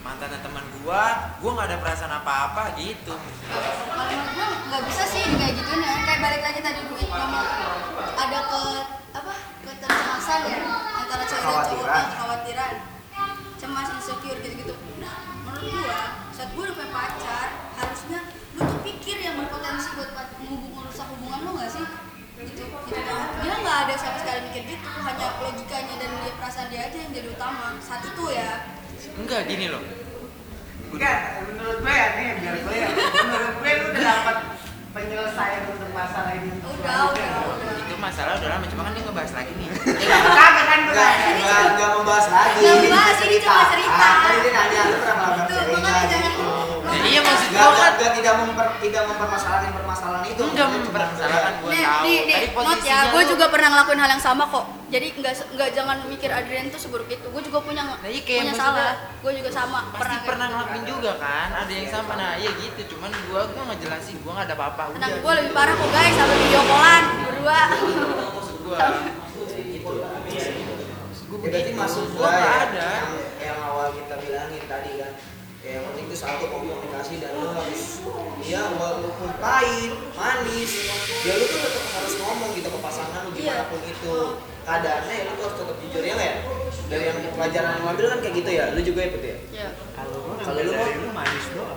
mantan 0.03 0.35
teman 0.37 0.67
gua 0.83 1.33
gue 1.39 1.51
nggak 1.51 1.69
ada 1.71 1.79
perasaan 1.81 2.15
apa-apa 2.19 2.75
gitu 2.77 3.15
Kalau 3.15 3.71
gue 4.11 4.47
nggak 4.69 4.83
bisa 4.91 5.05
sih 5.07 5.23
kayak 5.25 5.55
gituin 5.55 5.81
ya. 5.81 5.95
Kayak 6.05 6.21
balik 6.21 6.43
lagi 6.43 6.61
tadi 6.61 6.81
gue 6.83 7.05
ngomong 7.09 7.47
ada 8.15 8.41
ke 8.51 8.63
apa 9.15 9.33
kecemasan 9.65 10.41
ya 10.45 10.59
antara 10.99 11.23
cewek 11.25 11.41
dan 11.41 11.55
cowok 11.65 11.65
Kekhawatiran. 11.65 12.05
kekhawatiran, 12.11 12.73
cemas, 13.57 13.89
insecure 13.97 14.39
gitu-gitu. 14.43 14.75
Gue 15.65 15.97
saat 16.31 16.51
gue 16.51 16.63
udah 16.63 16.75
punya 16.75 16.91
pacar 16.91 17.49
harusnya 17.75 18.21
lu 18.55 18.63
tuh 18.65 18.81
pikir 18.83 19.17
yang 19.19 19.35
berpotensi 19.37 19.89
buat 19.95 20.11
merusak 20.45 21.07
hubungan 21.11 21.39
lu 21.43 21.51
nggak 21.57 21.71
sih? 21.71 21.85
Gitu, 22.35 22.65
gitu 22.67 23.01
kan. 23.01 23.27
Dia 23.41 23.55
nggak 23.57 23.79
ada 23.87 23.95
sama 23.97 24.17
sekali 24.19 24.41
mikir 24.47 24.63
gitu, 24.69 24.89
hanya 25.01 25.27
logikanya 25.41 25.95
dan 25.97 26.11
dia 26.21 26.33
perasaan 26.35 26.69
dia 26.69 26.81
aja 26.85 26.99
yang 26.99 27.13
jadi 27.13 27.29
utama 27.31 27.79
saat 27.79 28.03
itu 28.05 28.25
ya. 28.31 28.51
enggak 29.15 29.41
gini 29.47 29.69
loh 29.69 29.85
Enggak, 30.91 31.19
menurut 31.45 31.79
gue 31.81 31.91
ya 31.91 32.07
nih 32.15 32.27
biar 32.39 32.57
gue 32.57 32.75
ya. 32.77 32.89
Menurut 32.95 33.55
gue 33.59 33.71
lu 33.73 33.85
udah 33.91 34.03
dapat 34.05 34.37
penyelesaian 34.95 35.63
untuk 35.67 35.91
masalah 35.91 36.33
ini. 36.35 36.51
Udah, 36.55 36.99
udah, 37.11 37.31
udah. 37.51 37.73
itu 37.83 37.95
masalah 37.99 38.33
udah 38.39 38.49
lama 38.49 38.65
cuma 38.71 38.83
kan 38.85 38.93
dia 38.95 39.03
ngebahas 39.03 39.33
lagi 39.35 39.53
nih 39.59 39.69
Kagak 39.75 40.67
kan 40.71 40.79
gue 40.87 40.95
enggak 40.95 41.61
enggak 41.75 41.91
membahas 41.99 42.27
lagi. 42.31 42.59
Nggak 42.63 42.77
membahas, 42.79 43.19
ini 43.27 43.37
cuma 43.43 43.65
cerita. 43.67 43.97
Ah, 43.99 44.15
Tadi 44.23 44.39
dia 44.39 44.53
nanya 44.55 44.81
lu 44.85 44.95
pernah 44.95 45.15
ngelabrak 45.19 45.45
Tuh, 45.45 45.55
ceweknya 45.59 45.79
makanya 45.83 46.07
jangan 46.07 46.31
gitu. 46.31 46.47
Ya, 46.95 46.99
iya 47.05 47.21
maksud 47.27 47.49
Enggak, 47.51 47.59
gua 47.59 47.71
enggak, 47.75 47.83
kan 47.83 47.93
enggak, 47.99 48.13
tidak 48.15 48.24
memper, 48.43 48.67
tidak 48.83 49.03
mempermasalahkan 49.07 49.71
permasalahan 49.71 50.25
itu. 50.27 50.43
enggak 50.43 50.69
mempermasalahkan 50.69 51.53
gue 51.63 51.71
Nih, 51.71 51.83
tahu 51.85 52.03
nih, 52.03 52.19
nih, 52.25 52.35
tadi 52.35 52.49
not 52.67 52.81
ya, 52.83 52.99
gue 53.09 53.23
juga 53.29 53.45
pernah 53.49 53.69
ngelakuin 53.71 54.01
hal 54.01 54.11
yang 54.11 54.23
sama 54.23 54.45
kok. 54.47 54.65
Jadi 54.89 55.07
nggak 55.19 55.33
nggak 55.55 55.69
jangan 55.75 55.97
mikir 56.07 56.31
Adrian 56.31 56.67
tuh 56.69 56.79
seburuk 56.79 57.07
itu. 57.07 57.27
Gue 57.27 57.43
juga 57.43 57.59
punya 57.61 57.83
Nah, 57.85 57.99
iya, 58.07 58.21
punya 58.23 58.55
salah. 58.55 58.93
Gue 59.21 59.33
juga 59.35 59.51
sama. 59.51 59.79
pasti 59.91 60.05
kayak 60.05 60.25
pernah 60.25 60.47
gitu. 60.47 60.55
ngelakuin 60.55 60.85
juga 60.85 61.13
kan 61.17 61.49
ada 61.55 61.73
yang 61.73 61.89
sama 61.89 62.13
nah 62.15 62.33
iya 62.35 62.51
gitu 62.55 62.81
cuman 62.97 63.11
gua 63.29 63.41
gua 63.51 63.63
nggak 63.69 63.79
jelasin 63.83 64.17
gua 64.23 64.33
nggak 64.37 64.47
ada 64.49 64.57
apa-apa 64.57 64.83
Tenang, 64.95 65.11
udah 65.11 65.21
gue 65.21 65.33
lebih 65.39 65.53
parah 65.53 65.75
kok 65.75 65.89
guys, 65.91 66.15
sampai 66.15 66.37
video 66.39 66.61
callan 66.65 67.05
berdua. 67.25 67.61
maksud 68.33 68.57
gua 68.63 68.79
Ya, 70.25 71.51
berarti 71.51 71.73
maksud 71.77 72.07
Gua 72.17 72.25
gua 72.25 72.31
nggak 72.31 72.49
ya, 72.49 72.65
ada. 72.73 72.89
yang, 73.43 73.59
awal 73.61 73.89
kita 73.93 74.15
bilangin 74.17 74.65
tadi 74.65 74.91
kan 74.97 75.13
ya, 75.61 75.71
yang 75.77 75.85
penting 75.93 76.05
itu 76.09 76.17
satu 76.17 76.45
harus 76.49 76.94
ya 78.55 78.71
walaupun 78.73 79.31
pahit 79.37 79.93
manis 80.15 80.73
ya 81.21 81.33
lu 81.35 81.45
tuh 81.45 81.59
tetap 81.59 81.85
harus 81.91 82.15
ngomong 82.17 82.51
gitu 82.55 82.69
ke 82.71 82.79
pasangan 82.79 83.21
lu 83.25 83.31
gimana 83.33 83.51
Iya. 83.57 83.67
pun 83.67 83.81
itu. 83.83 84.15
Keadaannya 84.65 85.13
ya 85.13 85.23
lu 85.27 85.33
tuh 85.35 85.45
harus 85.45 85.57
tetap 85.59 85.77
jujur 85.77 86.01
ya 86.01 86.13
nggak 86.15 86.29
ya? 86.31 86.37
Dari 86.85 87.05
yang 87.05 87.19
pelajaran 87.35 87.71
yang 87.71 87.81
lu 87.81 87.89
ambil 87.91 88.07
kan 88.09 88.19
kayak 88.23 88.35
gitu 88.39 88.51
ya 88.51 88.65
lu 88.71 88.81
juga 88.81 89.01
ikut 89.05 89.23
ya? 89.23 89.37
Ya. 89.53 89.69
kalau 89.97 90.15
lu 90.15 90.31
mau? 90.31 90.39
Tapi 90.39 90.63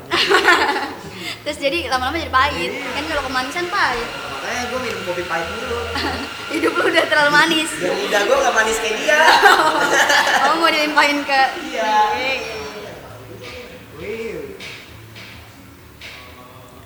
terus 1.43 1.57
jadi 1.57 1.89
lama-lama 1.89 2.15
jadi 2.15 2.31
pahit. 2.31 2.71
Kan 2.77 3.03
kalau 3.07 3.23
kemanisan 3.25 3.65
pahit. 3.67 4.07
Makanya 4.07 4.61
gue 4.69 4.79
minum 4.79 5.01
kopi 5.03 5.23
pahit 5.25 5.47
dulu. 5.49 5.79
Hidup 6.53 6.73
lu 6.73 6.83
udah 6.87 7.03
terlalu 7.03 7.31
manis. 7.33 7.69
Biar 7.73 7.91
lidah 7.91 8.21
gue 8.23 8.37
gak 8.37 8.55
manis 8.55 8.77
kayak 8.79 8.95
dia. 9.01 9.19
Oh 10.47 10.55
mau 10.57 10.69
dilimpahin 10.71 11.25
ke 11.25 11.41
Iya. 11.67 11.91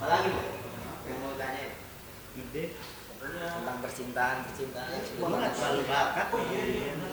Apalagi 0.02 0.34
Bu? 0.34 0.42
yang 1.06 1.18
mau 1.22 1.34
tanya? 1.38 1.78
Tentang 3.22 3.78
percintaan 3.86 4.38
percintaan. 4.50 4.90
Banget. 5.22 5.52
Selalu 5.54 5.82
bakat. 5.86 6.28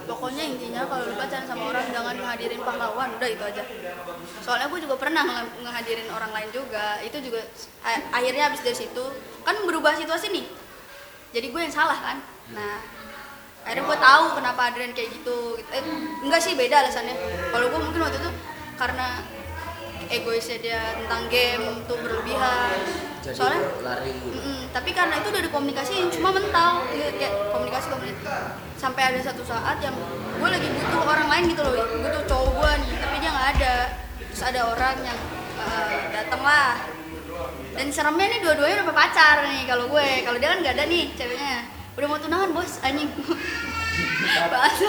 Pokoknya 0.09 0.43
intinya 0.49 0.81
kalau 0.89 1.05
lu 1.05 1.13
pacaran 1.13 1.45
sama 1.45 1.63
orang 1.69 1.85
jangan 1.93 2.17
ngehadirin 2.17 2.61
pahlawan. 2.65 3.09
Udah 3.13 3.29
itu 3.29 3.43
aja. 3.45 3.61
Soalnya 4.41 4.73
gue 4.73 4.79
juga 4.89 4.97
pernah 4.97 5.21
nge- 5.21 5.61
ngehadirin 5.61 6.09
orang 6.09 6.33
lain 6.33 6.49
juga. 6.49 6.97
Itu 7.05 7.21
juga 7.21 7.45
akhirnya 7.85 8.49
habis 8.49 8.65
dari 8.65 8.73
situ. 8.73 9.05
Kan 9.45 9.61
berubah 9.69 9.93
situasi 9.93 10.33
nih. 10.33 10.49
Jadi 11.29 11.53
gue 11.53 11.61
yang 11.61 11.73
salah 11.73 12.01
kan? 12.01 12.17
Nah 12.57 12.81
akhirnya 13.69 13.85
gue 13.85 13.97
tahu 14.01 14.25
kenapa 14.33 14.61
Adrian 14.73 14.97
kayak 14.97 15.13
gitu, 15.13 15.61
gitu. 15.61 15.69
Eh, 15.77 15.83
enggak 16.25 16.41
sih 16.41 16.57
beda 16.57 16.89
alasannya. 16.89 17.13
Kalau 17.53 17.69
gue 17.69 17.79
mungkin 17.85 18.01
waktu 18.01 18.17
itu 18.17 18.31
karena 18.81 19.21
egoisnya 20.09 20.57
dia 20.59 20.81
tentang 20.97 21.29
game 21.29 21.85
tuh 21.85 21.97
berlebihan. 22.01 22.77
Soalnya 23.29 23.61
lari. 23.85 24.17
Mm-mm, 24.17 24.73
tapi 24.73 24.89
karena 24.89 25.21
itu 25.21 25.29
udah 25.29 25.43
dikomunikasiin 25.45 26.09
cuma 26.09 26.33
mental. 26.33 26.81
Ya, 26.97 27.07
ya, 27.13 27.29
komunikasi 27.53 27.93
komunikasi. 27.93 28.25
Sampai 28.79 29.13
ada 29.13 29.19
satu 29.21 29.45
saat 29.45 29.77
yang 29.85 29.93
gue 30.39 30.49
lagi 30.49 30.67
butuh 30.71 31.03
orang 31.03 31.27
lain 31.27 31.51
gitu 31.51 31.61
loh 31.61 31.83
butuh 31.99 32.23
cowok 32.25 32.51
gue 32.57 32.71
nih 32.79 32.95
tapi 32.97 33.15
dia 33.21 33.29
nggak 33.29 33.47
ada. 33.59 33.75
Terus 34.33 34.43
ada 34.49 34.61
orang 34.71 34.95
yang 35.05 35.19
uh, 35.61 35.93
datang 36.09 36.41
lah. 36.41 36.73
Dan 37.75 37.87
seremnya 37.93 38.27
nih 38.33 38.39
dua-duanya 38.43 38.83
udah 38.87 38.97
pacar 38.97 39.45
nih 39.45 39.63
kalau 39.69 39.85
gue. 39.91 40.09
Kalau 40.25 40.37
dia 40.41 40.49
kan 40.55 40.59
nggak 40.65 40.75
ada 40.79 40.85
nih 40.89 41.03
ceweknya. 41.13 41.69
Udah 41.99 42.07
mau 42.07 42.17
tunangan 42.17 42.49
bos 42.55 42.79
anjing. 42.81 43.11
Bahasa 44.29 44.87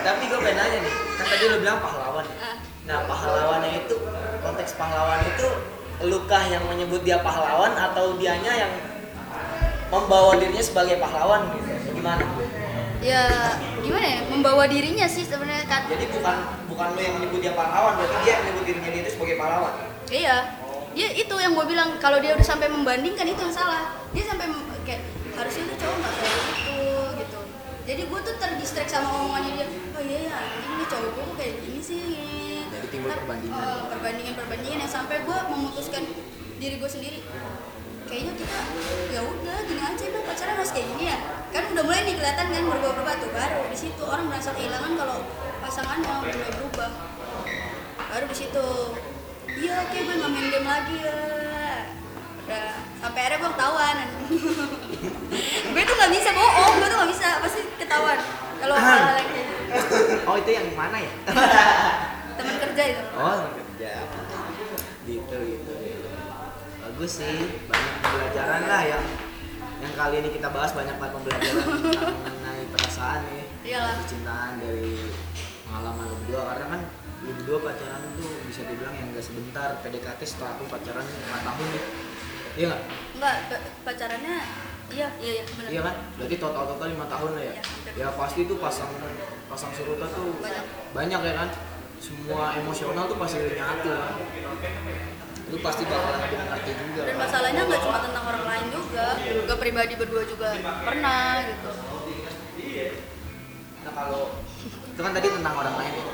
tapi 0.00 0.22
gue 0.26 0.38
pengen 0.40 0.56
nanya 0.58 0.78
nih. 0.80 0.94
Kan 1.20 1.24
tadi 1.28 1.44
lu 1.48 1.56
bilang 1.60 1.78
pahlawan 1.78 2.26
Ah. 2.40 2.56
nah 2.86 3.02
pahlawannya 3.02 3.82
itu 3.82 3.96
konteks 4.46 4.78
pahlawan 4.78 5.20
itu 5.26 5.48
lukah 6.06 6.44
yang 6.46 6.62
menyebut 6.70 7.02
dia 7.02 7.18
pahlawan 7.24 7.74
atau 7.74 8.14
dianya 8.20 8.52
yang 8.66 8.72
membawa 9.90 10.38
dirinya 10.38 10.62
sebagai 10.62 11.02
pahlawan 11.02 11.50
gitu 11.58 11.98
gimana 11.98 12.22
ya 13.02 13.54
gimana 13.82 14.06
ya 14.06 14.20
membawa 14.30 14.64
dirinya 14.70 15.06
sih 15.06 15.26
sebenarnya 15.26 15.66
kan 15.66 15.86
jadi 15.90 16.06
bukan 16.10 16.36
bukan 16.70 16.86
lu 16.94 17.00
yang 17.00 17.14
menyebut 17.18 17.38
dia 17.42 17.54
pahlawan 17.54 17.98
berarti 17.98 18.16
dia 18.22 18.30
yang 18.38 18.42
menyebut 18.46 18.64
dirinya 18.66 18.90
dia 18.94 19.02
itu 19.02 19.10
sebagai 19.14 19.36
pahlawan 19.38 19.74
Iya, 20.06 20.54
dia 20.94 21.08
itu 21.18 21.34
yang 21.34 21.58
gue 21.58 21.66
bilang 21.66 21.98
kalau 21.98 22.22
dia 22.22 22.38
udah 22.38 22.46
sampai 22.46 22.70
membandingkan 22.70 23.26
itu 23.26 23.42
yang 23.42 23.50
salah. 23.50 23.98
Dia 24.14 24.22
sampai 24.22 24.46
kayak 24.86 25.02
harusnya 25.34 25.66
tuh 25.74 25.76
cowok 25.82 25.96
nggak 25.98 26.14
kayak 26.14 26.38
gitu 26.46 26.78
gitu. 27.18 27.40
Jadi 27.90 28.02
gue 28.06 28.20
tuh 28.22 28.34
terdistract 28.38 28.90
sama 28.94 29.10
omongannya 29.10 29.50
dia. 29.58 29.66
Oh 29.98 30.02
iya 30.06 30.18
ya, 30.30 30.38
ini 30.46 30.84
cowok 30.86 31.10
gue 31.10 31.24
kayak 31.34 31.54
gini 31.58 31.80
sih. 31.82 32.55
Jadi 32.86 33.02
timbul 33.02 33.10
perbandingan. 33.10 33.58
eh, 33.58 33.82
perbandingan 33.90 34.34
perbandingan 34.38 34.78
yang 34.86 34.92
sampai 34.94 35.16
gue 35.26 35.38
memutuskan 35.50 36.02
diri 36.62 36.78
gue 36.78 36.86
sendiri. 36.86 37.18
Kayaknya 38.06 38.32
kita 38.38 38.60
ya 39.10 39.20
udah 39.26 39.58
gini 39.66 39.82
aja 39.82 40.02
udah 40.06 40.22
pacaran 40.22 40.54
harus 40.54 40.70
kayak 40.70 40.86
gini 40.94 41.04
ya. 41.10 41.18
Kan 41.50 41.74
udah 41.74 41.82
mulai 41.82 42.06
nih 42.06 42.14
kelihatan 42.14 42.46
kan 42.46 42.62
berubah-ubah 42.62 43.14
tuh 43.18 43.30
baru 43.34 43.62
di 43.66 43.74
situ 43.74 44.02
orang 44.06 44.30
merasa 44.30 44.54
kehilangan 44.54 44.92
kalau 44.94 45.18
pasangannya 45.58 46.14
udah 46.30 46.50
berubah 46.54 46.90
baru 48.06 48.24
di 48.30 48.36
situ 48.38 48.66
iya 49.58 49.82
oke 49.82 49.98
gue 49.98 50.14
nggak 50.14 50.30
main 50.30 50.46
game 50.46 50.68
lagi 50.68 50.96
ya 51.02 51.18
udah 52.46 52.66
sampai 53.02 53.20
akhirnya 53.26 53.38
gue 53.42 53.50
ketahuan 53.50 53.96
gue 55.74 55.82
tuh 55.82 55.94
nggak 55.98 56.12
bisa 56.14 56.28
bohong 56.30 56.74
gue 56.78 56.86
tuh 56.86 56.96
nggak 57.02 57.10
bisa 57.10 57.28
pasti 57.42 57.60
ketahuan 57.82 58.18
kalau 58.62 58.74
hal-hal 58.78 59.16
yang 59.18 59.30
kayak 59.34 59.46
gitu. 59.50 59.54
oh 60.30 60.36
itu 60.38 60.50
yang 60.54 60.66
mana 60.78 60.96
ya 61.02 61.12
teman 62.36 62.56
kerja 62.60 62.82
itu. 62.86 63.02
Oh 63.14 63.34
kerja. 63.52 63.92
Gitu 65.02 65.36
gitu 65.38 65.72
bagus 66.78 67.12
sih 67.18 67.36
banyak 67.66 67.92
pembelajaran 67.98 68.62
lah 68.64 68.82
yang 68.86 69.04
yang 69.76 69.92
kali 69.92 70.14
ini 70.18 70.30
kita 70.30 70.48
bahas 70.48 70.70
banyak 70.70 70.96
banget 70.96 71.12
pembelajaran 71.12 71.66
tentang 71.66 72.14
mengenai 72.24 72.64
perasaan 72.70 73.20
nih 73.26 73.44
Iyalah. 73.66 73.94
percintaan 73.98 74.52
dari 74.56 74.94
pengalaman 75.62 76.04
lu 76.04 76.16
berdua. 76.22 76.42
Karena 76.48 76.66
kan 76.68 76.80
lu 77.20 77.30
berdua 77.34 77.58
pacaran 77.62 78.00
tuh 78.16 78.30
bisa 78.44 78.60
dibilang 78.64 78.94
yang 78.94 79.08
gak 79.10 79.20
sebentar. 79.20 79.68
PDKT 79.78 80.20
setelah 80.22 80.50
aku 80.54 80.64
pacaran 80.66 81.04
5 81.04 81.16
tahun 81.42 81.66
nih 81.68 81.84
iya 82.56 82.66
nggak? 82.66 82.82
Enggak 83.12 83.34
pa- 83.46 83.64
pacarannya 83.84 84.36
iya 84.88 85.08
iya 85.18 85.32
iya 85.34 85.44
benar. 85.46 85.68
Iya 85.68 85.80
kan? 85.82 85.94
Berarti 86.16 86.36
total 86.38 86.64
total 86.66 86.86
lima 86.88 87.06
tahun 87.06 87.30
lah 87.34 87.44
ya? 87.44 87.54
Hampir. 87.58 87.92
ya 87.94 88.08
pasti 88.14 88.40
tuh 88.42 88.56
pasang 88.56 88.90
pasang 89.46 89.70
surutan 89.70 90.08
tuh 90.08 90.40
Banyak. 90.40 90.64
banyak 90.90 91.20
ya 91.20 91.34
kan 91.36 91.48
semua 92.06 92.54
emosional 92.54 93.10
tuh 93.10 93.18
pasti 93.18 93.42
nyatu 93.42 93.90
kan 93.90 94.14
lu 95.46 95.62
pasti 95.62 95.82
bakalan 95.86 96.26
ngerti 96.26 96.72
juga. 96.74 97.02
Dan 97.06 97.16
masalahnya 97.22 97.62
nggak 97.70 97.82
cuma 97.86 97.98
tentang 98.02 98.24
orang 98.26 98.44
lain 98.50 98.66
juga 98.74 99.06
juga 99.22 99.54
pribadi 99.58 99.94
berdua 99.94 100.22
juga 100.26 100.48
pernah 100.82 101.38
gitu. 101.46 101.70
Nah 103.86 103.92
kalau 103.94 104.22
itu 104.66 105.00
kan 105.02 105.12
tadi 105.14 105.26
tentang 105.30 105.54
orang 105.54 105.74
lain 105.78 105.92
ya. 105.94 106.06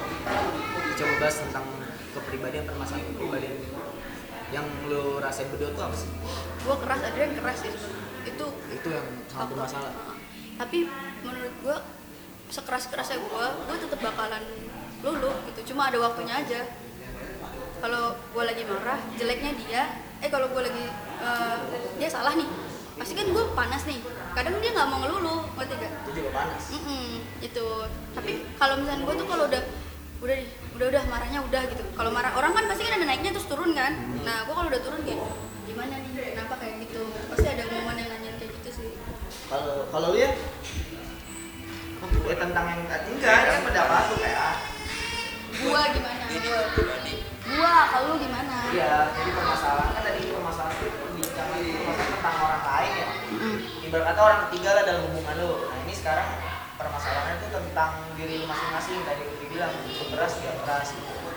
Coba 0.92 1.12
bahas 1.16 1.36
tentang 1.40 1.64
kepribadian 2.12 2.64
permasalahan 2.68 3.08
kepribadian. 3.16 3.56
Yang 4.52 4.66
lu 4.92 5.04
rasain 5.16 5.48
berdua 5.48 5.72
tuh 5.72 5.82
apa 5.88 5.96
sih? 5.96 6.12
Gue 6.60 6.76
keras 6.84 7.00
Adrian 7.00 7.32
keras 7.32 7.58
sih. 7.64 7.72
Sebenarnya 7.72 8.28
itu 8.28 8.46
itu 8.68 8.88
yang 8.92 9.08
sangat 9.32 9.48
bermasalah. 9.56 9.92
Tapi 10.60 10.78
menurut 11.24 11.54
gue 11.64 11.76
sekeras 12.52 12.84
kerasnya 12.92 13.16
gue 13.16 13.46
gue 13.64 13.76
tetap 13.80 14.00
bakalan 14.12 14.44
lulu 15.02 15.30
gitu. 15.50 15.74
Cuma 15.74 15.90
ada 15.90 15.98
waktunya 15.98 16.34
aja. 16.38 16.60
Kalau 17.82 18.14
gue 18.14 18.42
lagi 18.46 18.62
marah 18.62 18.98
jeleknya 19.18 19.52
dia. 19.58 19.82
Eh 20.22 20.30
kalau 20.30 20.46
gue 20.54 20.62
lagi 20.62 20.86
eh, 21.22 21.58
dia 21.98 22.08
salah 22.08 22.38
nih. 22.38 22.46
Pasti 22.94 23.18
kan 23.18 23.26
gue 23.30 23.44
panas 23.58 23.82
nih. 23.84 23.98
Kadang 24.32 24.62
dia 24.62 24.70
nggak 24.72 24.88
mau 24.88 24.98
ngelulu 25.02 25.36
ngerti 25.58 25.74
gak 25.76 25.92
itu 25.92 26.10
juga 26.16 26.30
panas. 26.32 26.62
Mm-mm, 26.72 27.08
itu 27.44 27.66
tapi 28.16 28.32
kalau 28.56 28.74
misalnya 28.80 29.02
gue 29.04 29.14
tuh 29.18 29.26
kalau 29.28 29.44
udah 29.50 29.62
udah 30.22 30.34
nih 30.38 30.48
udah 30.78 30.86
udah 30.88 31.02
marahnya 31.10 31.40
udah 31.42 31.62
gitu. 31.68 31.82
Kalau 31.92 32.10
marah 32.14 32.32
orang 32.38 32.52
kan 32.54 32.64
pasti 32.70 32.86
kan 32.86 32.96
ada 32.96 33.06
naiknya 33.10 33.34
terus 33.34 33.50
turun 33.50 33.74
kan. 33.74 33.92
Nah 34.22 34.46
gue 34.46 34.54
kalau 34.54 34.68
udah 34.70 34.82
turun 34.86 35.00
kayak 35.02 35.20
gimana 35.66 35.94
nih? 35.98 36.10
Kenapa 36.32 36.54
kayak 36.62 36.74
gitu? 36.86 37.02
Pasti 37.28 37.46
ada 37.50 37.64
momen 37.66 37.96
yang 37.98 38.08
nanyain 38.08 38.36
kayak 38.38 38.52
gitu 38.62 38.70
sih. 38.70 38.90
Kalau 39.50 39.90
kalau 39.90 40.14
lu 40.14 40.18
ya 40.22 40.30
ya 42.22 42.34
tentang 42.38 42.66
yang 42.66 42.82
tadi 42.86 43.08
enggak 43.14 43.36
ini 43.36 43.50
kan 43.50 43.62
pendapat 43.66 44.02
lu 44.10 44.16
kayak 44.22 44.50
gua 45.62 45.82
gimana? 45.94 46.22
Gua 46.26 46.60
gua 47.52 47.74
kalau 47.90 48.06
lu 48.10 48.16
gimana? 48.18 48.54
Iya, 48.72 48.94
jadi 49.14 49.30
permasalahan 49.36 49.90
kan 49.94 50.02
tadi 50.02 50.20
permasalahan 50.32 50.76
itu 50.80 50.88
perbincangan 50.98 51.58
itu 51.62 51.80
masalah 51.86 52.08
tentang 52.18 52.36
orang 52.42 52.62
lain 52.66 52.92
ya. 52.96 53.08
Ibarat 53.86 54.04
kata 54.10 54.20
orang 54.22 54.40
ketiga 54.48 54.70
lah 54.74 54.82
dalam 54.88 55.02
hubungan 55.10 55.34
lu. 55.38 55.52
Nah 55.68 55.78
ini 55.84 55.94
sekarang 55.94 56.28
permasalahannya 56.80 57.34
itu 57.38 57.48
tentang 57.52 57.90
diri 58.18 58.34
lu 58.42 58.46
masing-masing 58.48 58.98
tadi 59.06 59.22
lu 59.22 59.46
bilang 59.52 59.72
lu 59.76 60.04
keras 60.10 60.32
dia 60.40 60.52
keras. 60.64 60.88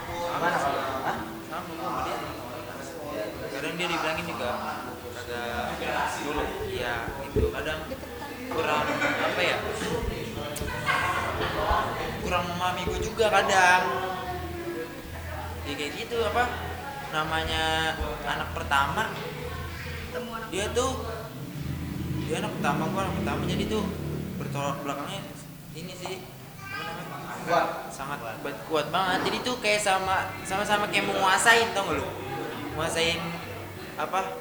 Gimana 0.09 0.57
kalau 0.57 0.79
Hah? 1.05 1.17
sama 1.51 1.71
gua 1.77 1.88
sama. 1.89 2.01
Dia 2.05 2.15
kadang 3.53 3.73
dia 3.77 3.88
dibilangin 3.88 4.25
juga 4.27 4.49
agak 5.15 6.07
dulu. 6.23 6.43
Iya 6.65 6.93
itu 7.29 7.47
kadang 7.51 7.79
kurang 8.45 8.85
apa 9.01 9.41
ya 9.41 9.57
kurang 12.25 12.43
memahami 12.49 12.81
gue 12.89 12.99
juga 13.05 13.25
kadang 13.29 13.81
ya 15.65 15.73
kayak 15.73 15.91
gitu 15.97 16.17
apa 16.21 16.43
namanya 17.10 17.95
anak 18.25 18.49
pertama. 18.54 19.10
Anak 20.15 20.47
dia 20.54 20.65
tuh 20.71 21.04
dia 22.25 22.41
anak 22.41 22.51
pertama 22.58 22.82
gua 22.89 23.01
anak 23.06 23.15
pertama 23.21 23.41
jadi 23.45 23.63
tuh 23.67 23.84
bertolak 24.39 24.78
belakangnya 24.82 25.21
ini 25.75 25.93
sih 25.93 26.15
Kuat. 27.45 27.93
sangat 27.93 28.17
kuat, 28.41 28.58
kuat 28.65 28.88
banget. 28.89 29.30
Jadi 29.30 29.38
tuh 29.45 29.62
kayak 29.62 29.78
sama 29.78 30.34
sama-sama 30.41 30.89
kayak 30.89 31.06
menguasain 31.06 31.78
tau 31.78 31.86
gak 31.86 32.01
lu? 32.01 32.06
Menguasain 32.73 33.21
apa 34.01 34.34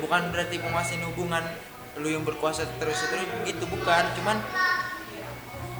bukan 0.00 0.32
berarti 0.32 0.56
menguasain 0.56 1.04
hubungan 1.04 1.44
lu 2.00 2.08
yang 2.08 2.24
berkuasa 2.24 2.64
terus 2.80 2.96
terus 3.12 3.28
gitu 3.44 3.64
bukan. 3.68 4.04
Cuman 4.16 4.40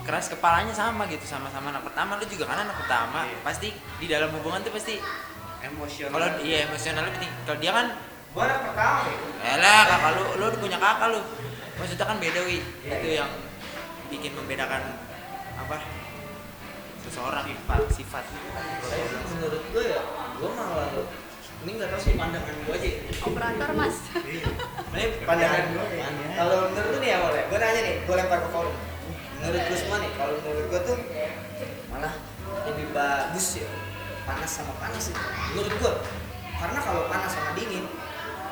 keras 0.09 0.33
kepalanya 0.33 0.73
sama 0.73 1.05
gitu 1.13 1.29
sama-sama 1.29 1.69
anak 1.69 1.85
pertama. 1.85 2.17
Lu 2.17 2.25
juga 2.25 2.49
kan 2.49 2.65
anak 2.65 2.81
pertama. 2.81 3.29
Pasti 3.45 3.77
di 4.01 4.09
dalam 4.09 4.33
hubungan 4.33 4.65
tuh 4.65 4.73
pasti 4.73 4.97
emosional. 5.61 6.17
kalau 6.17 6.29
iya 6.41 6.65
emosional 6.65 7.05
lu 7.05 7.13
penting 7.13 7.33
kalau 7.45 7.59
dia 7.61 7.73
kan 7.77 7.87
Gua 8.33 8.45
anak 8.49 8.61
pertama 8.73 9.01
ya. 9.05 9.17
Elah 9.61 9.81
kakak 9.85 10.11
lu, 10.17 10.25
lu 10.41 10.45
udah 10.49 10.61
punya 10.65 10.79
kakak 10.81 11.09
lu. 11.13 11.21
Maksudnya 11.77 12.07
kan 12.09 12.17
beda 12.17 12.41
wi. 12.49 12.65
Itu 12.89 13.09
yang 13.21 13.31
bikin 14.09 14.33
membedakan 14.33 14.97
Apa? 15.61 15.77
Seseorang. 17.05 17.45
Sifat. 17.45 17.81
Sifat. 17.93 18.25
Tapi 18.25 19.25
menurut 19.37 19.63
gua 19.77 19.85
ya, 19.85 20.01
gua 20.41 20.51
malah 20.57 20.89
ini 21.59 21.75
nggak 21.75 21.91
tahu 21.91 21.99
sih 21.99 22.15
pandangan 22.15 22.55
gue 22.55 22.71
aja 22.71 22.91
operator 23.27 23.71
mas. 23.75 23.97
Ini 24.15 25.05
pandangan 25.27 25.75
gue 25.75 25.87
kalau 26.39 26.71
menurut 26.71 26.91
lu 26.95 26.99
nih 27.03 27.11
ya 27.11 27.19
boleh 27.19 27.43
gue 27.51 27.59
nanya 27.59 27.81
nih 27.83 27.95
gue 28.07 28.15
lempar 28.15 28.39
ke 28.47 28.49
forum 28.55 28.75
menurut 29.39 29.63
gue 29.71 29.79
semua 29.79 29.97
nih 30.03 30.11
kalau 30.19 30.35
menurut 30.43 30.67
gue 30.71 30.81
tuh 30.83 30.99
malah 31.91 32.15
lebih 32.69 32.87
bagus 32.91 33.63
ya. 33.63 33.69
Panas 34.29 34.51
sama 34.51 34.77
panas 34.77 35.09
sih. 35.09 35.17
Menurut 35.57 35.73
gue 35.73 35.93
karena 36.59 36.79
kalau 36.83 37.07
panas 37.07 37.31
sama 37.33 37.55
dingin 37.55 37.87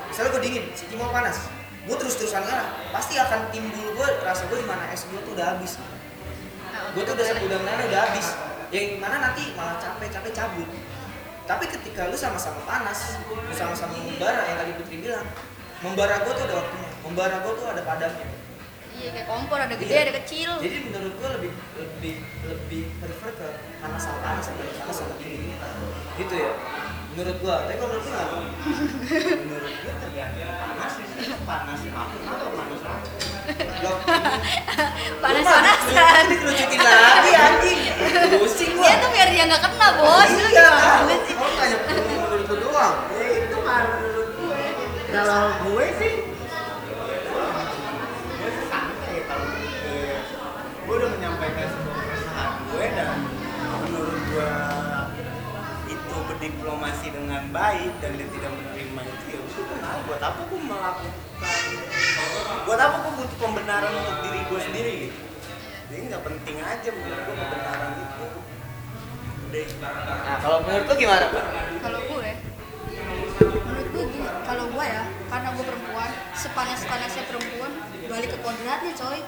misalnya 0.07 0.31
gue 0.38 0.42
dingin 0.46 0.64
si 0.79 0.87
Kimo 0.87 1.11
panas 1.11 1.51
gue 1.87 1.96
terus 1.99 2.14
terusan 2.18 2.46
ngalah 2.46 2.70
pasti 2.94 3.18
akan 3.18 3.51
timbul 3.51 3.94
gue 3.99 4.09
rasa 4.22 4.46
gue 4.46 4.59
di 4.62 4.66
mana 4.66 4.90
es 4.90 5.07
gue 5.07 5.18
tuh 5.22 5.33
udah 5.35 5.55
habis. 5.55 5.79
Gue 6.94 7.03
tuh 7.03 7.14
udah 7.14 7.27
udah 7.46 7.61
mana 7.62 7.83
udah 7.87 8.01
habis. 8.11 8.27
Yang 8.75 8.99
mana 8.99 9.22
nanti 9.22 9.55
malah 9.55 9.79
capek 9.79 10.11
capek 10.11 10.33
cabut. 10.35 10.68
Tapi 11.46 11.64
ketika 11.70 12.11
lu 12.11 12.18
sama-sama 12.18 12.59
panas 12.66 13.14
lu 13.31 13.55
sama-sama 13.55 13.94
membara 13.94 14.42
yang 14.51 14.59
tadi 14.59 14.72
Putri 14.83 14.99
bilang 14.99 15.27
membara 15.85 16.25
gue 16.25 16.33
tuh 16.35 16.44
ada 16.49 16.55
waktunya 16.59 16.90
membara 17.05 17.37
gue 17.44 17.53
tuh 17.55 17.66
ada 17.70 17.83
padamnya 17.85 18.27
iya 19.06 19.14
kayak 19.14 19.28
kompor 19.30 19.58
ada 19.62 19.78
gede 19.78 19.86
Iya. 19.86 20.02
ada 20.02 20.14
kecil. 20.18 20.50
Jadi 20.58 20.76
menurut 20.90 21.14
gue 21.14 21.28
lebih 21.38 21.50
lebih 21.78 22.14
lebih 22.42 22.82
prefer 22.98 23.30
ke 23.38 23.46
panas 23.78 24.02
sama 24.02 24.18
panas 24.18 24.44
daripada 24.50 24.82
panas 24.82 24.96
sama 24.98 25.14
dingin 25.22 25.54
gitu. 26.18 26.34
Ya. 26.34 26.50
Menurut 27.14 27.36
gue 27.38 27.54
tapi 27.54 27.74
kalau 27.78 27.86
menurut 27.86 28.06
nggak 28.10 28.26
menurut 29.46 29.74
gue 29.78 29.92
tergantung 30.02 30.58
panas 30.58 30.90
sih. 30.98 31.06
Panas 31.46 31.78
aku 31.86 32.14
kenapa 32.18 32.46
panas 32.50 32.82
aku 32.82 33.08
panas 35.22 35.38
lu 35.38 35.46
mah 35.46 35.54
panasan. 35.62 36.22
dikerucutin 36.26 36.80
lagi 36.82 37.32
anjing. 37.38 37.78
Pusing 38.42 38.70
gua. 38.74 38.90
Dia 38.90 38.94
tuh 38.98 39.10
biar 39.14 39.28
dia 39.30 39.44
nggak 39.46 39.62
kena 39.62 39.88
bos. 40.02 40.30
Lu 40.34 40.46
iya. 40.50 40.66
Gimana 40.66 41.14
sih? 41.22 41.34
Kamu 41.38 41.52
tanya 41.54 41.76
menurut 41.86 42.46
lu 42.50 42.56
doang. 42.58 42.94
Ya 43.14 43.26
itu 43.38 43.56
menurut 43.62 44.28
gue 44.34 44.62
kalau 45.06 45.46
gue 45.62 45.86
sih 46.02 46.12
baik 57.56 57.92
dan 58.04 58.10
dia 58.20 58.28
tidak 58.28 58.52
menerima 58.52 59.00
itu 59.08 59.24
ya 59.32 59.38
udah 59.40 59.78
nah, 59.80 59.96
buat 60.04 60.20
apa 60.20 60.40
gue 60.44 60.60
melakukan 60.60 61.12
buat 62.68 62.80
apa 62.80 62.96
gue 63.00 63.12
butuh 63.16 63.38
pembenaran 63.40 63.92
untuk 63.96 64.16
diri 64.28 64.40
gue 64.44 64.60
sendiri 64.60 64.92
gitu? 65.08 65.20
Jadi 65.86 66.00
nggak 66.12 66.22
penting 66.26 66.56
aja 66.60 66.88
menurut 66.92 67.20
gue 67.24 67.36
kebenaran 67.40 67.92
itu. 67.96 68.26
Nah 69.80 70.36
kalau 70.44 70.58
menurut 70.68 70.84
lu 70.84 70.94
gimana? 71.00 71.24
Pak 71.32 71.44
kalau 71.80 72.00
gue 72.04 72.18
menurut 73.64 73.88
gue 73.88 74.04
gini 74.12 74.28
kalau 74.44 74.64
gue 74.68 74.84
ya 74.84 75.02
karena 75.32 75.48
gue 75.56 75.64
perempuan 75.64 76.10
sepanas 76.36 76.80
panasnya 76.84 77.24
perempuan 77.24 77.72
balik 78.04 78.28
ke 78.36 78.38
kodratnya 78.44 78.92
coy. 78.92 79.20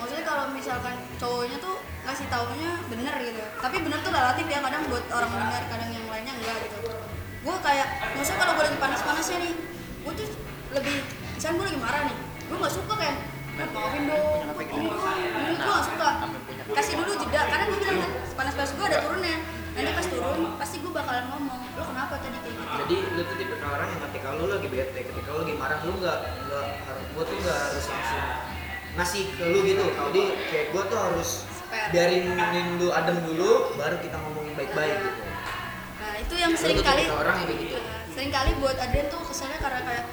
Maksudnya 0.00 0.24
kalau 0.24 0.44
misalkan 0.56 0.96
cowoknya 1.20 1.56
tuh 1.60 1.76
ngasih 2.04 2.28
taunya 2.28 2.72
bener 2.92 3.16
gitu 3.24 3.40
tapi 3.64 3.76
bener 3.80 3.96
tuh 4.04 4.12
relatif 4.12 4.44
ya 4.44 4.60
kadang 4.60 4.84
buat 4.92 5.04
orang 5.08 5.32
dengar 5.32 5.62
kadang 5.72 5.88
yang 5.88 6.04
lainnya 6.04 6.36
enggak 6.36 6.56
gitu 6.68 7.03
gue 7.44 7.56
kayak 7.60 7.88
maksudnya 8.16 8.38
kalau 8.40 8.52
gue 8.56 8.64
lagi 8.64 8.78
panas-panasnya 8.80 9.36
nih 9.44 9.54
gue 10.00 10.12
tuh 10.16 10.28
lebih 10.72 10.96
misalnya 11.36 11.54
gue 11.60 11.66
lagi 11.68 11.80
marah 11.80 12.02
nih 12.08 12.16
gue 12.48 12.56
nggak 12.56 12.74
suka 12.74 12.94
kayak 12.96 13.16
"Eh, 13.54 13.68
maafin 13.70 14.02
dong 14.08 14.50
gue 14.50 14.64
nggak 15.54 15.84
suka. 15.86 16.08
Kasih 16.74 16.94
dulu 16.98 17.12
jeda 17.22 17.40
karena 17.46 17.64
gue 17.70 17.78
bilang 17.78 17.98
kan 18.02 18.10
panas-panas 18.34 18.70
gue 18.74 18.86
ada 18.88 18.98
turunnya. 19.04 19.36
Nanti 19.74 19.90
pas 19.94 20.06
turun 20.06 20.40
pasti 20.58 20.76
gue 20.82 20.90
bakalan 20.90 21.24
ngomong 21.30 21.60
lo 21.74 21.82
kenapa 21.84 22.14
tadi 22.18 22.38
kayak 22.40 22.54
gitu? 22.54 22.72
Jadi 22.82 22.96
lu 23.14 23.22
tuh 23.26 23.36
tipe 23.38 23.54
orang 23.60 23.88
yang 23.90 24.00
ketika 24.10 24.28
lu 24.34 24.44
lagi 24.50 24.66
bete 24.70 25.00
ketika 25.06 25.28
lu 25.34 25.38
lagi 25.46 25.54
marah 25.54 25.78
lu 25.86 25.92
nggak 25.98 26.18
nggak 26.46 26.66
harus 26.86 27.04
gua 27.14 27.24
tuh 27.26 27.36
nggak 27.42 27.58
harus 27.70 27.84
langsung 27.90 28.22
ngasih 28.94 29.22
ke 29.34 29.44
lu 29.50 29.58
gitu. 29.66 29.84
Jadi 29.84 30.22
kayak 30.50 30.66
gua 30.74 30.82
tuh 30.90 30.98
harus 30.98 31.30
biarin 31.90 32.24
lu 32.78 32.88
adem 32.94 33.16
dulu 33.26 33.50
baru 33.74 33.96
kita 33.98 34.16
ngomongin 34.18 34.54
baik-baik 34.54 34.98
gitu 34.98 35.23
itu 36.34 36.42
yang 36.42 36.54
sering 36.58 36.82
kali 36.82 37.06
orang 37.06 37.36
yang 37.46 37.50
gitu. 37.54 37.78
sering 38.10 38.30
kali 38.34 38.50
buat 38.58 38.74
Adrian 38.74 39.06
tuh 39.06 39.22
kesannya 39.22 39.58
karena 39.62 39.80
kayak 39.86 40.04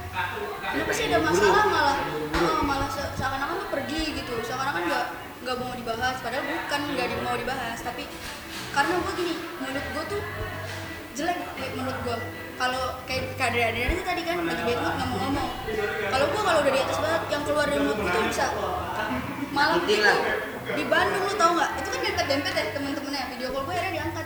kenapa 0.62 0.92
sih 0.94 1.06
ada 1.10 1.18
masalah 1.18 1.64
malah 1.66 1.98
oh, 2.38 2.62
malah 2.62 2.90
se- 2.94 3.14
seakan-akan 3.18 3.56
tuh 3.66 3.70
pergi 3.74 4.02
gitu. 4.22 4.34
Seakan-akan 4.46 4.86
nggak 4.86 5.06
nggak 5.42 5.58
mau 5.58 5.74
dibahas. 5.74 6.16
Padahal 6.22 6.46
bukan 6.46 6.82
nggak 6.94 7.08
mau 7.26 7.34
dibahas. 7.34 7.78
Tapi 7.82 8.06
karena 8.70 8.94
gue 9.02 9.14
gini 9.18 9.34
menurut 9.58 9.86
gue 9.98 10.04
tuh 10.14 10.22
jelek 11.18 11.38
menurut 11.74 12.00
gue 12.06 12.18
kalau 12.62 12.84
kayak 13.10 13.34
kader 13.42 13.74
Adrian 13.74 13.90
itu 13.98 14.04
tadi 14.06 14.22
kan 14.22 14.38
lagi 14.46 14.62
bad 14.62 14.78
mood 14.78 14.94
nggak 14.94 15.08
mau 15.10 15.18
ngomong. 15.26 15.50
Kalau 16.14 16.26
gue 16.30 16.42
kalau 16.46 16.60
udah 16.62 16.74
di 16.78 16.82
atas 16.86 16.98
banget 17.02 17.22
yang 17.34 17.42
keluar 17.50 17.66
dari 17.66 17.82
mood 17.82 17.98
gue 17.98 18.12
tuh 18.14 18.24
bisa. 18.30 18.46
Malam 19.50 19.82
itu 19.90 20.06
lah. 20.06 20.18
di 20.72 20.86
Bandung 20.86 21.26
lu 21.26 21.34
tau 21.34 21.52
nggak? 21.58 21.70
Itu 21.82 21.88
kan 21.90 22.00
dempet 22.06 22.26
dempet 22.30 22.54
ya 22.54 22.66
temen-temennya 22.78 23.24
video 23.34 23.48
call 23.50 23.66
gue 23.66 23.74
akhirnya 23.74 23.94
diangkat 23.98 24.26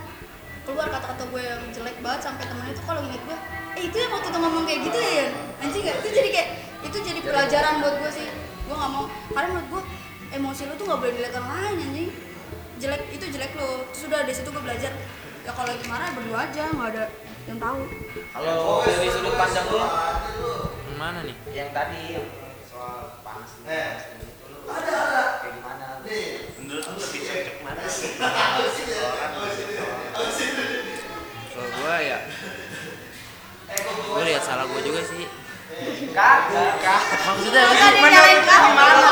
keluar 0.66 0.88
kata-kata 0.90 1.24
gue 1.30 1.42
yang 1.46 1.62
jelek 1.70 1.98
banget 2.02 2.22
sampai 2.26 2.44
temennya 2.50 2.74
itu 2.74 2.84
kalau 2.84 3.00
ngeliat 3.06 3.24
gue 3.24 3.38
eh 3.76 3.84
itu 3.86 3.98
yang 4.02 4.12
waktu 4.12 4.28
itu 4.34 4.40
ngomong 4.40 4.64
kayak 4.66 4.80
gitu 4.88 4.98
ya 4.98 5.12
Yan? 5.14 5.30
anjing 5.62 5.84
gak 5.86 5.98
itu 6.02 6.10
jadi 6.10 6.30
kayak 6.34 6.50
itu 6.86 6.98
jadi 7.02 7.20
pelajaran 7.26 7.74
buat 7.82 7.96
gue 7.98 8.12
sih. 8.14 8.28
Gue 8.70 8.76
nggak 8.78 8.92
mau. 8.94 9.06
Karena 9.34 9.48
menurut 9.52 9.68
gue 9.74 9.82
emosi 10.38 10.62
lu 10.70 10.74
tuh 10.78 10.86
nggak 10.86 11.00
boleh 11.02 11.14
dilihat 11.18 11.34
orang 11.38 11.50
lain 11.50 11.78
anjing. 11.82 12.10
Jelek 12.78 13.02
itu 13.10 13.26
jelek 13.32 13.52
lo 13.58 13.88
terus 13.90 14.04
udah 14.12 14.20
dari 14.28 14.36
situ 14.36 14.50
gue 14.52 14.64
belajar 14.64 14.92
ya 15.46 15.52
kalau 15.54 15.70
lagi 15.70 15.86
marah 15.86 16.10
berdua 16.18 16.50
aja 16.50 16.64
nggak 16.74 16.90
ada 16.94 17.06
yang 17.46 17.60
tahu. 17.62 17.82
Kalau 18.34 18.82
dari 18.86 19.10
sudut 19.10 19.34
pandang 19.38 19.66
lu? 19.70 19.80
Mana 20.98 21.20
nih? 21.26 21.38
Yang 21.54 21.70
tadi 21.74 22.00
yang 22.18 22.28
soal 22.66 23.22
panas. 23.22 23.52
Kayak 23.62 25.54
gimana? 25.54 25.86
Menurut 26.58 26.84
lu 26.90 26.98
lebih 26.98 27.22
cocok 27.22 27.58
mana 27.62 27.84
sih? 27.86 28.18
Kalau 28.18 29.65
gue 31.86 31.98
ya. 32.02 32.20
Gue 34.08 34.24
lihat 34.26 34.42
salah 34.42 34.66
gue 34.66 34.82
juga 34.82 35.02
sih. 35.06 35.26
Kagak 36.10 37.02
maksudnya 37.22 37.62
apa 37.68 37.86
sih? 37.92 38.00
Nyalain 38.02 38.42
kamu 38.42 38.70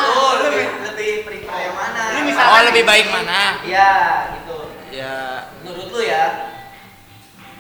oh 0.09 0.33
lebih 0.41 0.65
lebih 0.85 1.11
prefer 1.21 1.57
yang 1.59 1.75
mana? 1.75 2.01
Oh 2.49 2.61
lebih 2.65 2.83
baik 2.83 3.07
mana? 3.09 3.41
Iya 3.61 3.91
gitu. 4.33 4.57
Ya. 4.89 5.17
Menurut 5.61 5.87
lu 5.91 6.01
ya? 6.01 6.25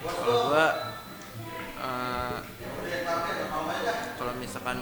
Kalau 0.01 0.49
gue 0.49 0.65
eh, 1.77 2.37
kalau 4.15 4.33
misalkan 4.35 4.77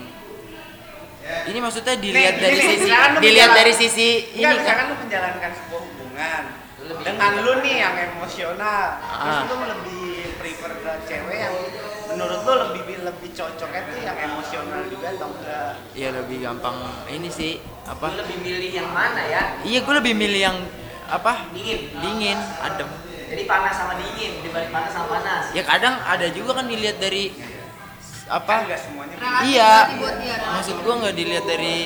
ini 1.22 1.58
maksudnya 1.58 1.94
dilihat 1.96 2.34
Nih, 2.36 2.42
dari 2.42 2.58
sisi 2.58 2.82
misalkan 2.82 3.10
lu 3.12 3.20
dilihat 3.20 3.50
dari 3.52 3.72
sisi 3.72 4.08
ini 4.32 4.42
kan? 4.44 4.54
misalkan 4.58 4.84
lu 4.86 4.96
menjalankan 4.98 5.50
sebuah 5.54 5.82
hubungan 5.84 6.42
Lebih- 6.82 7.04
dengan 7.06 7.32
lu 7.40 7.52
nih 7.60 7.74
yang 7.80 7.94
emosional. 8.10 8.84
Terus 8.98 9.34
Ah. 9.34 9.46
lu 9.46 9.56
lebih 9.64 10.11
cewek 11.12 11.36
yang 11.36 11.54
menurut 12.08 12.40
lu 12.44 12.52
lebih 12.68 12.82
lebih 13.04 13.30
cocoknya 13.36 13.80
tuh 13.88 14.00
yang 14.00 14.16
emosional 14.16 14.80
juga 14.88 15.06
atau 15.12 15.28
enggak? 15.32 15.72
Ya 15.92 16.08
lebih 16.12 16.36
gampang 16.40 16.76
ini 17.08 17.28
sih 17.28 17.60
lu 17.60 17.68
apa 17.84 18.16
lebih 18.16 18.36
milih 18.40 18.70
yang 18.72 18.88
mana 18.92 19.20
ya? 19.28 19.42
Iya 19.60 19.78
gue 19.84 19.94
lebih 20.00 20.14
milih 20.16 20.40
yang 20.40 20.56
apa? 21.08 21.52
Dingin. 21.52 21.92
Dingin 22.00 22.38
adem. 22.64 22.88
Jadi 23.32 23.42
panas 23.48 23.74
sama 23.76 23.96
dingin 23.96 24.44
dibanding 24.44 24.72
panas 24.72 24.92
sama 24.92 25.08
panas. 25.20 25.44
Ya 25.56 25.62
kadang 25.64 25.96
ada 26.04 26.26
juga 26.32 26.60
kan 26.60 26.66
dilihat 26.68 26.96
dari 27.00 27.32
kan 27.32 27.48
apa? 28.28 28.54
Enggak 28.68 28.80
semuanya. 28.80 29.14
Iya. 29.44 29.72
maksud 30.56 30.76
gue 30.80 30.94
nggak 31.04 31.16
dilihat 31.16 31.44
dari 31.44 31.76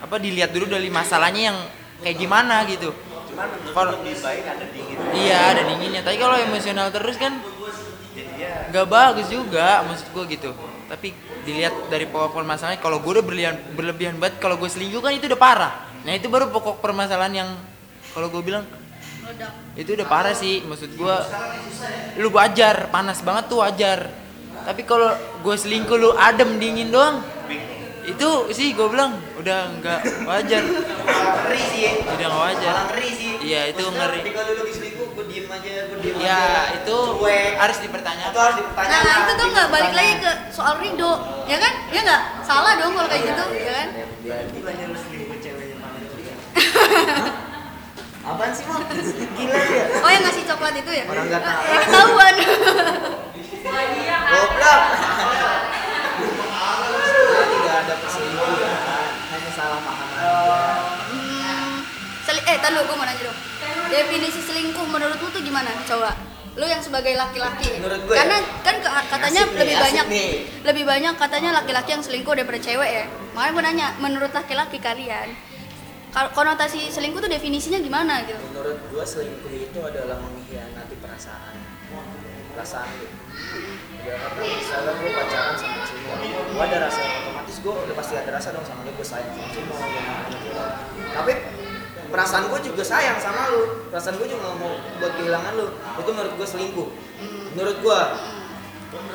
apa 0.00 0.16
dilihat 0.20 0.50
dulu 0.52 0.68
dari 0.68 0.88
masalahnya 0.92 1.42
yang 1.52 1.58
kayak 2.04 2.16
gimana 2.20 2.64
gitu. 2.68 2.92
Cuman 3.32 3.48
menurut 3.48 3.72
Kalau- 3.72 3.96
lu 3.96 4.00
lebih 4.00 4.16
baik 4.20 4.44
ada 4.48 4.64
dingin. 4.68 4.96
Iya 5.12 5.38
ada 5.56 5.62
dinginnya. 5.64 6.00
Tapi 6.04 6.16
kalau 6.20 6.36
emosional 6.40 6.88
terus 6.88 7.16
kan 7.20 7.36
nggak 8.72 8.88
bagus 8.88 9.28
juga 9.28 9.84
maksud 9.84 10.08
gue 10.16 10.24
gitu. 10.32 10.50
Tapi 10.88 11.12
dilihat 11.44 11.92
dari 11.92 12.08
pokok 12.08 12.32
permasalahannya 12.32 12.80
kalau 12.80 13.04
gue 13.04 13.20
udah 13.20 13.24
berlebihan 13.24 13.56
berlebihan 13.76 14.14
banget 14.16 14.40
kalau 14.40 14.56
gue 14.56 14.66
selingkuh 14.72 15.04
kan 15.04 15.12
itu 15.12 15.28
udah 15.28 15.40
parah. 15.40 15.72
Nah 16.08 16.16
itu 16.16 16.32
baru 16.32 16.48
pokok 16.48 16.80
permasalahan 16.80 17.44
yang 17.44 17.50
kalau 18.16 18.32
gue 18.32 18.40
bilang 18.40 18.64
itu 19.76 19.92
udah 19.92 20.08
parah 20.08 20.32
sih. 20.32 20.64
Maksud 20.64 20.96
gue 20.96 21.16
lu 22.16 22.32
wajar 22.32 22.88
panas 22.88 23.20
banget 23.20 23.52
tuh 23.52 23.60
wajar. 23.60 24.08
Tapi 24.62 24.88
kalau 24.88 25.12
gue 25.44 25.56
selingkuh 25.58 25.98
lu 26.00 26.10
adem 26.16 26.56
dingin 26.56 26.88
doang 26.88 27.20
itu 28.02 28.28
sih 28.50 28.74
gue 28.74 28.88
bilang 28.90 29.14
udah 29.38 29.78
nggak 29.78 30.00
wajar. 30.26 30.62
Ngeri 30.62 31.62
sih. 31.70 31.82
Udah 32.02 32.26
nggak 32.26 32.42
wajar. 32.50 32.74
Malah 32.74 32.86
ngeri 32.90 33.10
sih. 33.14 33.32
Iya, 33.42 33.60
itu 33.70 33.82
ngeri. 33.86 34.20
ketika 34.26 34.42
lu 34.42 34.52
lagi 34.58 34.72
selingkuh 34.74 35.01
gue 35.01 35.01
diem 35.32 35.48
aja 35.48 35.72
gue 35.88 35.96
diem 36.04 36.16
ya, 36.20 36.36
aja 36.36 36.76
itu 36.76 36.96
cuek 37.16 37.56
harus 37.56 37.78
dipertanya 37.80 38.24
itu 38.28 38.38
harus 38.38 38.56
dipertanya 38.60 38.92
nah 39.00 39.16
itu 39.24 39.32
tuh 39.40 39.46
nggak 39.48 39.68
balik 39.72 39.92
lagi 39.96 40.14
ke 40.20 40.32
soal 40.52 40.76
Rido 40.76 41.08
oh. 41.08 41.16
ya 41.48 41.56
kan 41.56 41.72
ya 41.88 42.00
nggak 42.04 42.22
salah 42.44 42.76
dong 42.76 42.92
kalau 42.92 43.08
kayak 43.08 43.24
gitu 43.32 43.44
ya 43.56 43.72
kan 43.72 43.88
berarti 44.20 44.58
banyak 44.60 44.86
lu 44.92 44.98
sendiri 45.00 45.24
ke 45.32 45.36
ceweknya 45.40 45.76
malah 45.80 46.00
ya. 46.20 46.36
Apaan 48.22 48.54
sih, 48.54 48.62
mau 48.70 48.78
Gila 48.78 49.58
ya? 49.66 49.98
Oh, 49.98 50.06
yang 50.06 50.22
ngasih 50.22 50.46
coklat 50.46 50.78
itu 50.78 50.94
ya? 50.94 51.10
Orang 51.10 51.26
nggak 51.26 51.42
ah, 51.42 51.58
tahu. 51.58 51.74
Ketahuan. 51.74 52.34
Goblok. 54.30 54.82
Tidak 57.50 57.76
ada 57.82 57.94
perselingkuhan, 57.98 59.10
hanya 59.26 59.50
salah 59.58 59.80
paham 59.82 60.08
hmm. 61.10 61.82
Eh, 62.46 62.56
tahu 62.62 62.78
gue 62.78 62.94
mau 62.94 63.02
nanya 63.02 63.26
dong. 63.26 63.51
Definisi 63.92 64.40
selingkuh 64.40 64.86
menurut 64.86 65.16
lu 65.16 65.28
tuh 65.28 65.40
gimana? 65.40 65.68
Coba. 65.84 66.16
Lu 66.52 66.64
yang 66.64 66.80
sebagai 66.80 67.12
laki-laki. 67.14 67.76
Menurut 67.78 68.00
gue 68.02 68.12
ya? 68.12 68.18
Karena 68.18 68.36
kan 68.60 68.74
ke- 68.78 68.92
katanya 69.08 69.40
Asik 69.42 69.56
lebih 69.56 69.72
asik 69.74 69.84
banyak 69.84 70.06
nih. 70.08 70.28
lebih 70.62 70.84
banyak 70.84 71.14
katanya 71.16 71.50
laki-laki 71.54 71.90
yang 71.90 72.02
selingkuh 72.02 72.34
daripada 72.34 72.58
cewek 72.58 72.90
ya. 72.90 73.04
Makanya 73.32 73.50
gue 73.50 73.62
nanya, 73.62 73.88
menurut 73.98 74.32
laki-laki 74.32 74.76
kalian 74.78 75.28
konotasi 76.12 76.92
selingkuh 76.92 77.20
tuh 77.20 77.30
definisinya 77.30 77.80
gimana 77.80 78.20
gitu? 78.22 78.36
menurut 78.46 78.76
gua 78.92 79.00
selingkuh 79.00 79.48
itu 79.48 79.78
adalah 79.80 80.20
mengkhianati 80.20 81.00
perasaan 81.00 81.56
perasaan 82.52 82.84
lu 83.00 83.08
ya 83.98 84.20
karena 84.20 84.44
misalnya 84.44 84.92
gua 84.92 85.08
pacaran 85.08 85.56
sama 85.56 85.80
Cimo 85.88 86.12
gua 86.52 86.68
ada 86.68 86.84
rasa 86.84 87.00
otomatis 87.00 87.56
gua 87.64 87.80
udah 87.80 87.96
pasti 87.96 88.14
ada 88.14 88.28
rasa 88.28 88.52
dong 88.52 88.60
sama 88.60 88.84
dia 88.84 88.92
gua 88.92 89.06
sayang 89.08 89.32
sama 89.32 89.48
Cimo. 89.48 89.72
tapi 91.16 91.32
perasaan 92.12 92.46
gua 92.46 92.60
juga 92.60 92.84
sayang 92.84 93.16
sama 93.16 93.48
lu. 93.48 93.88
Perasaan 93.88 94.20
gua 94.20 94.28
juga 94.28 94.44
gak 94.44 94.56
mau 94.60 94.72
buat 95.00 95.12
kehilangan 95.16 95.52
lu. 95.56 95.66
Itu 95.72 96.10
menurut 96.12 96.32
gua 96.36 96.46
selingkuh. 96.46 96.88
Menurut 97.56 97.76
gua. 97.80 98.00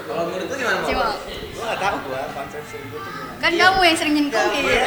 Kalau 0.07 0.23
menurut 0.25 0.47
lu 0.47 0.55
gimana 0.57 0.81
Mau? 0.81 0.89
Cimo, 0.89 1.05
Gue 1.53 1.61
gak 1.61 1.77
tau 1.77 1.95
gue 2.01 2.21
konsep 2.33 2.63
selingkuh 2.65 2.97
tuh 2.97 3.11
gimana. 3.13 3.37
kan 3.37 3.51
kamu 3.53 3.79
yang 3.85 3.97
sering 3.99 4.15
nyingkungin. 4.17 4.63
Iya. 4.65 4.81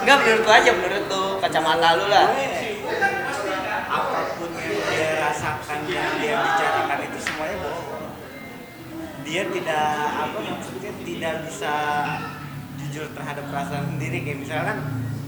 Enggak 0.00 0.16
menurut 0.22 0.40
lu 0.40 0.52
aja 0.54 0.70
menurut 0.72 1.04
lu 1.04 1.22
kacamata 1.36 1.88
lu 2.00 2.06
lah. 2.08 2.26
Gue 2.32 2.96
apa 3.92 4.18
pun 4.40 4.50
yang 4.56 4.80
dia 4.88 5.08
rasakan 5.20 5.78
yang 5.84 6.14
dia 6.16 6.34
bicarakan 6.40 6.98
itu 7.04 7.18
semuanya 7.20 7.56
bohong. 7.60 8.06
Dia 9.26 9.42
tidak 9.50 9.88
apa 10.16 10.38
maksudnya 10.40 10.92
tidak 11.04 11.34
bisa 11.44 11.74
jujur 12.80 13.06
terhadap 13.12 13.44
perasaan 13.52 13.84
sendiri. 13.92 14.18
Kayak 14.24 14.38
misalkan 14.46 14.78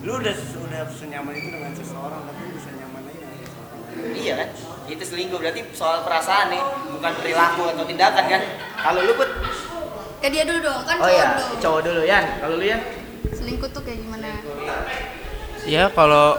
lu 0.04 0.20
udah 0.20 0.36
udah 0.36 0.80
senyaman 0.92 1.32
itu 1.32 1.48
dengan 1.48 1.72
seseorang 1.72 2.20
tapi 2.28 2.40
lu 2.44 2.50
bisa 2.60 2.70
nyaman 2.76 3.02
aja 3.08 3.18
dengan 3.24 3.38
seseorang 3.40 3.72
Iya 4.14 4.32
kan? 4.36 4.48
Itu 4.84 5.00
selingkuh 5.00 5.38
berarti 5.40 5.60
soal 5.72 6.04
perasaan 6.04 6.52
nih, 6.52 6.60
bukan 6.92 7.12
perilaku 7.16 7.62
atau 7.72 7.84
tindakan 7.88 8.24
kan? 8.28 8.42
Kalau 8.76 9.00
lu 9.00 9.12
put 9.16 9.30
Ke 10.20 10.28
dia 10.28 10.44
dulu 10.44 10.60
dong, 10.60 10.84
kan 10.84 10.96
Oh 11.00 11.08
cowok 11.08 11.12
iya, 11.16 11.24
dulu. 11.32 11.54
cowok 11.60 11.80
dulu 11.84 12.00
Yan. 12.04 12.24
Kalau 12.36 12.54
lu 12.60 12.64
Yan? 12.68 12.80
Selingkuh 13.32 13.68
tuh 13.72 13.80
kayak 13.80 13.98
gimana? 14.04 14.28
Ya 15.64 15.88
kalau 15.88 16.36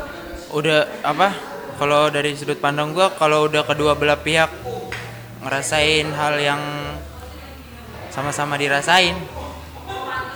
udah 0.53 0.85
apa? 1.01 1.33
Kalau 1.81 2.07
dari 2.13 2.37
sudut 2.37 2.61
pandang 2.61 2.93
gua 2.93 3.09
kalau 3.17 3.49
udah 3.49 3.65
kedua 3.65 3.97
belah 3.97 4.21
pihak 4.21 4.47
ngerasain 5.41 6.05
hal 6.13 6.37
yang 6.37 6.61
sama-sama 8.13 8.61
dirasain. 8.61 9.17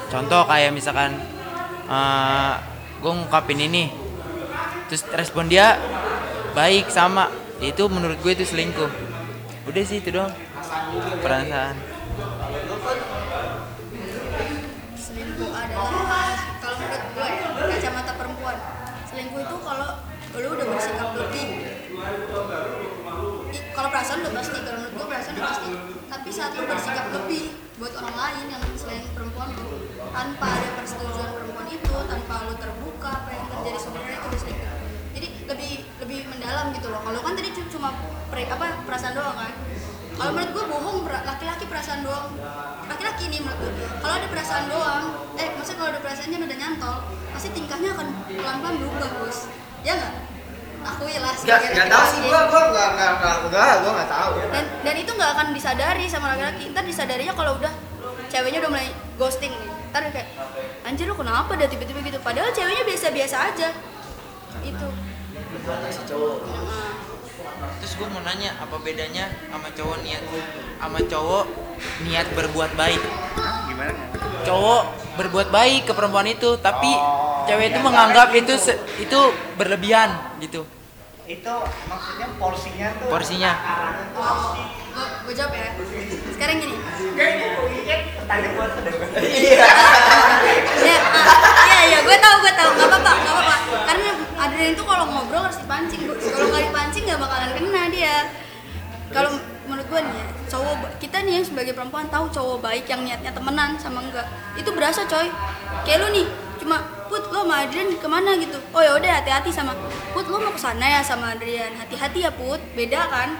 Contoh 0.10 0.50
kayak 0.50 0.74
misalkan 0.74 1.14
eh 1.90 2.54
gue 3.00 3.12
ngungkapin 3.12 3.60
ini, 3.64 3.92
terus 4.92 5.08
respon 5.16 5.48
dia 5.48 5.80
baik 6.54 6.92
sama, 6.92 7.32
itu 7.64 7.88
menurut 7.88 8.20
gue 8.20 8.32
itu 8.36 8.46
selingkuh. 8.46 8.92
Udah 9.68 9.84
sih 9.88 10.04
itu 10.04 10.12
doang. 10.12 10.32
Perasaan. 11.24 12.00
selingkuh 15.00 15.52
adalah 15.52 16.36
kalau 16.62 16.76
menurut 16.80 17.04
gue 17.16 17.28
ya 17.28 17.66
kacamata 17.76 18.14
perempuan 18.14 18.58
selingkuh 19.10 19.42
itu 19.42 19.58
kalau 19.64 19.90
lu 20.40 20.48
udah 20.54 20.68
bersikap 20.70 21.10
lebih 21.18 21.48
kalau 23.74 23.90
perasaan 23.90 24.20
udah 24.24 24.34
pasti 24.38 24.58
kalau 24.64 24.78
menurut 24.80 24.94
gue 24.96 25.06
perasaan 25.10 25.34
udah 25.36 25.48
pasti 25.50 25.72
tapi 26.08 26.30
saat 26.30 26.52
lu 26.56 26.64
bersikap 26.68 27.06
lebih 27.16 27.44
buat 27.80 27.94
orang 28.00 28.16
lain 28.16 28.46
yang 28.54 28.64
selain 28.76 29.04
perempuan 29.16 29.50
tanpa 30.14 30.48
ada 30.48 30.70
persetujuan 30.78 31.30
perempuan 31.36 31.59
itu 31.72 31.96
tanpa 32.04 32.36
lu 32.44 32.54
terbuka 32.56 33.10
apa 33.16 33.30
yang 33.30 33.46
terjadi 33.48 33.80
sebenarnya 33.80 34.18
itu 34.18 34.38
selingkuh 34.38 34.72
jadi 35.10 35.28
lebih 35.46 35.72
lebih 36.00 36.20
mendalam 36.28 36.72
gitu 36.72 36.88
loh. 36.88 37.02
Kalau 37.02 37.20
kan 37.20 37.34
tadi 37.34 37.50
cu- 37.50 37.70
cuma 37.70 37.90
pre, 38.28 38.46
apa 38.46 38.66
perasaan 38.84 39.14
doang 39.14 39.36
kan? 39.36 39.52
Kalau 40.12 40.32
menurut 40.32 40.52
gue 40.52 40.66
bohong 40.68 40.98
laki-laki 41.08 41.66
perasaan 41.66 42.02
doang. 42.04 42.28
Laki-laki 42.86 43.24
nih 43.28 43.40
menurut 43.40 43.60
gue 43.60 43.72
kalau 43.98 44.14
ada 44.14 44.28
perasaan 44.28 44.66
doang 44.68 45.04
eh 45.36 45.48
maksudnya 45.52 45.78
kalau 45.78 45.90
ada 45.90 46.00
perasaannya 46.00 46.38
udah 46.40 46.58
nyantol 46.58 46.98
pasti 47.30 47.48
tingkahnya 47.52 47.90
akan 47.92 48.08
pelan-pelan 48.28 48.76
berubah 48.78 49.10
bos. 49.18 49.40
Ya 49.82 49.94
nggak? 49.96 50.14
Akui 50.80 51.12
lah 51.14 51.36
Enggak, 51.36 51.60
sebagai 51.60 51.70
enggak 51.70 51.88
tahu 51.90 52.06
sih 52.06 52.20
laki-laki. 52.20 52.30
gua, 52.30 52.42
gua 52.46 52.62
enggak 52.64 52.88
enggak 52.90 53.12
enggak 53.12 53.36
enggak, 53.42 53.74
gua 53.76 53.92
enggak 53.92 54.10
tahu. 54.10 54.32
dan 54.48 54.66
dan 54.80 54.96
itu 54.96 55.12
nggak 55.12 55.32
akan 55.34 55.48
disadari 55.52 56.06
sama 56.08 56.26
laki-laki. 56.32 56.64
Ntar 56.72 56.84
disadarinya 56.84 57.34
kalau 57.34 57.52
udah 57.56 57.74
ceweknya 58.28 58.60
udah 58.62 58.72
mulai 58.72 58.88
ghosting 59.16 59.52
nih. 59.52 59.72
Ntar 59.90 60.02
kayak 60.08 60.28
anjir 60.90 61.06
lu 61.06 61.14
kenapa 61.14 61.54
dah 61.54 61.68
tiba-tiba 61.68 62.02
gitu? 62.02 62.18
Padahal 62.20 62.50
ceweknya 62.50 62.82
biasa-biasa 62.84 63.38
aja. 63.48 63.70
Itu. 64.60 64.88
Buat 65.62 65.86
si 65.88 66.02
cowok. 66.04 66.38
Nah, 66.44 66.94
Terus 67.80 67.94
gue 67.96 68.08
mau 68.08 68.22
nanya 68.22 68.56
apa 68.58 68.76
bedanya 68.80 69.30
sama 69.46 69.70
cowok 69.70 69.98
niat 70.02 70.24
sama 70.78 71.00
cowok 71.02 71.46
niat 72.02 72.28
berbuat 72.34 72.72
baik. 72.74 73.02
gimana? 73.68 73.94
Cowok 74.42 74.84
berbuat 75.16 75.48
baik 75.50 75.82
ke 75.86 75.94
perempuan 75.94 76.26
itu, 76.26 76.56
tapi 76.58 76.90
Oh, 76.90 77.44
cewek 77.46 77.70
itu 77.70 77.80
ya, 77.80 77.84
menganggap 77.84 78.28
karena 78.30 78.42
itu 78.42 78.54
se- 78.56 78.80
itu 78.98 79.20
berlebihan 79.56 80.10
gitu. 80.40 80.64
itu 81.30 81.54
maksudnya 81.86 82.26
porsinya 82.42 82.88
tuh 82.98 83.06
Porsinya. 83.06 83.52
oh, 84.18 84.58
gue 84.58 85.06
gue 85.30 85.34
jawab 85.38 85.54
ya. 85.54 85.70
Sekarang 86.34 86.58
gini 86.58 86.74
tanya 88.30 88.50
buat 88.54 88.72
Iya. 89.18 89.66
ya 90.86 90.98
ah, 91.02 91.66
iya 91.66 91.80
iya 91.90 92.00
gue 92.06 92.18
tahu 92.22 92.36
gue 92.46 92.54
tahu. 92.54 92.70
Nggak 92.78 92.88
apa-apa 92.94 93.12
nggak 93.18 93.34
apa-apa. 93.34 93.56
Karena 93.90 94.10
Adrian 94.38 94.72
itu 94.78 94.84
kalau 94.86 95.06
ngobrol 95.10 95.42
harus 95.50 95.58
dipancing 95.58 96.02
Bu. 96.06 96.14
kalau 96.14 96.48
nggak 96.54 96.64
dipancing 96.70 97.04
nggak 97.10 97.20
bakalan 97.20 97.50
kena 97.58 97.84
dia. 97.90 98.16
Kalau 99.10 99.32
menurut 99.66 99.86
gue 99.90 100.02
nih 100.06 100.14
ya, 100.14 100.26
cowok 100.54 100.76
kita 101.02 101.18
nih 101.26 101.34
yang 101.42 101.46
sebagai 101.50 101.74
perempuan 101.74 102.06
tahu 102.14 102.30
cowok 102.30 102.58
baik 102.62 102.86
yang 102.86 103.02
niatnya 103.02 103.34
temenan 103.34 103.74
sama 103.82 104.06
enggak. 104.06 104.30
Itu 104.54 104.70
berasa 104.78 105.10
coy. 105.10 105.34
Kayak 105.82 106.06
lu 106.06 106.08
nih 106.22 106.28
cuma 106.62 106.78
put 107.10 107.26
lo 107.34 107.42
sama 107.42 107.66
Adrian 107.66 107.90
ke 107.98 108.06
mana 108.06 108.38
gitu? 108.38 108.62
Oh 108.78 108.82
ya 108.86 108.94
udah 108.94 109.26
hati-hati 109.26 109.50
sama 109.50 109.74
put 110.14 110.30
lo 110.30 110.38
mau 110.38 110.54
ke 110.54 110.62
sana 110.62 110.86
ya 110.86 111.02
sama 111.02 111.34
Adrian. 111.34 111.74
Hati-hati 111.82 112.30
ya 112.30 112.30
put. 112.30 112.62
Beda 112.78 113.10
kan? 113.10 113.34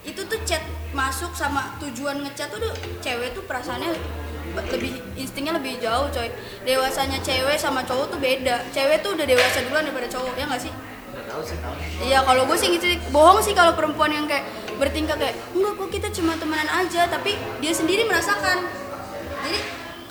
Itu 0.00 0.24
tuh 0.24 0.40
chat 0.48 0.64
masuk 0.96 1.36
sama 1.36 1.76
tujuan 1.78 2.24
ngechat 2.24 2.48
tuh 2.48 2.72
cewek 3.04 3.36
tuh 3.36 3.44
perasaannya 3.44 3.92
lebih 4.54 4.92
instingnya 5.14 5.54
lebih 5.56 5.78
jauh 5.78 6.10
coy. 6.10 6.28
Dewasanya 6.66 7.18
cewek 7.22 7.56
sama 7.56 7.86
cowok 7.86 8.16
tuh 8.16 8.18
beda. 8.18 8.66
Cewek 8.74 9.00
tuh 9.04 9.14
udah 9.14 9.26
dewasa 9.26 9.62
duluan 9.64 9.86
daripada 9.86 10.08
cowok 10.10 10.34
ya 10.34 10.44
nggak 10.46 10.62
sih? 10.62 10.72
Enggak 11.10 11.24
tahu 11.30 11.42
sih. 11.46 11.58
Iya 12.06 12.18
kalau 12.26 12.42
gue 12.46 12.56
sih 12.58 12.68
gitu 12.74 12.86
bohong 13.14 13.40
sih 13.42 13.54
kalau 13.54 13.72
perempuan 13.74 14.10
yang 14.10 14.26
kayak 14.26 14.46
bertingkah 14.78 15.16
kayak 15.18 15.36
enggak 15.54 15.74
kok 15.76 15.90
kita 15.92 16.08
cuma 16.14 16.32
temenan 16.38 16.68
aja 16.70 17.06
tapi 17.06 17.36
dia 17.62 17.72
sendiri 17.74 18.06
merasakan. 18.06 18.66
Jadi 19.46 19.58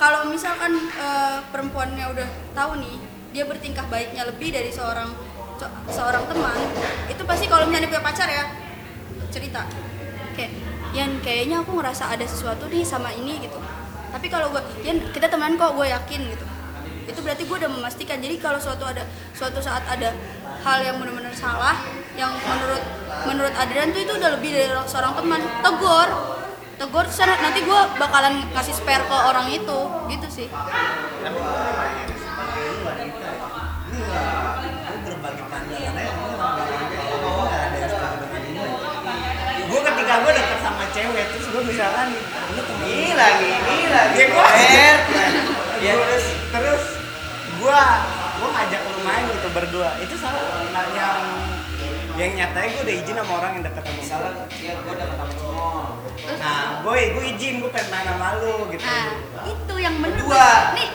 kalau 0.00 0.32
misalkan 0.32 0.72
eh, 0.96 1.38
perempuannya 1.52 2.06
udah 2.16 2.28
tahu 2.56 2.80
nih 2.80 2.96
dia 3.30 3.44
bertingkah 3.46 3.86
baiknya 3.86 4.26
lebih 4.26 4.50
dari 4.50 4.72
seorang 4.72 5.12
seorang 5.92 6.24
teman 6.24 6.56
itu 7.12 7.20
pasti 7.28 7.44
kalau 7.44 7.68
misalnya 7.68 7.92
punya 7.92 8.04
pacar 8.04 8.28
ya 8.28 8.44
cerita. 9.28 9.68
Kayak 10.34 10.52
yang 10.90 11.22
kayaknya 11.22 11.62
aku 11.62 11.78
ngerasa 11.78 12.10
ada 12.10 12.26
sesuatu 12.26 12.66
nih 12.66 12.82
sama 12.82 13.14
ini 13.14 13.38
gitu 13.46 13.58
tapi 14.10 14.26
kalau 14.26 14.50
gue 14.50 14.62
Yan 14.82 14.98
kita 15.14 15.30
temenan 15.30 15.54
kok 15.54 15.78
gue 15.78 15.86
yakin 15.86 16.20
gitu. 16.34 16.44
Itu 17.06 17.18
berarti 17.22 17.42
gue 17.46 17.56
udah 17.56 17.70
memastikan. 17.70 18.18
Jadi 18.18 18.36
kalau 18.42 18.58
suatu 18.58 18.84
ada 18.86 19.06
suatu 19.34 19.62
saat 19.62 19.86
ada 19.86 20.14
hal 20.66 20.78
yang 20.84 20.98
benar-benar 20.98 21.32
salah 21.34 21.78
yang 22.18 22.34
menurut 22.34 22.82
menurut 23.24 23.54
Adrian 23.56 23.94
tuh 23.94 24.02
itu 24.02 24.12
udah 24.18 24.30
lebih 24.36 24.50
dari 24.54 24.70
seorang 24.86 25.14
teman. 25.14 25.40
Tegur. 25.62 26.08
Tegur 26.80 27.04
terus 27.04 27.20
nanti 27.28 27.60
gue 27.62 27.80
bakalan 28.00 28.40
kasih 28.56 28.74
spare 28.74 29.04
ke 29.06 29.16
orang 29.16 29.46
itu. 29.52 29.78
Gitu 30.10 30.26
sih. 30.28 30.48
Gue 39.70 39.78
ya 39.78 39.90
ketika 39.94 40.14
gue 40.26 40.32
deket 40.34 40.58
sama 40.66 40.84
cewek 40.90 41.26
terus 41.30 41.46
gue 41.46 41.62
misalkan 41.62 42.08
lagi, 43.20 43.50
ini 43.52 43.86
lagi. 43.86 44.14
Ya, 44.16 44.26
gua- 44.28 44.50
Ber. 44.50 44.96
ya 45.80 45.92
terus 45.94 46.24
terus 46.50 46.84
gue 47.54 47.82
gue 48.34 48.48
ngajak 48.50 48.80
lu 48.82 49.00
main 49.02 49.24
gitu 49.26 49.48
berdua 49.50 49.90
itu 49.98 50.14
salah 50.14 50.40
nah, 50.66 50.84
yang 50.90 51.18
yang 52.14 52.30
nyatanya 52.34 52.68
gue 52.70 52.82
udah 52.82 52.96
izin 52.98 53.14
sama 53.14 53.32
orang 53.34 53.50
yang 53.54 53.64
deket 53.64 53.82
sama 53.82 53.96
Misalnya 53.96 54.30
gue 54.34 54.46
dia 54.54 54.72
gua 54.78 54.94
dapat 54.94 55.16
sama 55.16 55.30
Cimo. 55.30 55.68
nah 56.36 56.60
gue 56.80 56.96
gue 57.10 57.24
izin 57.30 57.54
gue 57.58 57.70
pengen 57.70 57.88
main 57.90 58.06
sama 58.06 58.28
lu 58.36 58.54
gitu 58.68 58.82
nah 58.82 59.08
itu 59.42 59.74
yang 59.78 59.94
bener 59.98 60.16
Berdua. 60.18 60.46
nih 60.74 60.88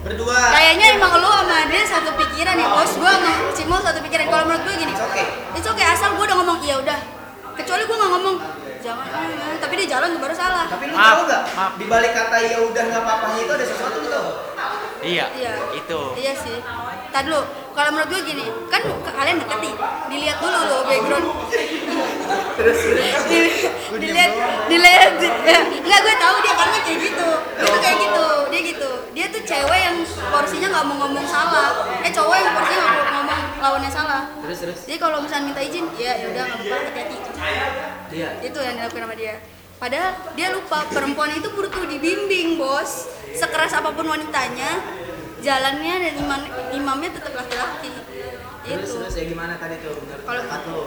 Berdua. 0.00 0.38
kayaknya 0.50 0.86
emang 0.94 1.12
lu 1.14 1.28
sama 1.30 1.58
dia 1.66 1.82
satu 1.84 2.10
pikiran 2.14 2.54
ya 2.54 2.66
bos 2.70 2.92
gue 2.94 3.10
sama 3.10 3.32
Cimo 3.52 3.76
satu 3.78 3.98
pikiran 4.00 4.26
kalau 4.26 4.44
menurut 4.46 4.62
gue 4.62 4.74
gini 4.78 4.92
It's 4.92 5.02
okay. 5.02 5.26
itu 5.52 5.68
oke 5.68 5.84
asal 5.86 6.08
gue 6.10 6.24
udah 6.24 6.36
ngomong 6.38 6.58
iya 6.62 6.76
udah 6.78 6.98
kecuali 7.54 7.82
gue 7.82 7.96
nggak 7.98 8.12
ngomong 8.14 8.36
jangan 8.80 9.06
ah, 9.06 9.56
tapi 9.56 9.72
dia 9.76 9.88
jalan 9.90 10.08
tuh 10.10 10.20
baru 10.20 10.34
salah 10.34 10.64
Tapi 10.66 10.84
lu 10.86 10.94
Maaf, 10.94 11.06
tahu 11.10 11.22
nggak? 11.26 11.42
maaf. 11.52 11.72
Di 11.76 11.84
balik 11.86 12.12
kata 12.12 12.36
ya 12.40 12.58
udah 12.62 12.82
nggak 12.82 13.02
apa-apa 13.02 13.26
itu 13.36 13.52
ada 13.52 13.66
sesuatu 13.66 13.96
lu 13.98 14.08
tahu 14.08 14.28
nggak? 14.50 14.89
Iya. 15.00 15.24
iya. 15.32 15.52
Itu. 15.72 16.00
iya 16.14 16.32
sih. 16.34 16.58
Tadi 17.10 17.26
lu 17.26 17.40
kalau 17.70 17.90
menurut 17.90 18.08
gue 18.08 18.22
gini 18.24 18.44
kan 18.68 18.82
ke- 18.82 19.10
kalian 19.10 19.36
deket 19.38 19.58
nih 19.58 19.74
dilihat 20.08 20.36
dulu 20.38 20.60
loh 20.62 20.80
background. 20.84 21.26
Di- 23.30 23.66
dilihat 23.98 24.30
dilihat 24.68 25.12
ya, 25.42 25.60
nggak 25.64 26.00
gue 26.00 26.14
tahu 26.16 26.36
dia 26.40 26.54
karena 26.54 26.78
kayak 26.80 26.98
gitu. 27.00 27.28
Dia 27.56 27.66
tuh 27.66 27.80
kayak 27.80 27.96
gitu 27.98 28.26
dia 28.50 28.60
gitu. 28.66 28.90
Dia 29.10 29.26
tuh 29.28 29.42
cewek 29.42 29.80
yang 29.80 29.96
porsinya 30.30 30.68
nggak 30.70 30.84
mau 30.86 30.96
ngomong 31.00 31.26
salah. 31.26 31.68
Eh 32.00 32.10
cowok 32.10 32.34
yang 32.36 32.52
porsinya 32.52 32.80
nggak 32.80 32.94
mau 32.94 33.12
ngomong 33.16 33.40
lawannya 33.60 33.90
salah. 33.90 34.22
Terus 34.40 34.58
terus. 34.60 34.78
Jadi 34.86 34.98
kalau 34.98 35.18
misalnya 35.18 35.44
minta 35.50 35.62
izin 35.62 35.84
ya 35.96 36.12
ya 36.14 36.26
udah 36.30 36.42
nggak 36.46 36.58
apa-apa 36.60 36.86
hati-hati. 36.86 37.16
Iya. 38.10 38.28
Itu 38.42 38.58
yang 38.60 38.74
dilakukan 38.76 39.02
sama 39.06 39.16
dia 39.16 39.34
padahal 39.80 40.12
dia 40.36 40.52
lupa 40.52 40.84
perempuan 40.86 41.32
itu 41.32 41.48
butuh 41.50 41.88
dibimbing 41.88 42.54
bos 42.54 43.08
sekeras 43.32 43.72
apa 43.72 43.90
pun 43.90 44.04
wanitanya 44.04 44.76
jalannya 45.40 45.94
dan 45.98 46.14
imam 46.14 46.40
imamnya 46.70 47.10
tetap 47.10 47.32
laki-laki 47.32 47.88
terus 48.60 48.92
itu 48.92 49.00
terus 49.00 49.16
ya 49.16 49.24
gimana 49.24 49.56
tadi 49.56 49.80
tuh 49.80 49.96
Kalau- 50.22 50.44
lu 50.44 50.80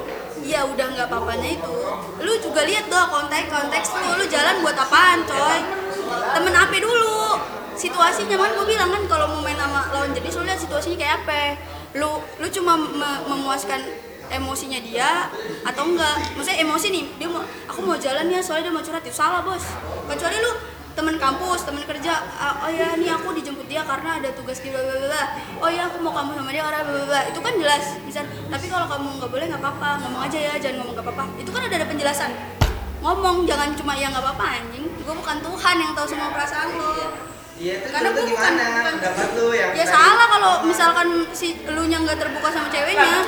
Iya 0.44 0.68
udah 0.68 0.86
nggak 0.92 1.08
apa-apanya 1.08 1.56
itu. 1.56 1.76
Lu 2.20 2.34
juga 2.38 2.68
lihat 2.68 2.92
dong 2.92 3.08
konteks 3.08 3.48
konteks 3.48 3.88
lu, 3.96 4.20
lu 4.20 4.26
jalan 4.28 4.60
buat 4.60 4.76
apaan 4.76 5.24
coy? 5.24 5.60
Temen 6.36 6.52
apa 6.52 6.76
dulu? 6.76 7.40
Situasinya 7.74 8.36
kan 8.36 8.52
gue 8.52 8.66
bilang 8.68 8.92
kan 8.92 9.04
kalau 9.08 9.32
mau 9.32 9.40
main 9.40 9.56
sama 9.56 9.88
lawan 9.90 10.12
jenis 10.12 10.36
lu 10.36 10.44
lihat 10.44 10.60
situasinya 10.60 11.00
kayak 11.00 11.16
apa? 11.24 11.42
Lu 11.96 12.20
lu 12.38 12.48
cuma 12.52 12.76
me- 12.76 13.24
memuaskan 13.26 13.88
emosinya 14.34 14.80
dia 14.80 15.30
atau 15.62 15.84
enggak? 15.86 16.16
Maksudnya 16.34 16.60
emosi 16.60 16.88
nih, 16.90 17.06
dia 17.16 17.28
mau 17.28 17.40
aku 17.66 17.80
mau 17.82 17.96
jalan 17.96 18.26
ya 18.28 18.40
soalnya 18.40 18.68
dia 18.68 18.74
mau 18.74 18.82
curhat 18.82 19.02
itu 19.02 19.14
salah 19.14 19.42
bos. 19.42 19.64
Kecuali 20.06 20.38
lu 20.38 20.52
temen 20.94 21.18
kampus, 21.18 21.66
temen 21.66 21.82
kerja, 21.82 22.14
"Ah, 22.34 22.54
oh 22.60 22.70
ya 22.70 22.94
nih 22.94 23.10
aku 23.10 23.34
dijemput 23.34 23.66
dia 23.66 23.82
karena 23.82 24.18
ada 24.18 24.30
tugas 24.32 24.58
di 24.58 24.70
bla 24.70 24.78
bla. 24.78 25.24
Oh 25.58 25.66
ya 25.66 25.88
aku 25.88 25.98
mau 26.00 26.14
kamu 26.14 26.36
sama 26.36 26.50
dia 26.50 26.62
karena 26.64 26.82
bla 26.84 27.02
bla. 27.04 27.22
Itu 27.26 27.40
kan 27.40 27.54
jelas, 27.56 27.98
bisa. 28.02 28.22
Tapi 28.24 28.66
kalau 28.68 28.86
kamu 28.86 29.18
nggak 29.18 29.30
boleh 29.30 29.46
nggak 29.48 29.58
apa-apa, 29.60 29.90
ngomong 30.00 30.22
aja 30.24 30.38
ya, 30.40 30.54
jangan 30.56 30.82
ngomong 30.82 30.94
nggak 30.94 31.06
apa-apa. 31.08 31.24
Itu 31.36 31.50
kan 31.50 31.62
udah 31.64 31.78
ada 31.78 31.88
penjelasan. 31.88 32.32
Ngomong 33.00 33.44
jangan 33.44 33.74
cuma 33.74 33.94
ya 33.94 34.08
nggak 34.08 34.22
apa-apa 34.22 34.46
anjing. 34.56 34.86
Gue 34.98 35.12
bukan 35.14 35.38
Tuhan 35.40 35.76
yang 35.78 35.92
tahu 35.92 36.08
semua 36.08 36.30
perasaan 36.30 36.70
lo. 36.72 36.90
iya 37.54 37.78
terus 37.80 37.94
Karena 37.94 38.10
bukan- 38.10 38.34
bukan- 38.34 38.56
pendapat 38.98 39.30
lu 39.36 39.48
yang 39.52 39.70
Ya 39.74 39.86
salah 39.86 40.26
kalau 40.28 40.54
misalkan 40.66 41.08
si 41.32 41.54
lu 41.64 41.86
nya 41.86 41.98
nggak 41.98 42.18
terbuka 42.18 42.50
sama 42.50 42.66
ceweknya. 42.68 43.22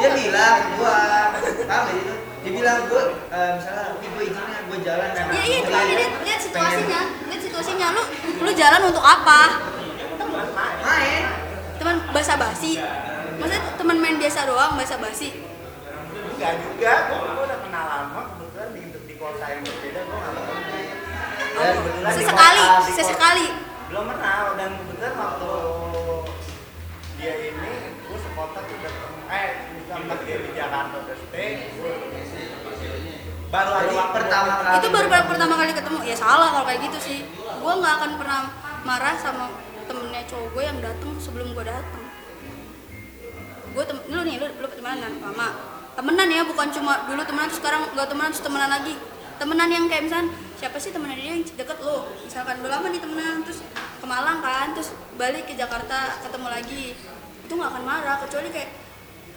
Dia 0.00 0.10
bilang 0.16 0.56
gua 0.74 0.96
paham 1.68 1.84
ya 1.86 1.94
itu 2.00 2.14
dia 2.40 2.52
bilang 2.56 2.78
gua 2.88 3.02
eh, 3.28 3.50
misalnya 3.60 3.84
ini 4.00 4.06
gua 4.10 4.22
izinnya 4.24 4.58
gua 4.64 4.78
jalan 4.80 5.08
sama 5.12 5.30
Ya 5.36 5.42
iya 5.44 5.58
dia 5.60 5.66
cuma 5.68 5.80
lihat 5.84 6.12
lihat 6.24 6.40
situasinya, 6.40 7.00
lihat 7.28 7.42
situasinya. 7.44 7.86
Lu 7.92 8.02
lu 8.40 8.50
jalan 8.56 8.82
untuk 8.88 9.04
apa? 9.04 9.40
main 10.80 11.24
Teman 11.76 11.96
basa-basi. 12.12 12.80
Maksudnya 13.40 13.60
teman 13.76 13.96
main 14.00 14.16
biasa 14.16 14.44
doang 14.44 14.76
basa-basi. 14.76 15.28
enggak 16.36 16.56
juga 16.64 16.92
gue 17.12 17.20
udah 17.44 17.58
kenal 17.60 17.84
lama 17.84 18.20
kebetulan 18.32 18.68
di, 18.72 18.80
di 19.04 19.14
kota 19.20 19.44
yang 19.44 19.60
berbeda 19.60 20.00
gue 20.08 20.16
nggak 20.16 20.32
kebetulan 21.76 22.08
di 22.08 22.16
Sesekali, 22.16 22.64
sesekali. 22.88 23.46
belum 23.92 24.04
kenal 24.08 24.44
dan 24.56 24.70
kebetulan 24.80 25.14
waktu 25.20 25.52
di 30.18 30.52
Jakarta 30.56 30.96
baru 33.50 33.70
waktu 33.74 34.14
pertama 34.14 34.52
kali 34.62 34.74
itu 34.78 34.88
baru 34.94 35.26
pertama 35.26 35.54
kali 35.58 35.72
ketemu. 35.74 35.98
Ya 36.06 36.14
salah 36.14 36.48
kalau 36.54 36.66
kayak 36.70 36.86
gitu 36.86 36.98
sih. 37.02 37.18
Gue 37.34 37.72
nggak 37.82 37.94
akan 37.98 38.10
pernah 38.14 38.40
marah 38.86 39.18
sama 39.18 39.50
temennya 39.90 40.22
cowok 40.30 40.48
gue 40.54 40.62
yang 40.62 40.78
datang 40.78 41.18
sebelum 41.18 41.50
gue 41.50 41.66
datang 41.66 42.00
gue 43.70 43.84
tem 43.86 43.98
lu 44.10 44.22
nih 44.26 44.36
lu 44.42 44.46
lu 44.58 44.66
temenan 44.66 45.14
lama 45.22 45.48
temenan 45.94 46.26
ya 46.26 46.42
bukan 46.42 46.68
cuma 46.74 47.06
dulu 47.06 47.22
temenan 47.22 47.46
terus 47.46 47.60
sekarang 47.62 47.82
nggak 47.94 48.08
temenan 48.10 48.30
terus 48.34 48.44
temenan 48.46 48.70
lagi. 48.70 48.94
Temenan 49.40 49.68
yang 49.72 49.84
kayak 49.88 50.04
misalnya 50.04 50.36
siapa 50.60 50.76
sih 50.76 50.92
temenan 50.92 51.16
dia 51.16 51.32
yang 51.32 51.40
deket 51.40 51.78
lo 51.80 52.12
misalkan 52.20 52.60
udah 52.60 52.70
lama 52.76 52.86
nih 52.92 53.00
temenan 53.00 53.40
terus 53.46 53.64
ke 53.72 54.06
Malang 54.06 54.38
kan 54.42 54.74
terus 54.74 54.92
balik 55.16 55.46
ke 55.46 55.54
Jakarta 55.54 56.18
ketemu 56.24 56.48
lagi. 56.50 56.84
Itu 57.46 57.52
nggak 57.56 57.70
akan 57.72 57.82
marah 57.86 58.16
kecuali 58.26 58.48
kayak 58.52 58.70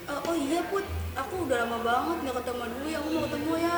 "Eh, 0.03 0.19
oh 0.27 0.35
iya 0.35 0.61
put. 0.67 0.85
Aku 1.13 1.45
udah 1.45 1.61
lama 1.61 1.77
banget 1.85 2.17
nggak 2.25 2.35
ketemu 2.41 2.63
dulu 2.73 2.87
ya. 2.89 2.97
Aku 2.97 3.09
mau 3.13 3.21
ketemu 3.29 3.51
ya. 3.61 3.77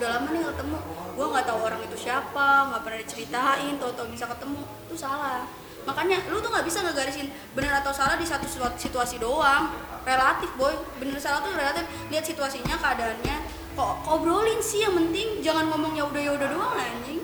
Udah 0.00 0.08
lama 0.08 0.28
nih 0.32 0.42
ketemu. 0.56 0.76
Gue 1.12 1.26
nggak 1.28 1.44
tahu 1.44 1.58
orang 1.68 1.80
itu 1.84 1.96
siapa 2.00 2.48
nggak 2.72 2.80
pernah 2.80 2.98
diceritain 3.04 3.74
tau-tau 3.76 4.06
bisa 4.08 4.24
ketemu. 4.24 4.60
Itu 4.88 4.96
salah. 4.96 5.44
Makanya 5.84 6.16
lu 6.32 6.40
tuh 6.40 6.48
nggak 6.48 6.64
bisa 6.64 6.80
ngegarisin 6.80 7.28
benar 7.52 7.84
atau 7.84 7.92
salah 7.92 8.16
di 8.16 8.24
satu 8.24 8.48
situa- 8.48 8.78
situasi 8.80 9.20
doang. 9.20 9.68
Relatif 10.08 10.48
boy. 10.56 10.72
Bener 10.96 11.20
salah 11.20 11.44
tuh 11.44 11.52
relatif. 11.52 11.84
Lihat 12.08 12.24
situasinya 12.24 12.74
keadaannya. 12.80 13.36
Kok 13.76 14.04
kok 14.04 14.12
obrolin 14.16 14.60
sih 14.64 14.80
yang 14.84 14.96
penting? 14.96 15.44
Jangan 15.44 15.68
ngomong 15.68 15.92
ya 15.92 16.08
udah 16.08 16.22
ya 16.24 16.32
udah 16.32 16.48
doang 16.48 16.72
anjing. 16.72 17.20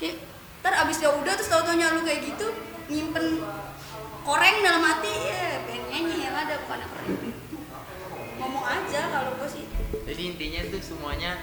Kayak 0.00 0.24
ntar 0.64 0.74
abis 0.84 1.04
ya 1.04 1.12
udah 1.12 1.32
terus 1.36 1.52
tau-taunya 1.52 1.92
lu 1.92 2.00
kayak 2.08 2.24
gitu 2.24 2.46
nyimpen 2.88 3.44
koreng 4.24 4.56
dalam 4.64 4.80
hati. 4.80 5.12
Ya 5.28 5.60
pengen 5.68 5.84
nyanyi 5.92 6.16
yang 6.24 6.36
ada 6.36 6.56
bukan 6.64 6.80
apa 6.88 6.98
jadi 10.08 10.22
intinya 10.24 10.60
tuh 10.72 10.80
semuanya 10.80 11.36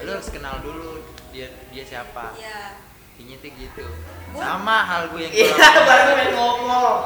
lu 0.00 0.08
harus 0.08 0.28
kenal 0.32 0.60
dulu 0.60 1.04
dia 1.30 1.52
dia 1.68 1.84
siapa. 1.84 2.32
Ya 2.36 2.80
intinya 3.16 3.36
tuh 3.40 3.50
gitu. 3.56 3.84
Gua- 4.32 4.44
sama 4.44 4.76
hal 4.84 5.02
gue 5.12 5.20
yang 5.20 5.32
gue 5.32 5.40
iya 5.44 5.68
baru 5.84 6.02
pengen 6.12 6.30
ngomong. 6.36 6.96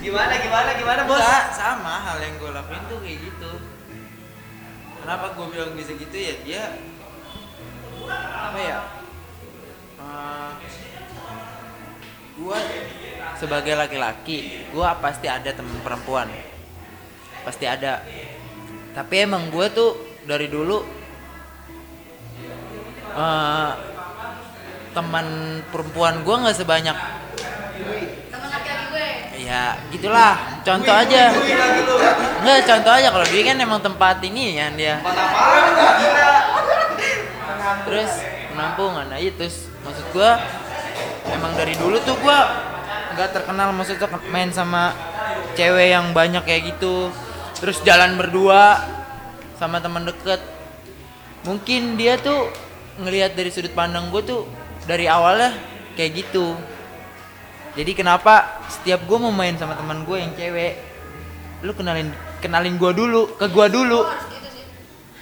Gimana 0.00 0.34
gimana 0.36 0.70
gimana 0.76 1.00
bos? 1.04 1.16
Enggak, 1.16 1.44
sama 1.52 1.94
hal 2.08 2.16
yang 2.20 2.34
gue 2.36 2.50
lakuin 2.52 2.82
tuh 2.88 2.98
kayak 3.00 3.18
gitu. 3.24 3.52
Kenapa 5.00 5.32
gue 5.32 5.46
bilang 5.48 5.72
bisa 5.76 5.92
gitu 5.96 6.16
ya? 6.16 6.34
Dia 6.44 6.62
apa 8.36 8.58
ya? 8.60 8.78
Eh, 10.00 10.50
gue 12.40 12.58
sebagai 13.36 13.74
laki-laki 13.76 14.38
gue 14.72 14.88
pasti 15.00 15.28
ada 15.28 15.50
teman 15.52 15.80
perempuan. 15.80 16.28
Pasti 17.44 17.64
ada. 17.64 18.04
Tapi 18.92 19.14
emang 19.24 19.48
gue 19.48 19.66
tuh 19.72 20.09
dari 20.28 20.46
dulu 20.48 20.84
eh, 23.14 23.70
teman 24.90 25.26
perempuan 25.70 26.26
gue 26.26 26.34
nggak 26.34 26.56
sebanyak. 26.58 26.96
Gue. 27.80 28.20
Ya 29.50 29.74
gitulah. 29.90 30.62
Contoh 30.62 30.94
aja. 30.94 31.34
nggak 32.44 32.58
contoh 32.70 32.92
aja. 32.94 33.08
Kalau 33.10 33.26
dia 33.26 33.42
kan 33.42 33.56
emang 33.58 33.80
tempat 33.82 34.22
ini 34.22 34.54
ya 34.54 34.70
dia. 34.70 35.02
Terus 37.86 38.10
penampungan. 38.54 39.06
Nah 39.10 39.18
itu 39.18 39.34
terus 39.40 39.66
maksud 39.82 40.06
gua 40.12 40.38
emang 41.32 41.56
dari 41.56 41.74
dulu 41.74 41.96
tuh 42.04 42.14
gua 42.22 42.46
nggak 43.16 43.30
terkenal 43.34 43.72
maksudnya 43.74 44.06
main 44.30 44.54
sama 44.54 44.94
cewek 45.58 45.98
yang 45.98 46.12
banyak 46.14 46.46
kayak 46.46 46.76
gitu. 46.76 47.10
Terus 47.58 47.82
jalan 47.82 48.20
berdua 48.20 48.86
sama 49.60 49.76
teman 49.84 50.08
deket. 50.08 50.40
Mungkin 51.44 52.00
dia 52.00 52.16
tuh 52.16 52.48
ngelihat 52.96 53.36
dari 53.36 53.52
sudut 53.52 53.76
pandang 53.76 54.08
gue 54.08 54.24
tuh 54.24 54.48
dari 54.88 55.04
awalnya 55.04 55.52
kayak 56.00 56.24
gitu. 56.24 56.56
Jadi 57.76 57.92
kenapa 57.92 58.64
setiap 58.72 59.04
gue 59.04 59.18
mau 59.20 59.28
main 59.28 59.52
sama 59.60 59.76
teman 59.76 60.08
gue 60.08 60.16
yang 60.16 60.32
cewek? 60.32 60.80
Lu 61.60 61.76
kenalin 61.76 62.08
kenalin 62.40 62.80
gue 62.80 62.92
dulu 62.96 63.36
ke 63.36 63.52
gue 63.52 63.66
dulu. 63.68 64.00
harus 64.00 64.24
gitu 64.32 64.48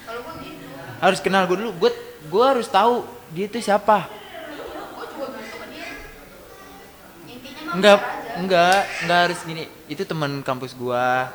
gue 0.07 0.34
gitu. 0.47 0.66
Harus 1.03 1.18
kenal 1.18 1.43
gue 1.51 1.59
dulu. 1.59 1.70
Gue 1.74 1.91
gue 2.30 2.45
harus 2.47 2.70
tahu 2.70 3.03
dia 3.34 3.51
itu 3.51 3.59
siapa. 3.59 4.07
Gue 4.07 5.26
enggak 7.74 7.99
enggak 8.39 8.78
enggak 9.03 9.20
harus 9.28 9.39
gini. 9.43 9.66
Itu 9.91 10.07
teman 10.07 10.47
kampus 10.47 10.78
gua 10.78 11.34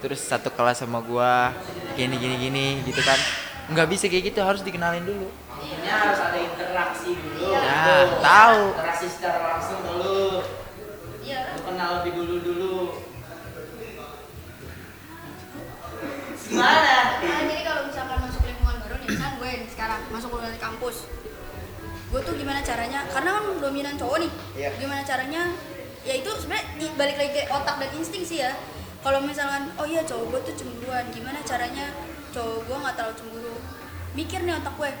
terus 0.00 0.20
satu 0.24 0.48
kelas 0.48 0.80
sama 0.80 1.04
gua 1.04 1.52
gini 1.94 2.16
gini 2.16 2.36
gini 2.40 2.66
gitu 2.88 3.04
kan 3.04 3.20
nggak 3.70 3.86
bisa 3.92 4.08
kayak 4.08 4.32
gitu 4.32 4.40
harus 4.40 4.64
dikenalin 4.64 5.04
dulu 5.04 5.28
Intinya 5.60 5.94
harus 6.08 6.18
ada 6.24 6.38
interaksi 6.40 7.10
dulu 7.14 7.52
ya 7.52 8.08
tahu 8.24 8.60
interaksi 8.72 9.06
secara 9.12 9.38
langsung 9.54 9.78
dulu 9.84 10.42
iya 11.20 11.52
lu 11.52 11.60
kenal 11.68 12.00
lebih 12.00 12.12
dulu 12.16 12.34
dulu 12.40 12.76
gimana 16.50 16.98
Nah, 17.20 17.46
jadi 17.46 17.62
kalau 17.62 17.82
misalkan 17.86 18.18
masuk 18.26 18.42
lingkungan 18.42 18.76
baru 18.82 18.96
nih, 19.04 19.08
kan 19.12 19.30
gue 19.38 19.50
nih 19.60 19.68
sekarang 19.70 20.00
masuk 20.08 20.28
lingkungan 20.34 20.56
kampus. 20.58 20.96
Gue 22.10 22.20
tuh 22.26 22.34
gimana 22.34 22.58
caranya? 22.64 23.06
Karena 23.12 23.30
kan 23.38 23.44
dominan 23.60 23.94
cowok 23.94 24.18
nih. 24.24 24.32
Iya. 24.56 24.68
Gimana 24.80 25.02
caranya? 25.04 25.42
Ya 26.02 26.14
itu 26.16 26.30
sebenarnya 26.32 26.90
balik 26.96 27.16
lagi 27.20 27.30
ke 27.44 27.52
otak 27.52 27.76
dan 27.76 27.90
insting 27.94 28.24
sih 28.26 28.40
ya. 28.42 28.56
Kalau 29.00 29.20
misalkan, 29.24 29.72
oh 29.80 29.86
iya 29.88 30.04
cowok 30.04 30.24
gue 30.28 30.40
tuh 30.52 30.54
cemburuan, 30.64 31.08
gimana 31.08 31.40
caranya 31.40 31.88
cowok 32.36 32.68
gue 32.68 32.76
nggak 32.84 32.94
terlalu 33.00 33.14
cemburu? 33.16 33.56
Mikir 34.12 34.44
nih 34.44 34.54
otak 34.60 34.74
gue. 34.76 34.92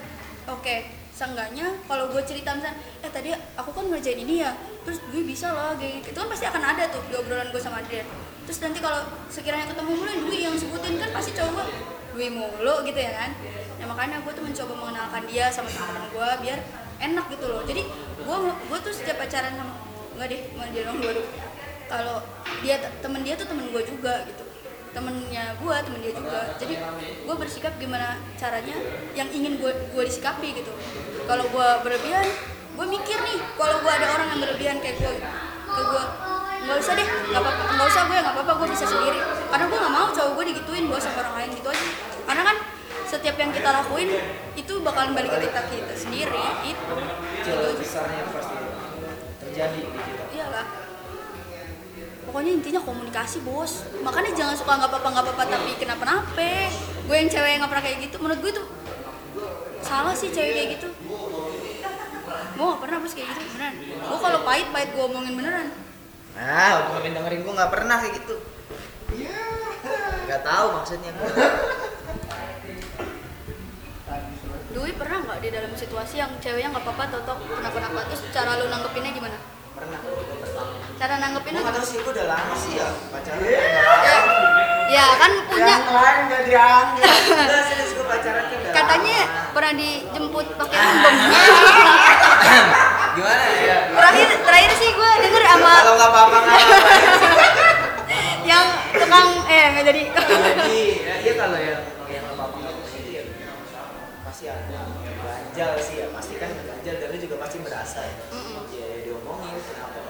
Oke, 0.48 0.76
seenggaknya 1.12 1.68
kalau 1.84 2.08
gue 2.08 2.22
cerita 2.24 2.56
misalnya, 2.56 2.80
eh 3.04 3.10
tadi 3.12 3.28
aku 3.60 3.70
kan 3.76 3.92
ngerjain 3.92 4.24
ini 4.24 4.40
ya, 4.40 4.56
terus 4.88 5.04
gue 5.12 5.20
bisa 5.20 5.52
loh, 5.52 5.76
gitu. 5.76 6.00
Itu 6.00 6.16
kan 6.16 6.28
pasti 6.32 6.48
akan 6.48 6.62
ada 6.64 6.88
tuh 6.88 7.04
di 7.12 7.14
obrolan 7.14 7.52
gue 7.52 7.60
sama 7.60 7.84
dia. 7.84 8.02
terus 8.50 8.66
nanti 8.66 8.82
kalau 8.82 9.06
sekiranya 9.30 9.70
ketemu 9.70 9.94
mulu 9.94 10.12
Dwi 10.26 10.42
yang 10.42 10.58
sebutin 10.58 10.98
kan 10.98 11.14
pasti 11.14 11.30
cowok 11.38 11.54
gua 11.54 11.66
Dwi 12.18 12.34
mulu 12.34 12.74
gitu 12.82 12.98
ya 12.98 13.12
kan 13.14 13.30
ya 13.78 13.84
makanya 13.86 14.26
gue 14.26 14.32
tuh 14.34 14.42
mencoba 14.42 14.74
mengenalkan 14.74 15.22
dia 15.30 15.46
sama 15.54 15.70
teman-teman 15.70 16.10
gue 16.10 16.28
biar 16.42 16.58
enak 16.98 17.30
gitu 17.30 17.46
loh 17.46 17.62
jadi 17.62 17.86
gue 18.18 18.36
gue 18.42 18.78
tuh 18.82 18.90
setiap 18.90 19.22
pacaran 19.22 19.54
sama 19.54 19.72
nggak 20.18 20.26
deh 20.34 20.40
mau 20.58 20.66
dia 20.66 20.82
dong 20.82 20.98
gue 20.98 21.14
kalau 21.90 22.22
dia 22.62 22.78
temen 23.02 23.20
dia 23.26 23.34
tuh 23.34 23.50
temen 23.50 23.66
gue 23.74 23.82
juga 23.82 24.22
gitu. 24.30 24.46
Temennya 24.90 25.54
gue 25.58 25.74
temen 25.86 25.98
dia 25.98 26.14
juga. 26.14 26.54
Jadi 26.54 26.74
gue 27.26 27.34
bersikap 27.34 27.74
gimana 27.82 28.22
caranya 28.38 28.78
yang 29.18 29.26
ingin 29.34 29.58
gue 29.58 29.70
gue 29.70 30.04
disikapi 30.06 30.54
gitu. 30.54 30.70
Kalau 31.26 31.50
gue 31.50 31.68
berlebihan 31.82 32.26
gue 32.78 32.86
mikir 32.86 33.18
nih 33.26 33.38
kalau 33.58 33.82
gue 33.82 33.92
ada 33.92 34.06
orang 34.14 34.26
yang 34.30 34.40
berlebihan 34.46 34.76
kayak 34.78 35.02
gue 35.02 35.14
ke 35.70 35.82
gue 35.82 36.04
nggak 36.60 36.76
usah 36.76 36.92
deh 36.92 37.08
nggak 37.08 37.40
apa 37.40 37.50
nggak 37.72 37.88
usah 37.88 38.02
gue 38.06 38.16
nggak 38.20 38.34
apa-apa 38.38 38.52
gue 38.62 38.68
bisa 38.70 38.86
sendiri. 38.86 39.20
Karena 39.50 39.64
gue 39.66 39.78
nggak 39.78 39.94
mau 39.94 40.06
cowok 40.14 40.32
gue 40.38 40.44
digituin 40.54 40.84
gue 40.86 40.98
sama 41.02 41.18
orang 41.26 41.34
lain 41.42 41.50
gitu 41.58 41.68
aja. 41.70 41.86
Karena 42.26 42.42
kan 42.46 42.56
setiap 43.10 43.36
yang 43.42 43.50
kita 43.50 43.70
lakuin 43.74 44.10
itu 44.54 44.74
bakalan 44.86 45.18
balik 45.18 45.34
ke 45.34 45.50
kita 45.50 45.60
kita 45.66 45.94
sendiri 45.98 46.42
itu. 46.62 46.94
Kecil 47.42 47.78
besarnya 47.78 48.22
itu 48.22 48.30
pasti 48.34 48.56
terjadi 49.40 49.80
iyalah 49.82 50.19
pokoknya 52.30 52.62
intinya 52.62 52.78
komunikasi 52.78 53.42
bos. 53.42 53.82
Makanya 54.06 54.30
jangan 54.38 54.54
suka 54.54 54.78
nggak 54.78 54.86
apa-apa 54.86 55.08
nggak 55.10 55.24
apa-apa 55.26 55.44
tapi 55.50 55.70
kenapa-napa. 55.82 56.70
Gue 57.10 57.16
yang 57.18 57.26
cewek 57.26 57.50
yang 57.50 57.60
nggak 57.66 57.72
pernah 57.74 57.84
kayak 57.90 57.98
gitu 58.06 58.16
menurut 58.22 58.38
gue 58.38 58.50
itu 58.54 58.62
salah 59.82 60.14
sih 60.14 60.30
cewek 60.30 60.54
kayak 60.54 60.68
gitu. 60.78 60.88
Gue 62.54 62.64
nggak 62.70 62.82
pernah 62.86 62.96
bos 63.02 63.12
kayak 63.18 63.34
gitu 63.34 63.40
beneran. 63.50 63.74
Gue 63.82 64.18
kalau 64.22 64.38
pahit 64.46 64.66
pahit 64.70 64.88
gue 64.94 65.02
omongin 65.02 65.34
beneran. 65.34 65.74
Nah 66.38 66.70
udah 66.78 66.90
ngapain 66.94 67.18
dengerin 67.18 67.42
gue 67.42 67.54
nggak 67.58 67.72
pernah 67.74 67.96
kayak 67.98 68.14
gitu. 68.22 68.36
Nggak 70.30 70.42
tahu 70.46 70.66
maksudnya. 70.78 71.10
Dwi 74.70 74.94
pernah 74.94 75.18
nggak 75.26 75.38
di 75.42 75.48
dalam 75.50 75.74
situasi 75.74 76.22
yang 76.22 76.30
ceweknya 76.38 76.70
nggak 76.70 76.86
apa-apa 76.86 77.26
tau 77.26 77.42
kenapa-napa? 77.42 78.06
Terus 78.06 78.22
cara 78.30 78.54
lu 78.62 78.70
nanggepinnya 78.70 79.10
gimana? 79.18 79.34
Pernah 79.74 79.98
cara 81.00 81.16
tahu 81.16 81.40
gimana? 81.48 81.80
sih 81.80 81.96
gue 81.96 82.12
udah 82.12 82.26
lama 82.28 82.54
sih 82.60 82.76
ya 82.76 82.88
pacaran 83.08 83.40
ya, 83.40 83.64
ya 84.92 85.06
kan 85.16 85.32
punya 85.48 85.64
yang 85.80 85.88
lain 85.88 86.18
nggak 86.28 86.42
diambil 86.44 87.08
udah 87.40 87.60
serius 87.72 87.90
gue 87.96 88.04
pacaran 88.04 88.44
kan 88.44 88.56
udah 88.60 88.72
katanya 88.76 89.18
lama. 89.24 89.48
pernah 89.56 89.72
dijemput 89.80 90.46
pakai 90.60 90.76
random 90.76 91.14
gimana 93.16 93.44
ya? 93.64 93.78
Terakhir 93.90 94.28
terakhir 94.44 94.72
sih 94.76 94.90
gue 94.92 95.10
denger 95.24 95.42
sama 95.42 95.72
kalau 95.72 95.92
nggak 95.96 96.10
apa-apa 96.14 96.36
nggak 96.36 96.54
apa-apa. 96.54 96.94
Yang 98.50 98.66
tukang 99.02 99.28
eh 99.50 99.64
nggak 99.74 99.84
jadi. 99.90 100.02
Jadi. 100.14 100.84
Ya, 101.02 101.14
iya 101.18 101.32
kalau 101.34 101.58
yang 101.58 101.80
yang 102.06 102.22
nggak 102.22 102.48
ya 103.10 103.22
pasti 104.22 104.44
ada. 104.46 104.78
Ganjal 105.26 105.70
sih 105.82 105.94
ya 105.98 106.06
pasti 106.14 106.38
kan 106.38 106.54
ganjal 106.54 106.94
dan 107.02 107.08
lu 107.10 107.18
juga 107.18 107.36
pasti 107.42 107.56
berasa 107.66 107.98
ya. 108.06 108.14
Mm-mm. 108.30 108.62
ya, 108.78 108.84
ya 108.86 108.98
diomongin 109.10 109.58
kenapa 109.58 110.09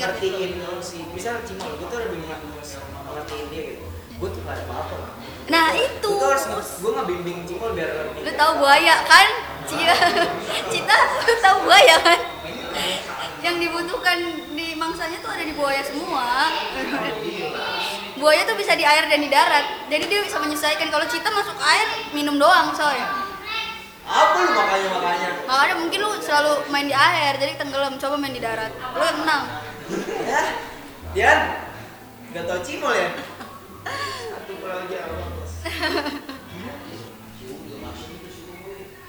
ngerti 0.00 0.26
ngerti 0.26 0.26
mengertiin 0.30 0.52
lo 0.62 0.74
sih. 0.82 1.02
Misal 1.14 1.34
cimol 1.46 1.72
gue 1.78 1.86
tuh 1.86 1.98
lebih 2.02 2.18
mengertiin 2.26 3.46
dia 3.50 3.62
gitu. 3.74 3.86
Gue 4.18 4.28
tuh 4.30 4.40
gak 4.46 4.54
ada 4.58 4.62
apa-apa. 4.66 4.96
Nah 5.50 5.66
itu. 5.76 6.10
Gue 6.10 6.30
harus 6.30 6.46
gue 6.80 6.90
ngebimbing 6.90 7.38
cimol 7.44 7.70
biar 7.76 7.90
lu 8.16 8.32
tahu 8.34 8.52
buaya 8.62 8.94
kan? 9.04 9.28
Cita 9.64 9.96
Cita 10.72 10.96
lu 11.28 11.34
tahu 11.40 11.56
buaya 11.68 11.96
kan? 12.00 12.20
Yang 13.44 13.56
dibutuhkan 13.68 14.18
di 14.56 14.72
mangsanya 14.72 15.20
tuh 15.20 15.30
ada 15.30 15.44
di 15.44 15.52
buaya 15.52 15.82
semua. 15.84 16.48
Buaya 18.16 18.42
tuh 18.48 18.56
bisa 18.56 18.72
di 18.72 18.84
air 18.88 19.04
dan 19.04 19.20
di 19.20 19.28
darat. 19.28 19.84
Jadi 19.92 20.04
dia 20.08 20.20
bisa 20.24 20.40
menyesuaikan. 20.40 20.88
Kalau 20.88 21.04
cita 21.04 21.28
masuk 21.28 21.56
air 21.60 21.88
minum 22.16 22.40
doang 22.40 22.72
soalnya. 22.72 23.22
Apa 24.04 24.36
lu 24.36 24.52
makanya 24.52 24.88
makanya 24.92 25.28
makanya 25.48 25.74
mungkin 25.80 25.98
lu 26.04 26.12
selalu 26.20 26.68
main 26.68 26.84
di 26.88 26.96
air 26.96 27.36
jadi 27.36 27.52
tenggelam. 27.60 28.00
Coba 28.00 28.16
main 28.16 28.32
di 28.32 28.40
darat. 28.40 28.72
Lu 28.72 29.04
yang 29.04 29.20
menang 29.20 29.63
ya 30.24 30.42
Dian 31.14 31.38
gak 32.32 32.44
tau 32.44 32.60
cimol 32.60 32.90
ya? 32.90 33.10
Satu 34.32 34.52
pulau 34.58 34.82
jawa 34.90 35.24
bos 35.30 35.52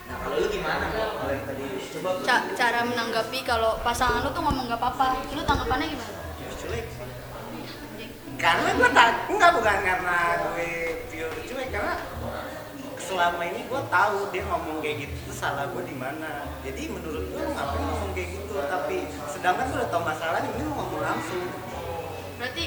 nah 0.05 0.15
kalau 0.21 0.37
lu 0.37 0.47
gimana? 0.47 0.85
Kalau 0.93 1.31
yang 1.33 1.45
tadi 1.49 1.63
coba 1.97 2.09
Ca- 2.21 2.47
cara 2.53 2.79
menanggapi 2.85 3.39
kalau 3.41 3.81
pasangan 3.81 4.21
lu 4.21 4.29
tuh 4.29 4.43
ngomong 4.45 4.69
gak 4.69 4.77
apa-apa. 4.77 5.25
Lu 5.33 5.41
tanggapannya 5.41 5.87
gimana? 5.89 6.13
Karena 8.35 8.69
gue 8.75 8.89
tak 8.91 9.09
enggak 9.31 9.51
bukan 9.55 9.77
karena 9.81 10.17
gue 10.43 10.69
pure 11.09 11.39
cuek 11.49 11.67
karena 11.71 11.93
selama 12.99 13.41
ini 13.47 13.63
gue 13.65 13.81
tahu 13.87 14.17
dia 14.29 14.43
ngomong 14.43 14.77
kayak 14.83 15.07
gitu 15.07 15.31
salah 15.31 15.65
gue 15.71 15.81
di 15.81 15.95
mana. 15.97 16.45
Jadi 16.61 16.91
menurut 16.91 17.25
gue 17.31 17.41
ngapain 17.41 17.81
ngomong 17.81 18.11
kayak 18.13 18.29
gitu? 18.37 18.53
Tapi 18.59 18.97
sedangkan 19.45 19.69
gue 19.69 19.77
udah 19.77 19.89
tahu 19.93 20.01
masalahnya 20.01 20.49
ini 20.49 20.61
lu 20.65 20.73
ngomong 20.73 21.01
langsung. 21.05 21.45
Berarti 22.41 22.63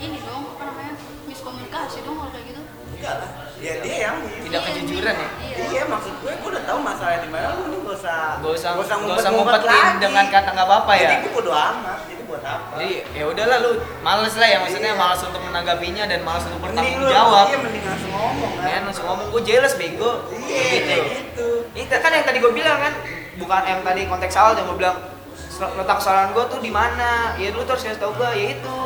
ini 0.00 0.16
dong 0.24 0.48
apa 0.48 0.62
namanya 0.64 0.92
miskomunikasi 1.28 2.08
dong 2.08 2.16
kalau 2.16 2.32
kayak 2.32 2.46
gitu? 2.48 2.62
Enggak 2.88 3.14
lah 3.20 3.30
ya 3.60 3.72
dia 3.84 3.96
yang 4.00 4.16
tidak 4.40 4.60
kejujuran 4.64 5.12
ya? 5.12 5.28
Iya. 5.28 5.56
Iya 5.68 5.82
maksud 5.92 6.14
gue 6.24 6.32
gue 6.32 6.48
udah 6.48 6.64
tahu 6.64 6.78
masalah 6.80 7.20
di 7.20 7.28
mana 7.28 7.52
lu 7.52 7.64
nih 7.68 7.78
gak 7.84 7.96
usah 8.00 8.20
Gak 8.40 8.48
usah 8.48 8.68
nggak 8.72 8.80
gak 8.80 8.80
usah 8.80 8.96
ngumpet-ngumpet 8.96 9.52
ngumpetin 9.60 9.68
lagi. 9.84 10.00
dengan 10.00 10.24
kata 10.32 10.48
nggak 10.56 10.68
apa-apa 10.72 10.92
ya. 10.96 11.00
jadi 11.04 11.16
gue 11.20 11.32
bodo 11.36 11.52
amat 11.52 11.98
jadi 12.08 12.22
buat 12.24 12.42
apa? 12.42 12.72
Jadi 12.72 12.90
ya 13.12 13.24
udahlah 13.28 13.58
lu 13.60 13.70
males 14.00 14.34
lah 14.34 14.48
ya 14.48 14.58
maksudnya 14.64 14.92
malas 14.96 15.20
untuk 15.20 15.42
menanggapinya 15.44 16.04
dan 16.08 16.20
malas 16.24 16.44
untuk 16.48 16.60
Mending 16.64 16.72
bertanggung 16.80 16.96
lu- 16.96 17.12
jawab. 17.12 17.44
iya 17.44 17.58
mending 17.60 17.84
langsung 17.84 18.08
ngomong 18.10 18.52
kan? 18.56 18.64
Ya 18.64 18.78
langsung 18.80 19.04
ngomong 19.04 19.26
gue 19.28 19.42
jealous 19.44 19.74
bego. 19.76 20.12
iya 20.48 20.80
kayak 20.80 21.04
gitu. 21.12 21.48
Ini 21.76 21.84
kan 21.92 22.08
yang 22.10 22.24
tadi 22.24 22.38
gue 22.40 22.52
bilang 22.56 22.80
kan? 22.80 22.92
Bukan 23.36 23.62
yang 23.68 23.80
tadi 23.84 24.00
konteks 24.08 24.32
awal 24.34 24.56
yang 24.56 24.64
gue 24.64 24.80
bilang 24.80 24.96
"Sel- 24.96 25.11
letak 25.60 25.96
kesalahan 26.00 26.30
gue 26.32 26.44
tuh 26.48 26.60
di 26.64 26.72
mana? 26.72 27.36
Ya 27.36 27.52
lu 27.52 27.60
tuh 27.66 27.76
harus 27.76 27.84
kasih 27.84 28.00
tau 28.00 28.12
gue 28.16 28.30
ya 28.32 28.46
itu. 28.56 28.78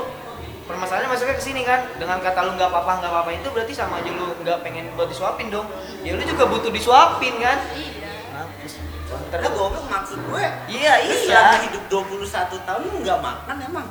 Permasalahannya 0.66 1.14
masuknya 1.14 1.36
ke 1.38 1.44
sini 1.44 1.62
kan. 1.62 1.86
Dengan 1.94 2.18
kata 2.18 2.42
lu 2.42 2.58
nggak 2.58 2.70
apa-apa 2.72 2.92
nggak 2.98 3.12
apa-apa 3.12 3.30
itu 3.38 3.48
berarti 3.54 3.72
sama 3.76 4.02
aja 4.02 4.10
lu 4.10 4.34
nggak 4.42 4.58
pengen 4.66 4.90
buat 4.98 5.06
disuapin 5.06 5.46
dong. 5.52 5.70
Ya 6.02 6.18
lu 6.18 6.22
juga 6.26 6.50
butuh 6.50 6.74
disuapin 6.74 7.38
kan? 7.38 7.58
Iya. 7.76 8.10
Mampus. 8.34 8.74
Karena 9.30 9.48
goblok 9.54 9.86
maksud 9.86 10.18
gue 10.18 10.44
iya 10.66 10.98
iya. 10.98 11.14
selama 11.22 11.58
hidup 11.70 11.84
21 11.86 12.66
tahun 12.66 12.82
lu 12.82 12.98
nggak 13.06 13.20
makan 13.22 13.56
emang? 13.62 13.86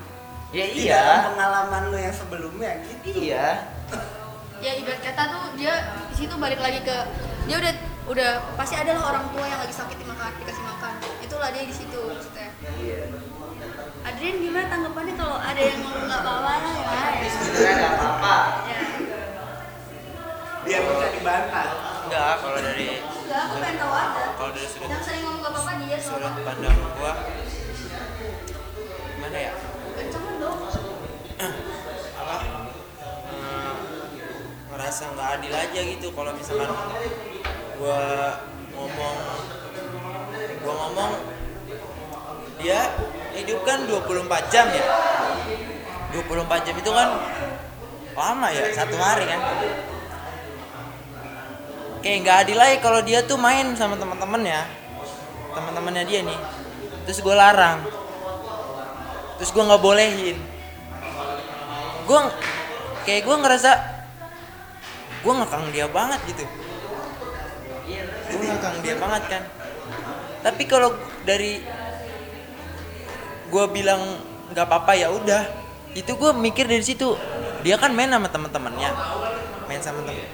Ya 0.52 0.64
Di 0.68 0.88
iya. 0.88 1.00
dalam 1.00 1.20
pengalaman 1.32 1.82
lu 1.92 1.98
yang 2.00 2.16
sebelumnya 2.16 2.72
gitu. 2.84 3.32
Iya. 3.32 3.48
Ya 4.60 4.72
ibarat 4.76 5.00
kata 5.04 5.22
tuh 5.32 5.44
dia 5.56 5.74
di 6.12 6.16
situ 6.16 6.36
balik 6.36 6.60
lagi 6.60 6.80
ke 6.84 6.98
dia 7.48 7.56
udah 7.60 7.74
udah 8.06 8.30
pasti 8.56 8.76
adalah 8.78 9.16
orang 9.16 9.26
tua 9.34 9.46
yang 9.48 9.60
lagi 9.64 9.76
sakit 9.76 9.98
dimakan 10.00 10.32
dikasih 10.44 10.64
makan. 10.64 10.94
Itulah 11.24 11.50
dia 11.56 11.64
di 11.64 11.76
situ. 11.76 12.02
iya 12.12 12.35
Adrian 14.06 14.36
gimana 14.38 14.68
tanggapannya 14.70 15.14
kalau 15.18 15.38
ada 15.42 15.62
yang 15.62 15.80
ngomong 15.82 16.06
nggak 16.06 16.22
apa-apa 16.22 16.54
lah 16.62 16.76
ya? 16.78 17.30
Sebenarnya 17.30 17.74
nggak 17.78 17.94
apa-apa. 17.98 18.36
Ya. 18.70 18.80
Biar 20.66 20.82
bisa 20.82 21.08
dibantah 21.14 21.68
Enggak, 22.06 22.38
kalau 22.38 22.60
dari 22.62 23.02
enggak 23.02 23.42
aku 23.50 23.56
pengen 23.58 23.78
tahu 23.82 23.94
aja 23.98 24.24
kalau 24.38 24.52
dari 24.54 24.68
sudut 24.70 24.90
yang 24.94 25.02
sering 25.02 25.22
ngomong 25.26 25.42
nggak 25.42 25.54
apa-apa 25.58 25.72
dia 25.82 25.98
sudut 25.98 26.34
pandang 26.46 26.78
gua 27.02 27.14
gimana 29.18 29.38
ya? 29.42 29.54
kencengan 29.98 30.36
dong? 30.38 30.60
Apa? 32.22 32.36
Eh, 33.26 33.74
ngerasa 34.70 35.04
nggak 35.18 35.30
adil 35.42 35.54
aja 35.58 35.80
gitu 35.82 36.08
kalau 36.14 36.32
misalkan 36.38 36.70
gua 37.82 38.02
ngomong 38.70 39.18
gua 40.62 40.74
ngomong 40.86 41.12
dia 42.66 42.90
hidup 43.38 43.62
kan 43.62 43.86
24 43.86 44.26
jam 44.50 44.66
ya? 44.74 44.84
24 46.18 46.66
jam 46.66 46.74
itu 46.74 46.90
kan 46.90 47.10
lama 48.18 48.48
ya 48.50 48.74
satu 48.74 48.98
hari 48.98 49.30
kan? 49.30 49.42
Kayak 52.02 52.18
nggak 52.26 52.38
adil 52.42 52.58
aja 52.58 52.76
kalau 52.82 53.00
dia 53.06 53.22
tuh 53.22 53.38
main 53.38 53.78
sama 53.78 54.02
teman-temannya 54.02 54.66
teman-temannya 55.54 56.04
dia 56.10 56.26
nih. 56.26 56.40
Terus 57.06 57.22
gue 57.22 57.36
larang. 57.38 57.86
Terus 59.38 59.54
gue 59.54 59.62
nggak 59.62 59.84
bolehin. 59.86 60.38
Gue 62.10 62.20
kayak 63.06 63.30
gue 63.30 63.36
ngerasa 63.46 63.72
gue 65.22 65.34
ngekang 65.38 65.66
dia 65.70 65.86
banget 65.86 66.18
gitu. 66.34 66.46
Gue 68.34 68.42
ngekang 68.42 68.82
dia 68.82 68.98
banget 68.98 69.24
kan. 69.30 69.44
Tapi 70.42 70.64
kalau 70.66 70.98
dari 71.26 71.62
gue 73.50 73.66
bilang 73.72 74.02
nggak 74.54 74.66
apa-apa 74.66 74.94
ya 74.98 75.10
udah. 75.12 75.44
Itu 75.96 76.18
gue 76.20 76.32
mikir 76.36 76.68
dari 76.68 76.84
situ. 76.84 77.16
Dia 77.66 77.82
kan 77.82 77.94
main 77.96 78.12
sama 78.12 78.30
teman-temannya 78.30 78.92
main 79.66 79.82
sama 79.82 80.02
temen 80.06 80.26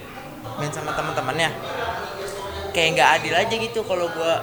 main 0.60 0.72
sama 0.76 0.92
teman-temannya 0.92 1.50
kayak 2.76 2.90
nggak 2.94 3.10
adil 3.20 3.34
aja 3.34 3.56
gitu 3.56 3.80
kalau 3.88 4.12
gue 4.12 4.34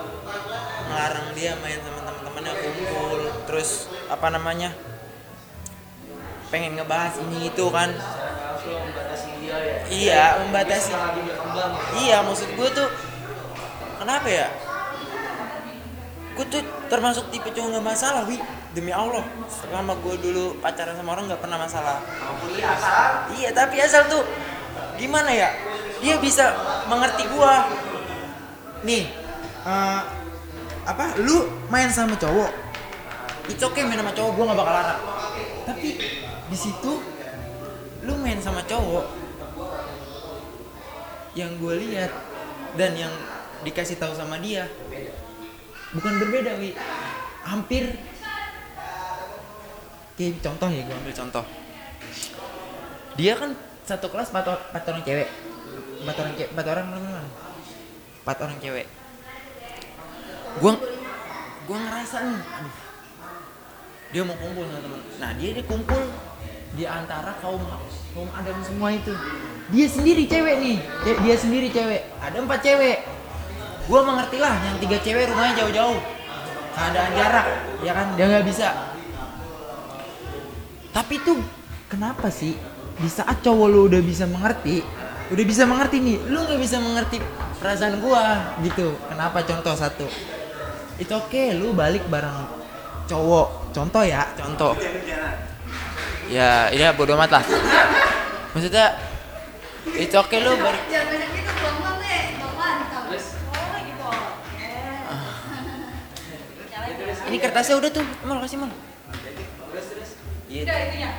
ngelarang 0.88 1.28
dia 1.36 1.52
main 1.60 1.78
sama 1.84 2.00
teman-temannya 2.02 2.52
kumpul. 2.56 3.20
Terus 3.44 3.92
apa 4.08 4.26
namanya 4.32 4.72
pengen 6.48 6.80
ngebahas 6.80 7.20
ini 7.28 7.52
itu 7.52 7.64
kan. 7.68 7.92
Membatasi 8.68 9.30
ya. 9.48 9.56
iya 9.88 10.24
membatasi. 10.44 10.92
Iya 12.04 12.16
maksud 12.24 12.48
gue 12.52 12.68
tuh 12.72 12.88
kenapa 14.00 14.28
ya? 14.28 14.48
Gue 16.36 16.46
tuh 16.48 16.62
termasuk 16.88 17.28
tipe 17.28 17.52
cowok 17.52 17.68
nggak 17.76 17.86
masalah 17.86 18.24
wi 18.24 18.40
demi 18.78 18.94
allah 18.94 19.26
selama 19.50 19.98
gue 19.98 20.14
dulu 20.22 20.62
pacaran 20.62 20.94
sama 20.94 21.18
orang 21.18 21.26
nggak 21.26 21.42
pernah 21.42 21.58
masalah. 21.58 21.98
Asal. 22.62 23.34
iya 23.34 23.50
tapi 23.50 23.82
asal 23.82 24.06
tuh 24.06 24.22
gimana 24.94 25.34
ya? 25.34 25.50
Dia 25.98 26.22
bisa 26.22 26.54
mengerti 26.86 27.26
gua. 27.34 27.66
Nih 28.86 29.10
eh, 29.66 30.00
apa 30.86 31.04
lu 31.18 31.50
main 31.66 31.90
sama 31.90 32.14
cowok? 32.14 32.54
Itu 33.50 33.66
oke 33.66 33.82
main 33.82 33.98
sama 33.98 34.14
cowok 34.14 34.30
gua 34.38 34.44
nggak 34.46 34.60
bakal 34.62 34.74
larang. 34.78 35.00
Tapi 35.66 35.88
di 36.46 36.56
situ 36.56 36.92
lu 38.06 38.14
main 38.22 38.38
sama 38.38 38.62
cowok 38.62 39.10
yang 41.34 41.54
gue 41.58 41.74
lihat 41.86 42.10
dan 42.74 42.94
yang 42.98 43.14
dikasih 43.62 43.98
tahu 43.98 44.10
sama 44.14 44.38
dia 44.38 44.70
bukan 45.98 46.14
berbeda 46.22 46.54
wi. 46.62 46.78
Hampir 47.42 47.94
kayak 50.18 50.42
contoh 50.42 50.66
ya 50.66 50.82
gue 50.82 50.96
ambil 50.98 51.14
contoh. 51.14 51.44
Dia 53.14 53.38
kan 53.38 53.54
satu 53.86 54.10
kelas 54.10 54.34
empat, 54.34 54.74
empat 54.74 54.82
orang 54.90 55.02
cewek. 55.06 55.28
Empat 56.02 56.16
orang 56.18 56.34
cewek 56.34 56.50
empat 56.50 56.66
orang 56.66 56.86
teman 56.90 57.26
empat 58.26 58.38
orang 58.42 58.58
cewek. 58.58 58.86
Gua 60.58 60.72
gua 61.70 61.78
ngerasa 61.78 62.16
nih 62.26 62.40
aduh. 62.42 62.76
Dia 64.08 64.22
mau 64.26 64.36
kumpul 64.36 64.64
sama 64.66 64.80
teman 64.82 65.00
nah 65.22 65.30
dia 65.38 65.50
dia 65.54 65.64
kumpul 65.64 66.02
di 66.74 66.84
antara 66.84 67.32
kaum 67.38 67.62
kaum 68.12 68.30
adam 68.34 68.58
semua 68.66 68.90
itu. 68.90 69.14
Dia 69.70 69.86
sendiri 69.86 70.26
cewek 70.26 70.54
nih. 70.58 70.76
Dia 71.22 71.36
sendiri 71.38 71.70
cewek. 71.70 72.10
Ada 72.18 72.42
empat 72.42 72.60
cewek. 72.66 73.06
Gua 73.86 74.02
mengerti 74.02 74.36
lah 74.42 74.58
yang 74.66 74.76
tiga 74.82 74.98
cewek 74.98 75.30
rumahnya 75.30 75.62
jauh-jauh. 75.62 76.00
Keadaan 76.74 77.10
jarak 77.14 77.46
ya 77.86 77.92
kan? 77.94 78.06
Dia 78.18 78.26
nggak 78.26 78.46
bisa 78.46 78.97
tapi 80.98 81.22
tuh 81.22 81.38
kenapa 81.86 82.26
sih 82.26 82.58
di 82.98 83.06
saat 83.06 83.38
cowok 83.38 83.66
lu 83.70 83.86
udah 83.86 84.02
bisa 84.02 84.26
mengerti 84.26 84.82
udah 85.30 85.44
bisa 85.46 85.62
mengerti 85.62 86.02
nih 86.02 86.18
lu 86.26 86.42
nggak 86.42 86.58
bisa 86.58 86.82
mengerti 86.82 87.22
perasaan 87.62 88.02
gua 88.02 88.54
gitu. 88.66 88.98
Kenapa? 89.06 89.46
Contoh 89.46 89.78
satu. 89.78 90.06
Itu 90.98 91.14
oke 91.14 91.54
lu 91.54 91.70
balik 91.70 92.02
bareng 92.10 92.50
cowok. 93.06 93.70
Contoh 93.70 94.02
ya. 94.02 94.26
Contoh. 94.34 94.74
Ya 96.26 96.74
ya 96.74 96.90
bodo 96.90 97.14
amat 97.14 97.30
lah. 97.38 97.44
Maksudnya 98.58 98.98
itu 99.94 100.16
oke 100.18 100.34
lu 100.34 100.58
balik 100.58 100.82
gitu, 100.90 100.98
bang 101.78 101.96
deh, 102.02 102.22
bang 102.42 102.54
mantap. 102.58 103.04
Oh, 103.06 103.78
gitu. 103.86 104.10
ini 107.30 107.36
kertasnya 107.38 107.78
udah 107.78 107.90
tuh. 107.94 108.06
Mal 108.26 108.42
kasih 108.42 108.58
mal 108.66 108.87
Iya. 110.48 110.64
Udah 110.64 110.76
itunya. 110.88 111.10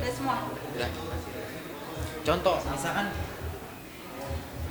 Udah 0.00 0.12
semua. 0.16 0.36
Udah. 0.48 0.88
Contoh, 2.24 2.56
misalkan 2.72 3.06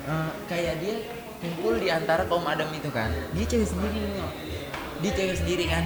eh, 0.09 0.29
kayak 0.49 0.75
dia 0.81 0.95
kumpul 1.39 1.77
di 1.77 1.87
antara 1.93 2.25
kaum 2.25 2.45
Adam 2.49 2.69
itu 2.73 2.89
kan, 2.89 3.13
dia 3.33 3.45
cewek 3.45 3.67
sendiri 3.69 3.95
nih, 3.95 4.29
dia 5.05 5.11
cewek 5.13 5.35
sendiri 5.37 5.65
kan. 5.69 5.85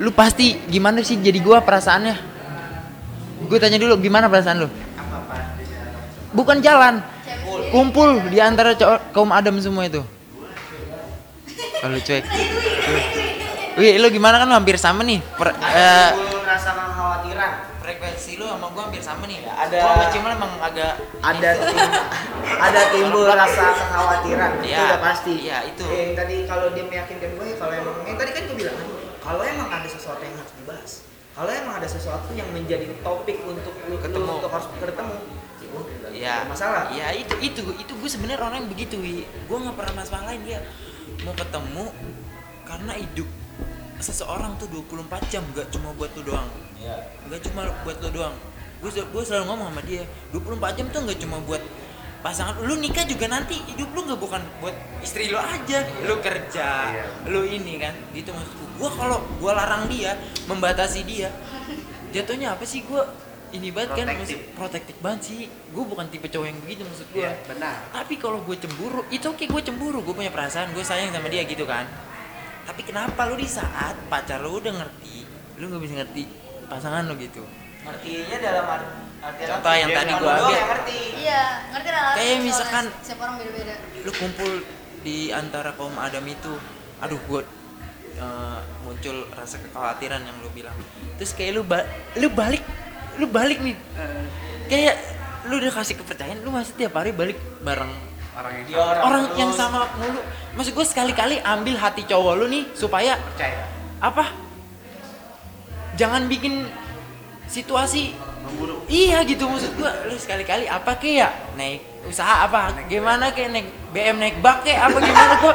Lu 0.00 0.10
pasti 0.12 0.60
gimana 0.68 1.00
sih 1.00 1.16
jadi 1.16 1.40
gua 1.40 1.64
perasaannya? 1.64 2.16
Gue 3.44 3.58
tanya 3.60 3.76
dulu 3.76 4.00
gimana 4.00 4.26
perasaan 4.26 4.64
lu? 4.64 4.68
Bukan 6.32 6.64
jalan, 6.64 7.04
kumpul 7.68 8.24
di 8.32 8.40
antara 8.40 8.74
kaum 9.12 9.30
Adam 9.30 9.60
semua 9.60 9.84
itu. 9.86 10.00
Kalau 11.78 11.98
cuek. 12.00 12.24
Wih, 13.74 13.98
lu 13.98 14.06
gimana 14.08 14.38
kan 14.38 14.46
lu 14.46 14.54
hampir 14.54 14.76
sama 14.76 15.02
nih. 15.02 15.18
Per, 15.34 15.50
eh, 15.50 16.10
Timbul 16.14 16.42
rasa 16.42 16.70
kekhawatiran. 16.72 17.52
frekuensi 17.76 18.40
lu 18.40 18.46
sama 18.46 18.72
gua 18.72 18.88
hampir 18.88 19.02
sama 19.02 19.26
nih. 19.26 19.44
ada- 19.44 19.76
Gua 19.76 19.92
sama 19.92 20.06
Cimal 20.08 20.30
emang 20.32 20.52
agak 20.56 20.92
ada 21.20 21.50
tim- 21.52 21.94
ada 22.56 22.80
timbul 22.88 23.26
rasa 23.26 23.64
kekhawatiran 23.74 24.50
itu 24.56 24.72
Iya, 24.72 24.80
udah 24.88 25.00
pasti 25.02 25.32
iya, 25.42 25.58
itu. 25.66 25.84
Eh, 25.84 26.00
yang 26.00 26.14
tadi 26.14 26.34
kalau 26.44 26.72
dia 26.72 26.80
meyakinkan 26.82 27.30
gue 27.34 27.48
kalau 27.54 27.74
emang 27.74 27.94
yang 28.02 28.16
tadi 28.16 28.30
kan 28.32 28.42
gue 28.46 28.56
bilang 28.56 28.76
kalau 29.20 29.42
emang 29.42 29.68
ada 29.68 29.84
sesuatu 29.84 30.16
yang 30.18 30.32
harus 30.34 30.54
dibahas 30.54 30.92
kalau 31.34 31.50
emang 31.50 31.74
ada 31.76 31.88
sesuatu 31.90 32.30
yang 32.30 32.48
menjadi 32.48 32.88
topik 33.00 33.36
untuk 33.42 33.74
lu 33.84 33.96
Ketemu. 33.98 34.32
untuk 34.32 34.48
harus 34.48 34.66
ketemu 34.72 35.16
ya 36.08 36.14
Iya. 36.14 36.36
masalah 36.46 36.82
Iya 36.88 37.08
itu 37.12 37.34
itu 37.42 37.60
itu 37.74 37.92
gue 37.92 38.08
sebenarnya 38.08 38.38
orang 38.38 38.64
yang 38.64 38.68
begitu. 38.70 38.96
Gue 39.44 39.56
nggak 39.58 39.76
pernah 39.76 39.94
masalahin 39.98 40.40
dia 40.40 40.62
mau 41.20 41.34
ketemu 41.34 41.84
karena 42.64 42.92
hidup 42.94 43.28
seseorang 44.04 44.60
tuh 44.60 44.68
24 44.68 45.32
jam 45.32 45.40
gak 45.56 45.72
cuma 45.72 45.96
buat 45.96 46.12
lu 46.12 46.28
doang. 46.28 46.48
Gak 47.32 47.40
cuma 47.48 47.64
buat 47.80 47.96
lu 48.04 48.10
doang. 48.12 48.36
Gue 48.84 48.92
gue 48.92 49.22
selalu 49.24 49.44
ngomong 49.48 49.72
sama 49.72 49.82
dia 49.88 50.04
24 50.36 50.76
jam 50.76 50.86
tuh 50.92 51.00
nggak 51.08 51.18
cuma 51.24 51.40
buat 51.40 51.62
pasangan 52.20 52.60
lu 52.60 52.76
nikah 52.76 53.04
juga 53.04 53.28
nanti 53.28 53.56
hidup 53.68 53.88
lu 53.92 54.04
nggak 54.04 54.20
bukan 54.20 54.40
buat 54.60 54.72
istri 55.00 55.28
lu 55.28 55.36
aja 55.36 55.84
lu 56.04 56.20
kerja 56.20 56.68
lu 57.28 57.44
ini 57.44 57.76
kan 57.76 57.92
gitu 58.12 58.32
maksud 58.32 58.56
gue 58.80 58.90
kalau 58.96 59.20
gue 59.40 59.52
larang 59.52 59.88
dia 59.88 60.16
membatasi 60.48 61.04
dia 61.04 61.28
jatuhnya 62.12 62.56
apa 62.56 62.64
sih 62.64 62.84
gue 62.84 63.00
ini 63.54 63.70
banget 63.70 64.04
kan 64.04 64.06
maksud 64.10 64.40
protektif. 64.58 64.96
banget 64.98 65.20
sih. 65.30 65.46
Gue 65.70 65.84
bukan 65.86 66.10
tipe 66.10 66.26
cowok 66.26 66.46
yang 66.50 66.58
begitu 66.58 66.82
maksud 66.82 67.06
gue 67.14 67.22
Iya, 67.22 67.38
benar. 67.46 67.76
tapi 67.94 68.18
kalau 68.18 68.42
gue 68.42 68.56
cemburu 68.58 69.06
itu 69.14 69.26
oke 69.30 69.44
gue 69.46 69.62
cemburu 69.62 70.02
gue 70.02 70.14
punya 70.16 70.32
perasaan 70.34 70.74
gue 70.74 70.82
sayang 70.82 71.14
sama 71.14 71.30
dia 71.30 71.46
gitu 71.46 71.62
kan 71.62 71.86
tapi 72.64 72.80
kenapa 72.82 73.20
lu 73.26 73.36
di 73.36 73.46
saat 73.46 73.94
pacar 74.06 74.40
lu 74.40 74.56
udah 74.56 74.72
ngerti 74.74 75.24
lu 75.56 75.64
nggak 75.66 75.82
bisa 75.82 75.94
ngerti 75.96 76.22
pasangan 76.66 77.04
lu 77.04 77.14
gitu 77.16 77.44
ngertinya 77.82 78.36
dalam 78.38 78.66
art- 78.66 78.92
artian 79.22 79.48
Contoh 79.50 79.74
yang 79.74 79.90
tadi 79.90 80.12
gua 80.14 80.32
ambil. 80.34 80.56
ngerti 80.66 80.98
Iya, 81.16 81.42
ngerti 81.70 81.88
lah. 81.90 82.02
Kayak 82.14 82.36
misalkan- 82.42 82.92
setiap 82.98 83.18
orang 83.20 83.34
beda-beda. 83.38 83.74
lu 84.00 84.10
kumpul 84.12 84.50
di 85.00 85.18
antara 85.30 85.70
kaum 85.72 85.96
Adam 85.96 86.24
itu 86.26 86.52
aduh 86.96 87.16
gue 87.18 87.40
eh, 88.14 88.58
muncul 88.80 89.16
rasa 89.30 89.56
kekhawatiran 89.58 90.22
yang 90.22 90.36
lu 90.38 90.48
bilang 90.50 90.76
terus 91.14 91.32
kayak 91.32 91.52
lu 91.52 91.62
ba- 91.62 91.84
lu 92.14 92.28
balik 92.30 92.62
lu 93.14 93.26
balik 93.26 93.58
nih 93.58 93.76
kayak 94.66 94.96
lu 95.44 95.56
udah 95.56 95.72
kasih 95.72 95.96
kepercayaan 95.96 96.40
lu 96.40 96.48
masih 96.48 96.72
tiap 96.74 96.94
hari 96.94 97.10
balik 97.10 97.34
bareng 97.60 97.90
orang 98.34 98.52
yang 98.58 98.66
Dia 98.66 98.76
orang, 98.78 99.02
orang 99.02 99.24
yang 99.38 99.50
sama 99.54 99.86
mulu. 99.98 100.20
Maksud 100.54 100.72
gue 100.74 100.86
sekali-kali 100.86 101.36
ambil 101.42 101.74
hati 101.78 102.02
cowok 102.06 102.32
lu 102.38 102.46
nih 102.50 102.64
supaya 102.74 103.18
percaya. 103.18 103.66
apa? 104.02 104.24
Jangan 105.94 106.26
bikin 106.26 106.66
situasi 107.46 108.14
memburuk. 108.44 108.84
Iya 108.90 109.24
gitu 109.24 109.48
maksud 109.48 109.72
gua. 109.78 109.90
Lu 110.10 110.16
sekali-kali 110.18 110.68
apa 110.68 110.98
ke 110.98 111.22
ya? 111.22 111.32
Naik 111.56 111.80
usaha 112.10 112.44
apa? 112.44 112.74
Gimana 112.90 113.32
kayak 113.32 113.50
naik 113.54 113.68
BM 113.94 114.16
naik 114.20 114.36
bak 114.44 114.66
kayak 114.66 114.90
apa 114.90 114.98
gimana 115.00 115.34
gua? 115.40 115.54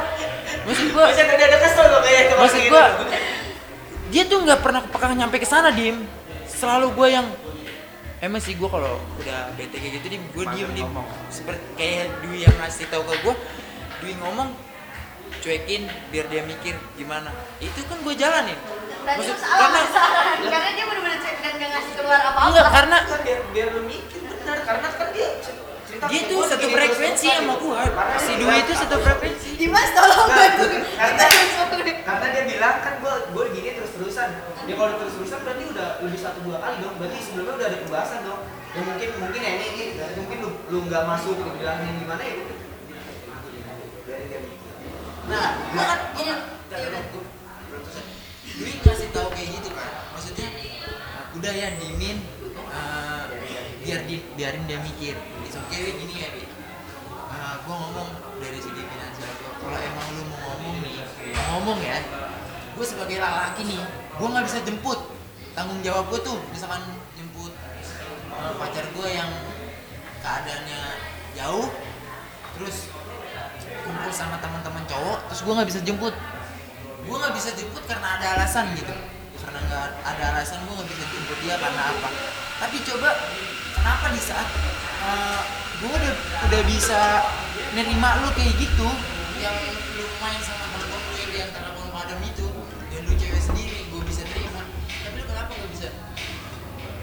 Maksud 0.66 0.86
gua 0.92 1.04
Masih 1.08 1.24
ada 1.24 1.44
ada 1.46 1.58
kesel 1.62 1.86
kayak 2.02 2.24
maksud 2.36 2.60
gitu. 2.60 2.72
gua 2.72 2.84
dia 4.10 4.26
tuh 4.26 4.42
nggak 4.42 4.58
pernah 4.58 4.82
peka 4.82 5.06
nyampe 5.14 5.36
ke 5.38 5.46
sana 5.46 5.70
dim. 5.70 6.02
Selalu 6.50 6.86
gua 6.92 7.08
yang 7.08 7.26
emang 8.20 8.38
sih 8.38 8.54
gua 8.54 8.68
kalau 8.70 8.94
udah 9.16 9.52
bete 9.54 9.76
kayak 9.76 9.92
gitu 9.98 10.06
dim 10.10 10.22
gua 10.30 10.52
diem 10.52 10.70
dim 10.70 10.88
seperti 11.28 11.62
kayak 11.74 12.12
Dwi 12.20 12.44
yang 12.44 12.56
ngasih 12.56 12.86
tahu 12.86 13.02
ke 13.02 13.14
gua 13.22 13.34
Dwi 13.98 14.12
ngomong 14.16 14.48
cuekin 15.40 15.82
biar 16.10 16.26
dia 16.26 16.42
mikir 16.42 16.76
gimana. 16.94 17.32
Itu 17.58 17.80
kan 17.86 17.96
gua 18.00 18.12
jalanin. 18.12 18.56
Maksud- 19.00 19.40
salah 19.40 19.72
masalah. 19.72 20.36
Karena 20.36 20.70
dia 20.70 20.84
benar-benar 20.84 21.18
cuek 21.18 21.36
dan 21.40 21.52
gak 21.56 21.70
ngasih 21.70 21.92
keluar 21.96 22.20
apa-apa. 22.20 22.48
enggak 22.50 22.66
karena 22.68 22.96
biar 23.24 23.40
biar 23.50 23.68
lu 23.72 23.82
mikir 23.84 24.20
benar 24.20 24.58
karena 24.60 24.88
kan 24.90 25.08
dia 25.12 25.28
dia 26.08 26.20
tuh 26.24 26.40
satu 26.48 26.66
frekuensi 26.72 27.28
sama 27.28 27.54
gua 27.60 27.84
si 28.16 28.32
Dwi 28.40 28.56
itu 28.64 28.72
satu 28.72 28.96
frekuensi. 29.04 29.48
Dimas 29.60 29.90
tolong 29.92 30.28
Nah, 30.30 30.36
bantu. 30.36 30.64
karena 30.96 31.26
karena 32.00 32.26
dia 32.32 32.42
bilang 32.48 32.76
kan 32.80 32.94
gua 33.04 33.14
gua 33.36 33.44
gini 33.52 33.76
terus 33.76 33.92
terusan 33.92 34.28
dia 34.64 34.74
kalau 34.80 34.96
terus 34.96 35.12
terusan 35.20 35.38
berarti 35.44 35.64
udah 35.68 35.88
lebih 36.00 36.20
satu 36.20 36.38
dua 36.40 36.56
kali 36.56 36.76
dong. 36.80 36.94
Berarti 36.96 37.18
sebelumnya 37.20 37.52
udah 37.60 37.66
ada 37.68 37.78
pembahasan 37.84 38.20
dong. 38.24 38.40
Ya 38.70 38.80
mungkin 38.86 39.08
mungkin 39.18 39.40
ya 39.42 39.50
ini, 39.60 39.66
ini 39.74 39.84
mungkin 40.16 40.38
lu 40.40 40.50
lu 40.72 40.78
nggak 40.88 41.02
masuk 41.04 41.36
lu 41.36 41.50
bilangin 41.58 41.94
gimana 42.00 42.22
ya? 42.24 42.34
Udah. 42.38 42.58
nah 45.30 45.46
gua 45.70 45.84
kan 45.84 46.00
ya 46.16 46.36
gua. 46.70 47.22
Dwi 48.60 48.72
ngasih 48.82 49.08
tahu 49.12 49.28
kayak 49.32 49.48
gitu 49.56 49.68
kan 49.72 49.90
maksudnya 50.12 50.48
udah 51.32 51.52
ya 51.54 51.68
dimin 51.80 52.18
eh, 52.68 53.22
biar 53.80 54.00
di, 54.04 54.16
biarin 54.36 54.64
dia 54.68 54.78
mikir. 54.84 55.16
It's 55.44 55.56
okay 55.56 55.96
gini 55.96 56.14
ya 56.20 56.28
Wi 56.36 56.44
Eh, 57.30 57.54
gua 57.62 57.76
ngomong 57.78 58.10
dari 58.42 58.58
segi 58.58 58.82
finansial 58.82 59.30
gua. 59.38 59.52
Kalau 59.62 59.78
emang 59.78 60.06
lu 60.18 60.22
mau 60.26 60.38
ngomong 60.50 60.76
nih 60.82 60.98
ngomong 61.50 61.78
ya 61.82 61.98
gue 62.70 62.86
sebagai 62.86 63.20
laki 63.20 63.66
nih 63.66 63.82
gue 64.18 64.28
nggak 64.28 64.46
bisa 64.46 64.58
jemput. 64.66 64.98
Tanggung 65.54 65.78
jawab 65.84 66.10
gue 66.10 66.20
tuh 66.26 66.38
misalkan 66.50 66.80
jemput 67.14 67.52
eh, 68.34 68.52
pacar 68.58 68.84
gue 68.90 69.08
yang 69.10 69.30
keadaannya 70.20 70.80
jauh 71.38 71.68
terus 72.58 72.90
kumpul 73.86 74.12
sama 74.12 74.36
teman-teman 74.42 74.84
cowok 74.90 75.18
terus 75.30 75.40
gue 75.46 75.52
nggak 75.54 75.68
bisa 75.70 75.80
jemput. 75.86 76.14
Gue 77.06 77.16
nggak 77.16 77.34
bisa 77.38 77.50
jemput 77.54 77.82
karena 77.86 78.18
ada 78.18 78.26
alasan 78.42 78.74
gitu. 78.74 78.94
Karena 79.40 79.58
nggak 79.70 79.86
ada 80.02 80.24
alasan 80.34 80.58
gue 80.66 80.74
nggak 80.76 80.88
bisa 80.90 81.04
jemput 81.14 81.38
dia 81.46 81.56
karena 81.62 81.82
apa. 81.94 82.08
Tapi 82.58 82.76
coba 82.90 83.10
kenapa 83.80 84.12
di 84.12 84.20
saat 84.20 84.48
gue 85.80 85.88
udah 85.88 86.14
udah 86.44 86.62
bisa 86.68 87.00
nerima 87.72 88.20
lu 88.20 88.28
kayak 88.36 88.52
gitu? 88.60 88.88
Yang 89.40 89.56
lu 89.96 90.04
main 90.20 90.40
sama 90.44 90.68
temen 90.68 90.84
lu 90.92 90.98
yang 91.16 91.30
di 91.32 91.38
antara 91.40 91.68
kalau 91.72 91.88
madam 91.88 92.20
itu 92.20 92.46
dan 92.92 93.00
lu 93.08 93.12
cewek 93.16 93.40
sendiri 93.40 93.88
gue 93.88 94.02
bisa 94.04 94.22
terima 94.28 94.68
tapi 94.84 95.14
lu 95.16 95.24
kenapa 95.24 95.50
gak 95.56 95.70
bisa? 95.72 95.88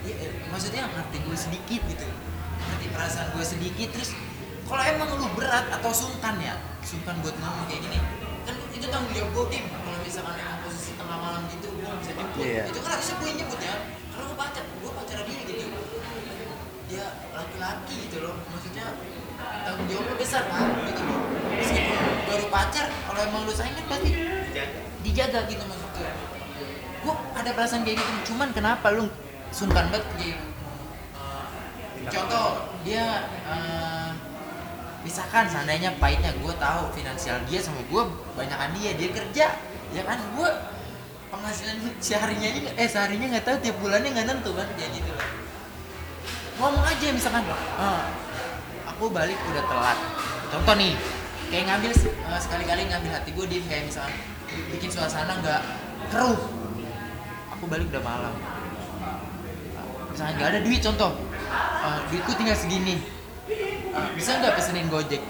Ya, 0.05 0.13
eh, 0.21 0.31
maksudnya 0.53 0.85
ngerti 0.85 1.17
gue 1.25 1.37
sedikit 1.37 1.81
gitu. 1.89 2.07
Ngerti 2.69 2.85
perasaan 2.93 3.27
gue 3.33 3.41
sedikit 3.41 3.87
terus 3.97 4.13
kalau 4.69 4.83
emang 4.85 5.09
lu 5.17 5.27
berat 5.33 5.65
atau 5.73 5.89
sungkan 5.89 6.37
ya 6.37 6.61
sungkan 6.85 7.17
buat 7.25 7.33
ngomong 7.39 7.65
kayak 7.71 7.81
gini 7.87 7.97
kan 8.47 8.55
itu 8.71 8.85
tanggung 8.87 9.11
jawab 9.11 9.31
gue 9.33 9.45
tim 9.57 9.65
kalau 9.67 9.99
misalkan 10.05 10.35
emang 10.39 10.59
posisi 10.63 10.95
tengah 10.95 11.17
malam 11.17 11.43
gitu 11.49 11.67
gue 11.73 11.89
bisa 12.05 12.13
jemput. 12.13 12.45
Iya. 12.45 12.63
itu 12.69 12.79
kan 12.79 12.89
harusnya 12.93 13.15
gue 13.17 13.29
jemput 13.41 13.59
ya. 13.65 13.75
Kalau 14.13 14.23
gue 14.29 14.37
pacar 14.37 14.63
gue 14.63 14.91
pacaran 14.93 15.23
dia 15.25 15.41
gitu 15.41 15.65
dia 16.87 17.05
laki-laki 17.35 17.95
gitu 18.07 18.23
loh. 18.23 18.35
Maksudnya 18.51 18.95
tanggung 19.37 19.87
jawabnya 19.91 20.15
besar 20.17 20.43
kan 20.49 20.71
gitu 20.87 21.03
loh 21.03 21.21
meskipun 21.57 21.97
baru 22.29 22.45
pacar 22.47 22.85
kalau 22.89 23.19
emang 23.21 23.41
lu 23.45 23.53
sayang 23.53 23.75
kan 23.75 23.85
pasti 23.91 24.09
dijaga. 25.03 25.39
gitu 25.49 25.63
maksud 25.65 25.89
gue 25.97 26.11
gue 26.97 27.13
ada 27.37 27.49
perasaan 27.55 27.81
kayak 27.87 27.97
gitu. 28.01 28.33
Cuman 28.33 28.49
kenapa 28.51 28.91
lu 28.91 29.07
sungkan 29.53 29.87
banget 29.91 30.07
kayak 30.19 30.39
uh, 31.15 31.47
contoh 32.11 32.47
dia 32.83 33.31
uh, 33.47 34.11
misalkan 35.03 35.47
seandainya 35.47 35.95
pahitnya 36.01 36.35
gue 36.35 36.53
tahu 36.59 36.91
finansial 36.91 37.39
dia 37.47 37.59
sama 37.63 37.79
gue 37.87 38.03
banyakan 38.35 38.75
dia 38.75 38.91
dia 38.99 39.09
kerja 39.11 39.47
ya 39.95 40.01
kan? 40.03 40.19
Gue 40.35 40.49
penghasilan 41.27 41.75
seharinya 41.99 42.47
aja 42.47 42.71
eh 42.75 42.87
seharinya 42.87 43.27
nggak 43.35 43.45
tahu 43.45 43.57
tiap 43.63 43.77
bulannya 43.79 44.09
nggak 44.11 44.27
nentu 44.27 44.51
kan? 44.55 44.67
Kayak 44.75 44.91
gitu 44.99 45.11
loh 45.11 45.46
ngomong 46.57 46.83
aja 46.83 47.07
misalkan. 47.13 47.43
"Ah, 47.77 48.01
aku 48.89 49.13
balik 49.13 49.37
udah 49.53 49.63
telat. 49.69 49.97
Contoh 50.49 50.73
nih 50.73 50.93
kayak 51.53 51.65
ngambil 51.69 51.91
eh, 51.93 52.39
sekali-kali 52.41 52.81
ngambil 52.89 53.11
hati 53.13 53.29
gue 53.31 53.45
dia 53.45 53.61
kayak 53.69 53.83
misalkan 53.87 54.15
bikin 54.73 54.89
suasana 54.89 55.37
nggak 55.39 55.61
keruh. 56.09 56.39
Aku 57.57 57.63
balik 57.69 57.87
udah 57.93 58.03
malam. 58.03 58.33
Misalkan 60.11 60.33
nggak 60.41 60.49
ada 60.49 60.59
duit 60.65 60.81
contoh. 60.81 61.11
Eh, 61.85 61.99
duitku 62.09 62.31
tinggal 62.35 62.57
segini. 62.57 62.97
Eh, 63.47 64.07
bisa 64.17 64.41
nggak 64.41 64.57
pesenin 64.57 64.89
gojek? 64.89 65.21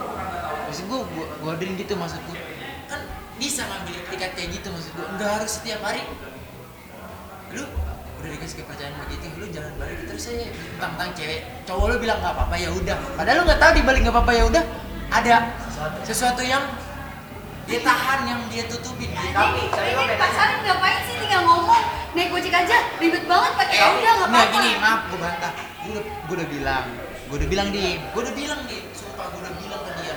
Maksud 0.68 0.84
gue 0.88 1.00
gue 1.12 1.26
orderin 1.48 1.76
gitu 1.76 1.96
maksud 2.00 2.20
gue 2.28 2.40
kan 2.88 3.04
bisa 3.36 3.68
ngambil 3.68 3.96
tiket 4.12 4.32
kayak 4.32 4.50
gitu 4.56 4.68
maksud 4.72 4.92
gue 4.96 5.06
nggak 5.20 5.30
harus 5.44 5.52
setiap 5.60 5.84
hari. 5.84 6.02
Lu 7.52 7.64
udah 8.18 8.30
dikasih 8.34 8.56
kepercayaan 8.66 8.96
begitu 9.06 9.26
lu 9.38 9.46
jangan 9.54 9.74
balik 9.78 9.98
terus 10.10 10.24
saya 10.26 10.50
tentang 10.82 11.10
cewek. 11.14 11.42
Cowok 11.70 11.86
lu 11.94 11.96
bilang 12.02 12.18
nggak 12.20 12.34
apa-apa 12.34 12.56
ya 12.58 12.70
udah. 12.74 12.98
Padahal 13.14 13.38
lu 13.40 13.44
nggak 13.46 13.60
tahu 13.62 13.72
di 13.78 13.82
balik 13.86 14.00
nggak 14.06 14.16
apa-apa 14.18 14.34
ya 14.34 14.44
udah. 14.50 14.64
Ada 15.08 15.36
sesuatu. 16.04 16.44
yang 16.44 16.64
dia 17.68 17.80
tahan 17.84 18.20
yang 18.28 18.42
dia 18.48 18.64
tutupin 18.68 19.12
gitu. 19.12 19.36
Tapi, 19.36 19.62
ini 19.68 20.16
pacaran 20.16 20.58
ngapain 20.64 21.00
sih? 21.04 21.16
Tinggal 21.20 21.42
ngomong. 21.44 21.84
Naik 22.16 22.28
gojek 22.34 22.54
aja 22.56 22.78
ribet 22.98 23.24
banget 23.30 23.52
pakai 23.54 23.76
ya 23.78 23.88
udah 23.94 23.94
nggak 24.02 24.16
nggak 24.18 24.30
apa-apa. 24.32 24.56
gini 24.58 24.72
maaf 24.82 25.02
gue 25.12 25.20
bantah. 25.20 25.54
Gue 25.84 25.92
udah 25.94 26.04
gue 26.04 26.36
udah 26.42 26.48
bilang. 26.50 26.86
Gue 27.28 27.36
udah 27.44 27.50
bilang 27.52 27.68
di 27.70 27.86
gue 28.00 28.22
udah 28.24 28.36
bilang 28.36 28.62
di 28.66 28.78
sumpah 28.96 29.26
gue 29.30 29.40
udah 29.44 29.54
bilang 29.60 29.82
ke 29.84 29.92
dia 30.02 30.16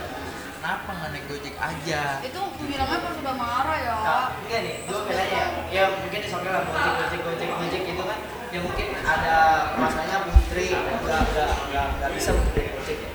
kenapa 0.71 0.91
nggak 0.95 1.11
naik 1.11 1.25
gojek 1.27 1.55
aja 1.59 2.03
Itu 2.23 2.41
bilangnya 2.63 2.99
pas 3.03 3.15
udah 3.19 3.35
marah 3.35 3.79
ya. 3.83 3.97
Nah, 4.07 4.27
enggak 4.39 4.61
nih, 4.63 4.75
gue 4.87 5.01
bilangnya 5.03 5.35
ya, 5.35 5.45
ya 5.75 5.85
mungkin 5.99 6.19
di 6.23 6.29
oke 6.31 6.47
lah 6.47 6.63
gojek 6.63 6.93
gojek 6.95 7.21
gojek 7.27 7.49
gojek 7.59 7.83
itu 7.91 8.03
kan, 8.07 8.19
ya 8.55 8.59
mungkin 8.63 8.87
ada 9.03 9.37
masanya 9.75 10.17
putri 10.31 10.71
nggak 10.71 10.95
nggak 11.03 11.51
nggak 11.75 11.87
nggak 11.99 12.11
bisa 12.15 12.31
jadi 12.55 12.71
gojek 12.79 12.99
ya. 13.03 13.11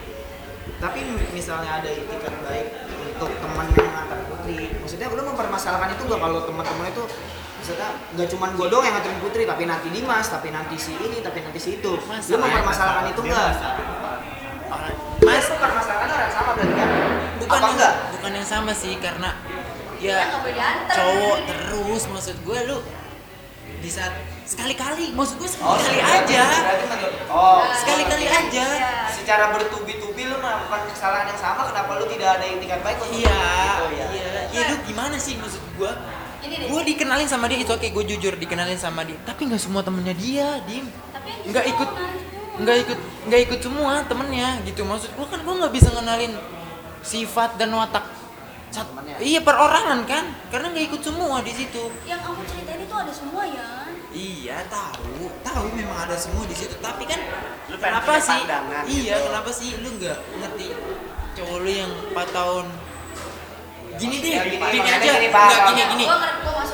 Tapi 0.84 1.00
misalnya 1.32 1.72
ada 1.80 1.90
itikat 1.96 2.36
baik 2.44 2.68
untuk 3.16 3.32
teman 3.40 3.68
yang 3.72 3.88
ngantar 3.88 4.20
putri, 4.28 4.60
maksudnya 4.76 5.08
lu 5.16 5.24
mempermasalahkan 5.24 5.96
itu 5.96 6.04
nggak 6.12 6.20
kalau 6.20 6.40
teman-teman 6.44 6.92
itu 6.92 7.04
misalnya 7.64 7.90
nggak 8.20 8.28
cuman 8.36 8.50
gue 8.52 8.68
doang 8.68 8.84
yang 8.84 8.96
nganterin 9.00 9.20
putri, 9.24 9.44
tapi 9.48 9.64
nanti 9.64 9.88
Dimas, 9.96 10.28
tapi 10.28 10.52
nanti 10.52 10.76
si 10.76 10.92
ini, 11.00 11.24
tapi 11.24 11.40
nanti 11.40 11.60
si 11.64 11.80
itu. 11.80 11.96
Lu 11.96 12.04
Masalah. 12.04 12.52
mempermasalahkan 12.52 13.06
itu 13.16 13.22
nggak? 13.24 13.52
Mas, 15.26 15.48
mempermasalahkan 15.48 16.10
orang 16.12 16.32
sama 16.36 16.52
berarti 16.60 16.76
kan? 16.76 17.05
Bukan 17.46 17.56
Apa 17.56 17.68
enggak? 17.72 17.94
bukan 18.12 18.32
yang 18.34 18.48
sama 18.48 18.72
sih 18.72 18.94
karena 18.98 19.30
Ya 19.96 20.28
cowok 20.88 21.38
terus 21.46 22.04
maksud 22.06 22.36
gue 22.38 22.60
lu 22.66 22.78
di 23.76 23.88
saat 23.88 24.12
sekali-kali 24.44 25.14
maksud 25.14 25.38
gue 25.38 25.50
Oh, 25.58 25.74
sekali-kali 25.76 26.04
berarti- 26.04 26.36
aja 26.36 26.46
Oh, 27.28 27.62
sekali-kali 27.72 28.26
aja. 28.26 28.66
Iya. 28.68 28.92
secara 29.10 29.50
bertubi-tubi 29.52 30.24
lu 30.24 30.38
melakukan 30.38 30.86
kesalahan 30.88 31.26
yang 31.28 31.40
sama 31.40 31.66
kenapa 31.66 31.90
lu 31.96 32.06
tidak 32.06 32.38
ada 32.38 32.46
itikat 32.46 32.80
baik 32.80 32.98
untuk 33.00 33.18
iya 33.18 33.34
gitu, 33.34 33.86
ya? 33.92 34.08
iya. 34.12 34.30
Ya 34.52 34.62
lu 34.70 34.76
gimana 34.84 35.16
sih 35.16 35.34
maksud 35.36 35.62
gue 35.76 35.92
gue 36.46 36.82
dikenalin 36.86 37.26
sama 37.26 37.46
dia 37.48 37.58
itu 37.58 37.72
oke 37.72 37.88
gue 37.88 38.04
jujur 38.08 38.34
dikenalin 38.36 38.78
sama 38.78 39.02
dia. 39.02 39.18
Tapi 39.24 39.42
nggak 39.46 39.58
semua 39.60 39.82
temennya 39.82 40.14
dia 40.14 40.62
dim. 40.64 40.86
Yang 41.42 41.50
nggak 41.50 41.66
ikut 41.68 41.90
nggak 42.56 42.78
ikut 42.80 43.00
nggak 43.26 43.42
ikut 43.44 43.60
semua 43.60 43.94
temennya 44.04 44.62
gitu. 44.62 44.82
Maksud 44.84 45.10
gue 45.10 45.26
kan 45.26 45.40
gue 45.42 45.56
nggak 45.56 45.74
bisa 45.74 45.90
ngenalin 45.90 46.34
sifat 47.06 47.56
dan 47.56 47.70
watak 47.72 48.02
sat- 48.74 48.90
Temennya. 48.90 49.16
iya 49.22 49.40
perorangan 49.40 50.04
kan? 50.04 50.26
Karena 50.50 50.68
nggak 50.68 50.86
ikut 50.90 51.02
semua 51.02 51.40
di 51.40 51.54
situ. 51.54 51.84
Yang 52.04 52.22
kamu 52.26 52.42
ceritain 52.44 52.82
itu 52.82 52.96
ada 52.96 53.14
semua 53.14 53.44
ya. 53.46 53.68
iya 54.12 54.58
tahu. 54.68 55.30
Tahu 55.40 55.66
memang 55.72 56.00
ada 56.02 56.18
semua 56.18 56.44
di 56.44 56.52
situ. 56.52 56.74
Tapi 56.80 57.04
kan 57.06 57.20
Lu 57.68 57.78
kenapa 57.78 58.18
sih? 58.18 58.42
pandangan 58.42 58.84
iya 58.86 59.16
gitu. 59.16 59.26
kenapa 59.30 59.50
sih? 59.52 59.70
Lu 59.80 59.90
nggak 59.96 60.18
ngerti? 60.36 60.66
Cowok 61.36 61.58
lu 61.62 61.72
yang 61.72 61.92
4 62.12 62.28
tahun. 62.32 62.66
Gini 63.96 64.16
deh 64.20 64.34
gini, 64.44 64.56
gini, 64.60 64.80
aja. 64.84 65.12
Gini, 65.16 65.28
Pak, 65.32 65.48
nggak 65.72 65.88
gini 65.88 66.04
gini. 66.04 66.06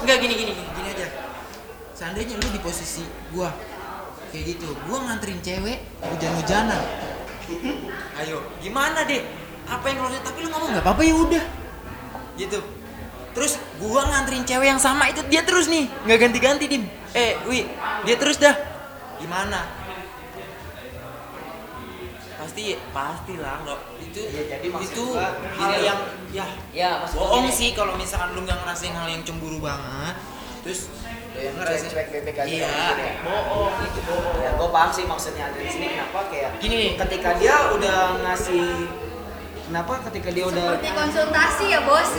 Gini 0.02 0.18
gini 0.18 0.34
gini 0.50 0.54
gini 0.74 0.88
aja. 0.90 1.08
Seandainya 1.94 2.34
lu 2.34 2.48
di 2.50 2.58
posisi 2.58 3.06
gua 3.30 3.54
kayak 4.34 4.58
gitu, 4.58 4.74
gua 4.90 5.06
nganterin 5.06 5.38
cewek 5.38 5.86
hujan-hujanan. 6.02 6.82
Ayo, 8.18 8.42
gimana 8.58 9.06
deh? 9.06 9.22
Apa 9.72 9.86
yang 9.88 10.04
lu 10.04 10.20
tapi 10.20 10.40
lu 10.44 10.50
ngomong 10.52 10.70
nggak 10.76 10.84
apa-apa 10.84 11.02
ya 11.08 11.14
udah. 11.16 11.44
Gitu. 12.36 12.60
Terus 13.32 13.56
gua 13.80 14.04
nganterin 14.12 14.44
cewek 14.44 14.68
yang 14.68 14.82
sama 14.82 15.08
itu 15.08 15.24
dia 15.32 15.48
terus 15.48 15.72
nih, 15.72 15.88
nggak 16.04 16.20
ganti-ganti 16.20 16.66
dim. 16.68 16.84
Eh, 17.16 17.40
wi, 17.48 17.64
dia 18.04 18.16
terus 18.20 18.36
dah. 18.36 18.56
Gimana? 19.24 19.64
Pasti 22.36 22.76
pasti 22.92 23.34
lah 23.40 23.64
nggak 23.64 23.80
itu 24.12 24.22
Iya, 24.28 24.44
jadi 24.58 24.68
maksud 24.68 24.92
itu 24.92 25.06
gua 25.14 25.30
hal 25.56 25.72
gini 25.72 25.88
yang 25.88 26.00
ya 26.36 26.46
ya 26.76 26.90
bohong 27.16 27.48
gini. 27.48 27.54
sih 27.54 27.70
kalau 27.72 27.94
misalkan 27.96 28.36
lu 28.36 28.44
nggak 28.44 28.60
ngerasain 28.66 28.92
hal 28.92 29.08
yang 29.08 29.24
cemburu 29.24 29.62
banget 29.64 30.16
terus 30.66 30.92
yang 31.38 31.54
ngerasain 31.56 31.86
cuek-cuek 31.88 32.08
bebek 32.26 32.38
aja 32.44 32.50
iya 32.50 32.70
ya. 32.98 33.14
bohong 33.24 33.78
itu 33.88 34.00
bohong 34.04 34.38
ya 34.42 34.52
gue 34.58 34.70
paham 34.74 34.90
sih 34.92 35.06
maksudnya 35.08 35.44
ada 35.48 35.58
di 35.62 35.70
sini 35.70 35.86
kenapa 35.96 36.20
kayak 36.28 36.50
Gini 36.60 36.98
ketika 36.98 37.30
dia 37.40 37.56
udah 37.72 37.98
ngasih 38.26 38.66
kenapa 39.72 40.04
ketika 40.12 40.30
dia 40.30 40.44
udah 40.44 40.64
Seperti 40.68 40.90
konsultasi 40.92 41.66
ya 41.72 41.80
bos. 41.88 42.10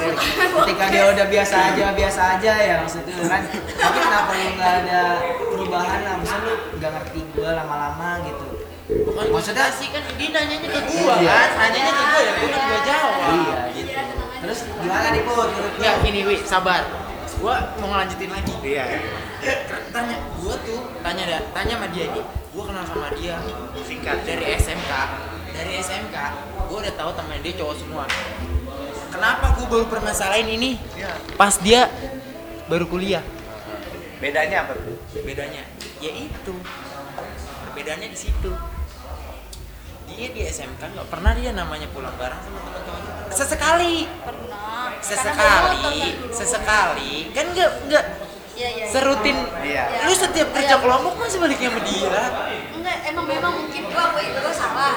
ketika 0.65 0.85
dia 0.89 1.05
udah 1.05 1.27
biasa 1.29 1.57
aja 1.69 1.87
biasa 1.93 2.21
aja 2.39 2.53
ya 2.57 2.75
maksudnya 2.81 3.15
kan. 3.29 3.43
Tapi 3.53 3.99
kenapa 4.01 4.31
lu 4.33 4.49
nggak 4.57 4.73
ada 4.83 5.01
perubahan 5.37 5.99
lah? 6.01 6.15
Maksudnya 6.17 6.43
lu 6.43 6.55
nggak 6.81 6.91
ngerti 6.91 7.21
gue 7.29 7.51
lama-lama 7.53 8.09
gitu. 8.25 8.45
Bukan 9.05 9.25
Maksudnya- 9.29 9.69
konsultasi 9.69 9.85
kan 9.89 10.03
dia 10.17 10.29
nanyanya 10.33 10.69
ke 10.69 10.81
gua 10.83 11.15
Iya. 11.15 11.29
kan? 11.31 11.49
Nanyanya 11.55 11.93
ke 11.93 12.03
gua 12.03 12.21
ya 12.21 12.33
gua 12.33 12.49
kan 12.49 12.63
gua 12.63 12.81
jawab. 12.83 13.15
Iya 13.21 13.61
gitu. 13.71 13.91
Terus 14.43 14.59
gimana 14.75 15.07
nih 15.13 15.23
put 15.23 15.37
menurut 15.47 15.75
ya 15.79 15.93
gini 16.01 16.21
wi 16.25 16.37
sabar. 16.43 16.83
Gua 17.37 17.55
mau 17.77 17.89
ngelanjutin 17.91 18.31
lagi. 18.33 18.55
Iya. 18.65 18.85
tanya 19.91 20.17
gua 20.39 20.55
tuh 20.59 20.81
tanya 20.99 21.23
dah 21.27 21.41
tanya 21.53 21.75
sama 21.77 21.87
dia 21.91 22.05
ini. 22.07 22.23
Gua 22.53 22.65
kenal 22.65 22.85
sama 22.85 23.09
dia 23.13 23.37
Singkat. 23.79 24.17
dari 24.25 24.45
SMK 24.57 24.93
dari 25.53 25.73
SMK 25.79 26.17
gua 26.73 26.81
udah 26.89 26.95
tahu 26.97 27.11
temen 27.13 27.37
dia 27.45 27.53
cowok 27.61 27.77
semua. 27.77 28.05
Kenapa 29.13 29.53
gua 29.61 29.67
baru 29.69 29.87
permasalahin 29.93 30.49
ini? 30.57 30.81
Pas 31.37 31.61
dia 31.61 31.93
baru 32.65 32.89
kuliah. 32.89 33.21
Bedanya 34.25 34.65
apa 34.65 34.73
tuh? 34.81 34.97
bedanya 35.21 35.69
ya 36.01 36.13
itu. 36.17 36.55
Perbedaannya 37.69 38.09
di 38.09 38.17
situ. 38.17 38.57
Dia 40.09 40.29
di 40.33 40.41
SMK 40.49 40.81
nggak 40.81 41.09
pernah 41.13 41.37
dia 41.37 41.53
namanya 41.53 41.93
pulang 41.93 42.17
bareng 42.17 42.41
sama 42.41 42.59
teman 42.65 42.81
cowoknya 42.89 43.13
sesekali. 43.33 43.97
Pernah. 44.25 44.97
Sesekali. 45.05 46.01
Sesekali. 46.33 47.13
Kan 47.37 47.53
nggak 47.53 47.71
nggak 47.93 48.05
iya 48.57 48.69
iya 48.81 48.85
serutin. 48.89 49.37
Iya. 49.61 50.09
lu 50.09 50.13
setiap 50.17 50.49
kerja 50.57 50.77
Iya. 50.77 50.81
kelompok 50.81 51.21
masih 51.21 51.37
baliknya 51.37 51.69
sama 51.69 51.81
dia. 51.85 52.25
Enggak 52.81 52.97
emang 53.13 53.27
memang 53.29 53.53
mungkin. 53.61 53.83
Gua 53.93 54.03
aku 54.13 54.19
itu 54.25 54.39
gua 54.41 54.55
salah 54.57 54.97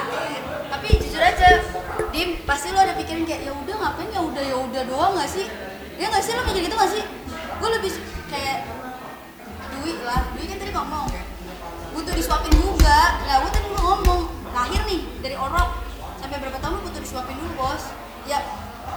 tapi 0.76 1.00
jujur 1.00 1.24
aja 1.24 1.64
dim 2.12 2.44
pasti 2.44 2.68
lo 2.68 2.84
ada 2.84 2.92
pikiran 2.92 3.24
kayak 3.24 3.48
ya 3.48 3.52
udah 3.56 3.74
ngapain 3.80 4.12
ya 4.12 4.20
udah 4.20 4.42
ya 4.44 4.56
udah 4.60 4.82
doang 4.84 5.12
nggak 5.16 5.24
sih? 5.24 5.48
Ya 5.96 6.12
nggak 6.12 6.20
sih 6.20 6.36
lo 6.36 6.44
mikir 6.44 6.68
gitu 6.68 6.76
nggak 6.76 6.92
sih? 6.92 7.02
Gue 7.56 7.68
lebih 7.80 7.92
kayak 8.28 8.68
duit 9.80 9.98
lah 10.04 10.28
duit 10.36 10.52
kan 10.52 10.58
tadi 10.60 10.72
ngomong 10.76 11.08
butuh 11.96 12.12
disuapin 12.12 12.52
juga. 12.52 13.24
Nggak 13.24 13.36
gue 13.40 13.50
tadi 13.56 13.68
ngomong 13.72 14.20
lahir 14.52 14.80
nih 14.84 15.00
dari 15.24 15.36
orok. 15.40 15.80
Sampai 16.20 16.36
berapa 16.44 16.60
tahun 16.60 16.84
butuh 16.84 17.00
disuapin 17.00 17.40
dulu 17.40 17.52
bos? 17.56 17.82
Ya 18.28 18.44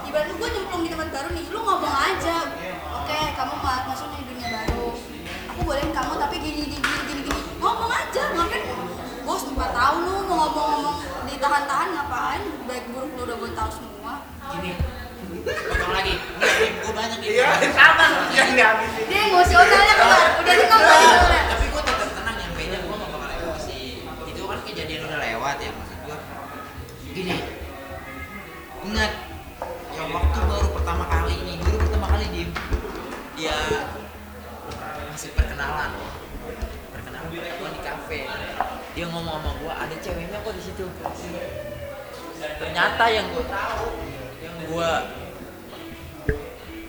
ibaratnya 0.03 0.36
gue 0.36 0.49
nyemplung 0.51 0.84
di 0.84 0.91
tempat 0.91 1.09
baru 1.15 1.32
nih 1.32 1.45
lu 1.47 1.59
ngomong 1.63 1.95
aja. 1.95 2.38
Oke 2.99 3.19
kamu 3.39 3.55
ma- 3.63 3.88
masuk 3.88 4.11
nih 4.19 4.23
dunia 4.27 4.47
baru. 4.51 4.88
Aku 5.55 5.59
bolehin 5.63 5.95
kamu 5.95 6.13
tapi 6.19 6.36
gini 6.43 6.75
gini 6.75 6.75
gini 7.07 7.21
gini. 7.23 7.41
Ngomong 7.63 7.88
aja 7.88 8.36
ngapain 8.36 8.63
bos 9.30 9.45
empat 9.45 9.69
tahun 9.77 10.09
lu 10.09 10.25
mau 10.25 10.49
ngomong-ngomong 10.49 10.97
ditahan-tahan 11.30 11.93
ngapain? 11.93 12.41
Baik 12.65 12.89
buruk 12.89 13.13
lu 13.13 13.21
udah 13.30 13.38
gue 13.38 13.51
tahu 13.53 13.69
semua. 13.77 14.25
Gini. 14.57 14.73
Potong 15.45 15.93
lagi. 15.93 16.17
Nggak, 16.17 16.53
Dim, 16.57 16.73
gua 16.82 16.93
banyak 16.97 17.17
nih. 17.21 17.30
Iya, 17.38 17.49
sama 17.77 18.05
yang 18.34 18.49
dihabisin. 18.57 19.05
dia 19.05 19.21
emosionalnya 19.30 19.95
keluar 20.01 20.30
udah 20.34 20.53
dia 20.57 20.65
ngomong 20.65 21.01
soalnya. 21.05 21.41
tapi 21.45 21.65
gua 21.69 21.82
tetap 21.86 22.09
tenang 22.17 22.38
nyampe 22.41 22.63
nya 22.73 22.80
gua 22.82 22.95
nggak 22.97 23.11
bakal 23.13 23.30
emosi 23.38 23.80
itu 24.01 24.41
kan 24.49 24.59
kejadian 24.65 25.01
udah 25.05 25.19
lewat 25.21 25.55
ya 25.61 25.71
maksud 25.77 25.97
gua. 26.09 26.17
Gini. 27.13 27.38
Ingat 28.89 29.11
yang 29.93 30.09
waktu 30.09 30.39
baru 30.41 30.67
pertama 30.73 31.03
kali 31.05 31.34
ini 31.38 31.53
baru 31.61 31.77
pertama 31.77 32.05
kali 32.17 32.25
dim 32.34 32.49
dia 33.38 33.57
masih 35.13 35.30
perkenalan 35.38 35.93
dia 39.10 39.18
ngomong 39.18 39.41
sama 39.41 39.51
gua 39.57 39.74
ada 39.74 39.95
ceweknya 40.05 40.38
kok 40.45 40.53
di 40.53 40.62
situ. 40.62 40.86
Ternyata 42.62 43.03
yang 43.10 43.26
gua 43.34 43.45
tahu 43.49 43.88
yang 44.38 44.55
gua 44.70 44.91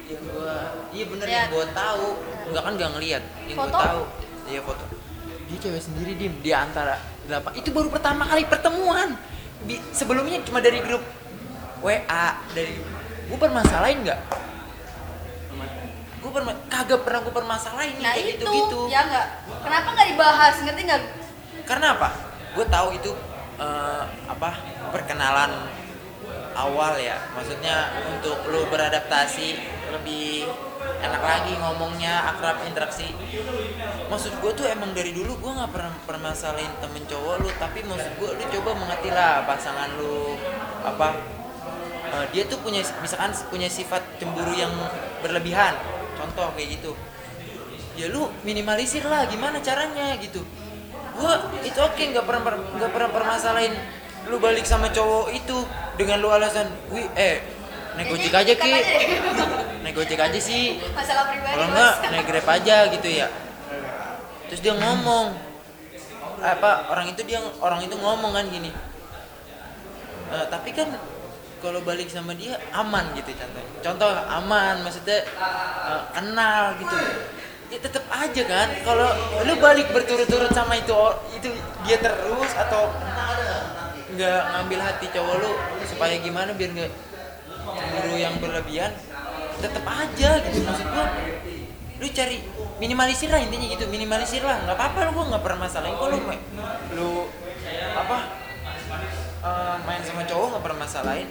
yang 0.04 0.22
gua 0.28 0.52
iya 0.92 1.04
bener 1.08 1.24
yang 1.24 1.48
Lihat. 1.48 1.48
gua 1.48 1.66
tahu. 1.72 2.06
Enggak 2.52 2.62
kan 2.68 2.72
nggak 2.76 2.90
ngeliat 2.92 3.22
yang 3.48 3.56
gua 3.56 3.72
tahu. 3.72 4.02
Iya 4.52 4.60
foto. 4.60 4.84
Dia 5.48 5.58
cewek 5.64 5.80
sendiri 5.80 6.12
dim 6.20 6.34
di 6.44 6.52
antara 6.52 7.00
delapan. 7.24 7.50
Itu 7.56 7.72
baru 7.72 7.88
pertama 7.88 8.28
kali 8.28 8.44
pertemuan. 8.44 9.16
Bi- 9.64 9.80
sebelumnya 9.96 10.44
cuma 10.44 10.60
dari 10.60 10.84
grup 10.84 11.00
WA 11.80 12.26
dari 12.52 12.76
gua 13.32 13.38
permasalahin 13.40 14.04
nggak 14.04 14.20
gua 16.20 16.30
perma 16.36 16.52
kagak 16.68 17.00
pernah 17.00 17.24
gua 17.24 17.32
permasalahin 17.32 17.96
nah 18.04 18.12
kayak 18.12 18.36
itu. 18.36 18.44
gitu 18.44 18.52
gitu 18.52 18.78
ya 18.92 19.08
nggak 19.08 19.26
kenapa 19.64 19.88
nggak 19.96 20.08
dibahas? 20.12 20.54
Ngerti 20.60 20.82
nggak 20.84 21.00
karena 21.70 21.94
apa? 21.94 22.10
Gue 22.58 22.66
tahu 22.66 22.98
itu 22.98 23.14
eh, 23.62 24.02
apa 24.26 24.50
perkenalan 24.90 25.54
awal 26.58 26.98
ya. 26.98 27.14
Maksudnya 27.38 27.94
untuk 28.10 28.42
lu 28.50 28.66
beradaptasi 28.66 29.54
lebih 29.94 30.50
enak 30.98 31.22
lagi 31.22 31.54
ngomongnya 31.62 32.34
akrab 32.34 32.66
interaksi. 32.66 33.14
Maksud 34.10 34.42
gue 34.42 34.52
tuh 34.58 34.66
emang 34.66 34.90
dari 34.90 35.14
dulu 35.14 35.38
gue 35.38 35.52
nggak 35.54 35.70
pernah 35.70 35.94
permasalahin 36.10 36.74
temen 36.82 37.06
cowok 37.06 37.46
lu. 37.46 37.48
Tapi 37.54 37.86
maksud 37.86 38.18
gue 38.18 38.30
lu 38.34 38.44
coba 38.58 38.70
mengerti 38.74 39.14
lah 39.14 39.46
pasangan 39.46 39.94
lu 39.94 40.34
apa 40.82 41.14
eh, 42.18 42.26
dia 42.34 42.50
tuh 42.50 42.58
punya 42.66 42.82
misalkan 42.98 43.30
punya 43.46 43.70
sifat 43.70 44.02
cemburu 44.18 44.58
yang 44.58 44.74
berlebihan. 45.22 45.78
Contoh 46.18 46.50
kayak 46.58 46.82
gitu. 46.82 46.98
Ya 47.94 48.10
lu 48.10 48.26
minimalisir 48.42 49.06
lah 49.06 49.30
gimana 49.30 49.62
caranya 49.62 50.18
gitu 50.18 50.42
gua 51.16 51.34
itu 51.62 51.78
oke 51.78 52.02
nggak 52.02 52.24
pernah 52.26 52.42
per- 52.44 52.66
nggak 52.76 52.90
pernah 52.90 53.10
permasalahin 53.10 53.74
lu 54.28 54.36
balik 54.36 54.68
sama 54.68 54.92
cowok 54.92 55.32
itu 55.32 55.56
dengan 55.96 56.20
lu 56.20 56.28
alasan 56.28 56.68
wih 56.92 57.08
eh 57.16 57.40
naik 57.96 58.06
gojek 58.14 58.32
aja 58.32 58.52
ki. 58.54 58.72
naik 59.82 59.94
gojek 59.98 60.20
aja 60.20 60.38
sih. 60.38 60.78
Masalah 60.94 61.26
pribadi 61.26 61.56
kalau 61.58 61.66
enggak 61.74 61.94
naik 62.14 62.24
grab 62.28 62.48
aja 62.48 62.76
gitu 62.94 63.08
ya. 63.10 63.26
Terus 64.46 64.60
dia 64.62 64.74
ngomong 64.78 65.34
apa 66.40 66.88
orang 66.88 67.12
itu 67.12 67.20
dia 67.28 67.40
orang 67.60 67.84
itu 67.84 67.92
ngomong 68.00 68.32
kan 68.32 68.48
gini 68.48 68.72
"Eh, 70.32 70.46
tapi 70.48 70.72
kan 70.72 70.88
kalau 71.60 71.84
balik 71.84 72.08
sama 72.08 72.32
dia 72.32 72.56
aman 72.72 73.12
gitu 73.12 73.36
contoh 73.36 73.60
contoh 73.84 74.10
aman 74.24 74.80
maksudnya 74.80 75.20
eh, 75.20 76.02
kenal 76.16 76.80
gitu 76.80 76.96
ya 77.70 77.78
tetap 77.78 78.04
aja 78.10 78.42
kan. 78.44 78.68
Kalau 78.82 79.08
lu 79.46 79.54
balik 79.62 79.94
berturut-turut 79.94 80.50
sama 80.50 80.74
itu 80.76 80.94
itu 81.38 81.48
dia 81.86 81.96
terus 82.02 82.50
atau 82.58 82.90
nggak 84.10 84.40
ngambil 84.52 84.80
hati 84.82 85.06
cowok 85.14 85.34
lu 85.38 85.50
supaya 85.86 86.18
gimana 86.18 86.50
biar 86.52 86.70
nggak 86.74 86.92
cemburu 87.62 88.14
yang 88.18 88.34
berlebihan 88.42 88.90
tetap 89.62 89.86
aja 89.86 90.30
gitu. 90.50 90.66
Maksud 90.66 90.86
gua 90.90 91.06
lu 92.00 92.06
cari 92.10 92.36
minimalisir 92.82 93.28
lah 93.30 93.38
intinya 93.38 93.66
gitu 93.70 93.86
minimalisir 93.86 94.42
lah. 94.42 94.66
Nggak 94.66 94.76
apa-apa 94.76 94.98
lu 95.06 95.10
gua 95.14 95.24
nggak 95.30 95.42
pernah 95.46 95.58
masalahin 95.64 95.94
kok 95.94 96.08
lu 96.10 96.18
lu 96.98 97.10
apa 97.94 98.18
eh, 99.46 99.76
main 99.86 100.02
sama 100.02 100.26
cowok 100.26 100.46
nggak 100.58 100.64
pernah 100.66 100.80
masalahin 100.82 101.28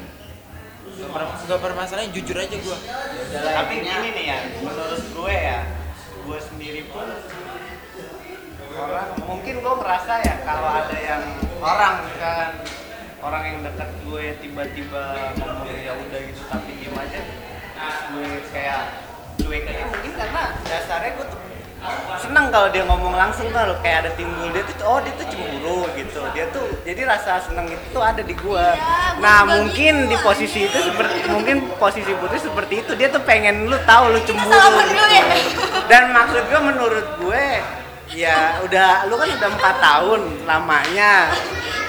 nggak 0.89 1.11
pernah 1.15 1.29
nggak 1.35 1.59
pernah 1.59 1.77
masalahin 1.83 2.11
jujur 2.15 2.37
aja 2.39 2.55
gua. 2.63 2.77
Tapi 3.29 3.75
gini 3.83 4.09
nih 4.15 4.25
ya, 4.25 4.39
menurut 4.63 5.03
gue 5.03 5.35
ya, 5.35 5.59
gue 6.29 6.39
sendiri 6.45 6.81
pun. 6.93 7.09
Orang 8.77 9.17
mungkin 9.25 9.65
gue 9.65 9.73
ngerasa 9.81 10.13
ya 10.21 10.35
kalau 10.45 10.69
ada 10.69 10.97
yang 11.01 11.23
orang 11.57 12.05
kan. 12.21 12.61
Orang 13.19 13.43
yang 13.43 13.57
dekat 13.65 13.89
gue 14.05 14.25
tiba-tiba 14.39 15.35
ngomong 15.41 15.73
ya 15.73 15.97
udah 15.97 16.19
gitu 16.29 16.41
tapi 16.45 16.69
diem 16.77 16.93
aja. 16.93 17.19
Terus 17.73 17.97
gue 18.13 18.29
kayak 18.53 18.81
cuek 19.41 19.65
aja 19.73 19.83
mungkin 19.89 20.11
karena 20.13 20.43
dasarnya 20.69 21.11
gue 21.17 21.27
tuh 21.33 21.41
seneng 22.19 22.51
kalau 22.51 22.67
dia 22.75 22.83
ngomong 22.83 23.15
langsung 23.15 23.47
kalau 23.55 23.71
kayak 23.79 24.03
ada 24.03 24.11
timbul 24.19 24.51
dia 24.51 24.67
tuh 24.67 24.83
oh 24.83 24.99
dia 24.99 25.15
tuh 25.17 25.27
cemburu 25.33 25.87
gitu. 25.97 26.21
Dia 26.37 26.45
tuh 26.53 26.67
jadi 26.85 27.09
rasa 27.09 27.41
seneng 27.41 27.73
itu 27.73 27.85
tuh 27.89 28.03
ada 28.05 28.21
di 28.21 28.35
gua. 28.37 28.75
Gua 28.77 29.19
nah 29.23 29.43
juga 29.43 29.51
mungkin 29.57 29.93
gitu, 30.05 30.11
di 30.13 30.17
posisi 30.21 30.59
itu 30.67 30.77
seperti 30.77 31.17
mungkin 31.31 31.55
posisi 31.75 32.11
putri 32.19 32.37
seperti 32.37 32.73
itu 32.85 32.91
dia 32.99 33.09
tuh 33.09 33.23
pengen 33.25 33.65
lu 33.65 33.79
tahu 33.83 34.13
lu 34.13 34.19
cemburu 34.23 34.79
ya 35.09 35.25
dan 35.89 36.13
maksud 36.13 36.45
gue 36.45 36.61
menurut 36.61 37.07
gue 37.17 37.45
ya 38.13 38.61
udah 38.61 39.09
lu 39.09 39.17
kan 39.17 39.25
udah 39.25 39.49
empat 39.49 39.75
tahun 39.81 40.21
lamanya. 40.45 41.33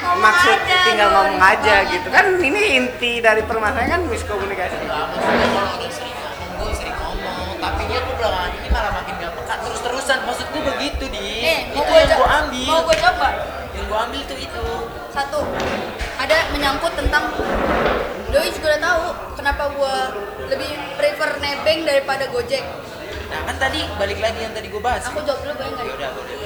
Maksud 0.01 0.57
aja, 0.57 0.77
tinggal 0.89 1.09
ngomong 1.13 1.37
aja 1.37 1.85
gitu. 1.85 2.09
Kan 2.09 2.41
ini 2.41 2.81
inti 2.81 3.21
dari 3.21 3.45
permasalahan 3.45 4.01
kan 4.01 4.03
miskomunikasi. 4.09 4.89
Sering 4.89 5.53
ngomong 5.53 5.77
gue 6.65 6.73
sering 6.73 6.97
ngomong 6.97 7.61
tapi 7.61 7.83
dia 7.93 8.01
tuh 8.01 8.15
belakangan 8.17 8.53
ini 8.57 8.69
malah 8.73 8.93
makin 8.97 9.15
gak 9.21 9.33
peka. 9.37 9.55
Terus 9.69 9.81
terusan 9.85 10.19
maksud 10.25 10.47
gue 10.49 10.63
begitu 10.65 11.05
di. 11.13 11.25
Eh 11.45 11.59
mau 11.77 11.85
itu 11.85 11.93
gue 11.93 12.01
yang 12.01 12.17
gue 12.17 12.29
ambil. 12.41 12.69
mau 12.73 12.81
gue 12.89 12.97
coba? 12.97 13.29
Yang 13.77 13.85
gue 13.85 13.99
ambil 14.01 14.23
tuh 14.25 14.39
itu. 14.41 14.67
Satu 15.13 15.41
ada 16.17 16.37
menyangkut 16.57 16.93
tentang 16.97 17.25
Doi 18.31 18.47
juga 18.55 18.79
udah 18.79 18.81
tahu 18.81 19.05
kenapa 19.43 19.63
gue 19.75 19.97
lebih 20.55 20.71
prefer 20.95 21.31
nebeng 21.43 21.83
daripada 21.83 22.31
gojek 22.31 22.63
nah 23.31 23.41
kan 23.47 23.57
tadi 23.57 23.81
balik 23.95 24.19
lagi 24.19 24.41
yang 24.43 24.53
tadi 24.53 24.67
gue 24.69 24.83
bahas 24.83 25.03
aku 25.07 25.23
jawab 25.23 25.41
dulu 25.47 25.55
boleh 25.55 25.71
nggak 25.73 25.87
ya 25.87 25.95
udah 25.95 26.11
boleh 26.19 26.37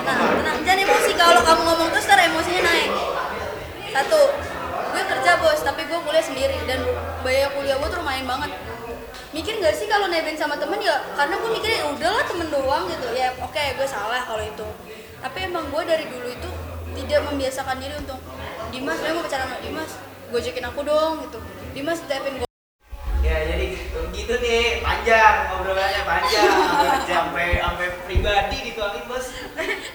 Nah, 0.00 0.16
tenang, 0.16 0.58
jangan 0.64 0.80
emosi 0.80 1.12
kalau 1.12 1.40
kamu 1.44 1.60
ngomong 1.60 1.88
terus 1.92 2.08
ntar 2.08 2.18
emosinya 2.24 2.62
naik. 2.64 2.90
Satu, 3.92 4.20
gue 4.90 5.02
kerja 5.12 5.30
bos, 5.44 5.60
tapi 5.60 5.82
gue 5.84 5.98
kuliah 6.00 6.24
sendiri 6.24 6.56
dan 6.64 6.80
biaya 7.20 7.52
kuliah 7.52 7.76
gue 7.76 7.88
tuh 7.90 8.00
lumayan 8.00 8.24
banget. 8.24 8.50
Mikir 9.30 9.60
gak 9.60 9.76
sih 9.76 9.86
kalau 9.86 10.08
nebeng 10.08 10.34
sama 10.34 10.56
temen 10.56 10.80
ya? 10.80 11.04
Karena 11.14 11.38
gue 11.38 11.50
mikirnya 11.52 11.78
"Ya 11.84 11.88
udahlah 11.92 12.24
temen 12.26 12.48
doang 12.50 12.88
gitu. 12.90 13.06
Ya 13.14 13.28
oke, 13.38 13.64
gue 13.76 13.86
salah 13.86 14.24
kalau 14.24 14.42
itu. 14.42 14.66
Tapi 15.20 15.38
emang 15.46 15.68
gue 15.68 15.82
dari 15.84 16.08
dulu 16.08 16.26
itu 16.32 16.50
tidak 17.04 17.20
membiasakan 17.28 17.76
diri 17.78 17.94
untuk 18.00 18.18
Dimas, 18.72 18.98
gue 19.02 19.10
mau 19.14 19.22
pacaran 19.22 19.46
sama 19.50 19.58
Dimas, 19.62 19.90
gojekin 20.32 20.64
aku 20.64 20.80
dong 20.82 21.28
gitu. 21.28 21.38
Dimas 21.76 22.00
tapin 22.08 22.40
gue. 22.40 22.48
Ya 23.20 23.36
jadi 23.46 23.59
gitu 24.30 24.46
nih 24.46 24.78
panjang 24.78 25.50
ngobrolannya 25.50 26.02
panjang. 26.06 26.54
Sampai 27.02 27.58
sampai 27.58 27.86
pribadi 28.06 28.56
dituangin 28.70 29.02
bos. 29.10 29.26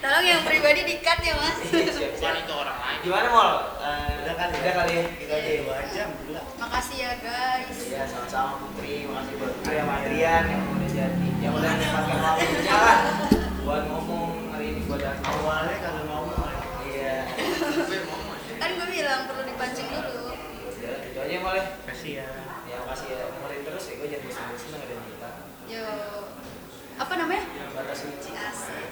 Tolong 0.03 0.25
yang 0.27 0.43
pribadi 0.43 0.83
dikat 0.83 1.23
ya 1.23 1.39
mas. 1.39 1.55
Iya, 1.71 2.11
Bukan 2.11 2.35
itu 2.43 2.51
orang 2.51 2.75
lain. 2.83 2.99
Gimana 2.99 3.27
mal 3.31 3.51
udah 3.79 4.27
eh, 4.27 4.35
kan 4.35 4.47
udah 4.51 4.73
kali 4.75 4.93
ya. 4.99 5.03
kita 5.23 5.33
aja 5.39 5.51
dua 5.63 5.77
jam 5.87 6.09
makasih 6.59 6.97
ya 6.99 7.11
guys. 7.23 7.79
Ya 7.87 8.03
sama-sama 8.11 8.59
putri. 8.59 9.07
Makasih 9.07 9.35
buat 9.39 9.53
Arya 9.71 9.83
Madrian 9.87 10.43
yang 10.51 10.63
udah 10.67 10.89
jadi 10.91 11.27
yang 11.39 11.53
udah 11.55 11.71
pakai 11.71 12.17
waktu 12.19 12.59
jalan 12.67 12.99
buat 13.63 13.83
ngomong 13.87 14.51
hari 14.51 14.65
ini 14.75 14.81
buat 14.83 14.99
awalnya 14.99 15.79
kalau 15.79 16.03
mau, 16.11 16.27
iya. 16.91 17.23
Kan 18.59 18.69
gue 18.83 18.87
bilang 18.91 19.31
perlu 19.31 19.47
dipancing 19.47 19.87
dulu. 19.95 20.35
Iya, 20.35 20.67
gitu 20.67 20.83
ya 20.83 20.95
itu 21.07 21.19
aja 21.23 21.35
boleh 21.39 21.63
kasih 21.87 22.13
ya. 22.19 22.44
Bosan-bosan 24.05 24.85
kita. 24.85 25.29
yo 25.65 25.85
apa 26.95 27.13
namanya 27.17 27.41
Batas 27.73 28.05
suci. 28.05 28.29
asik 28.31 28.84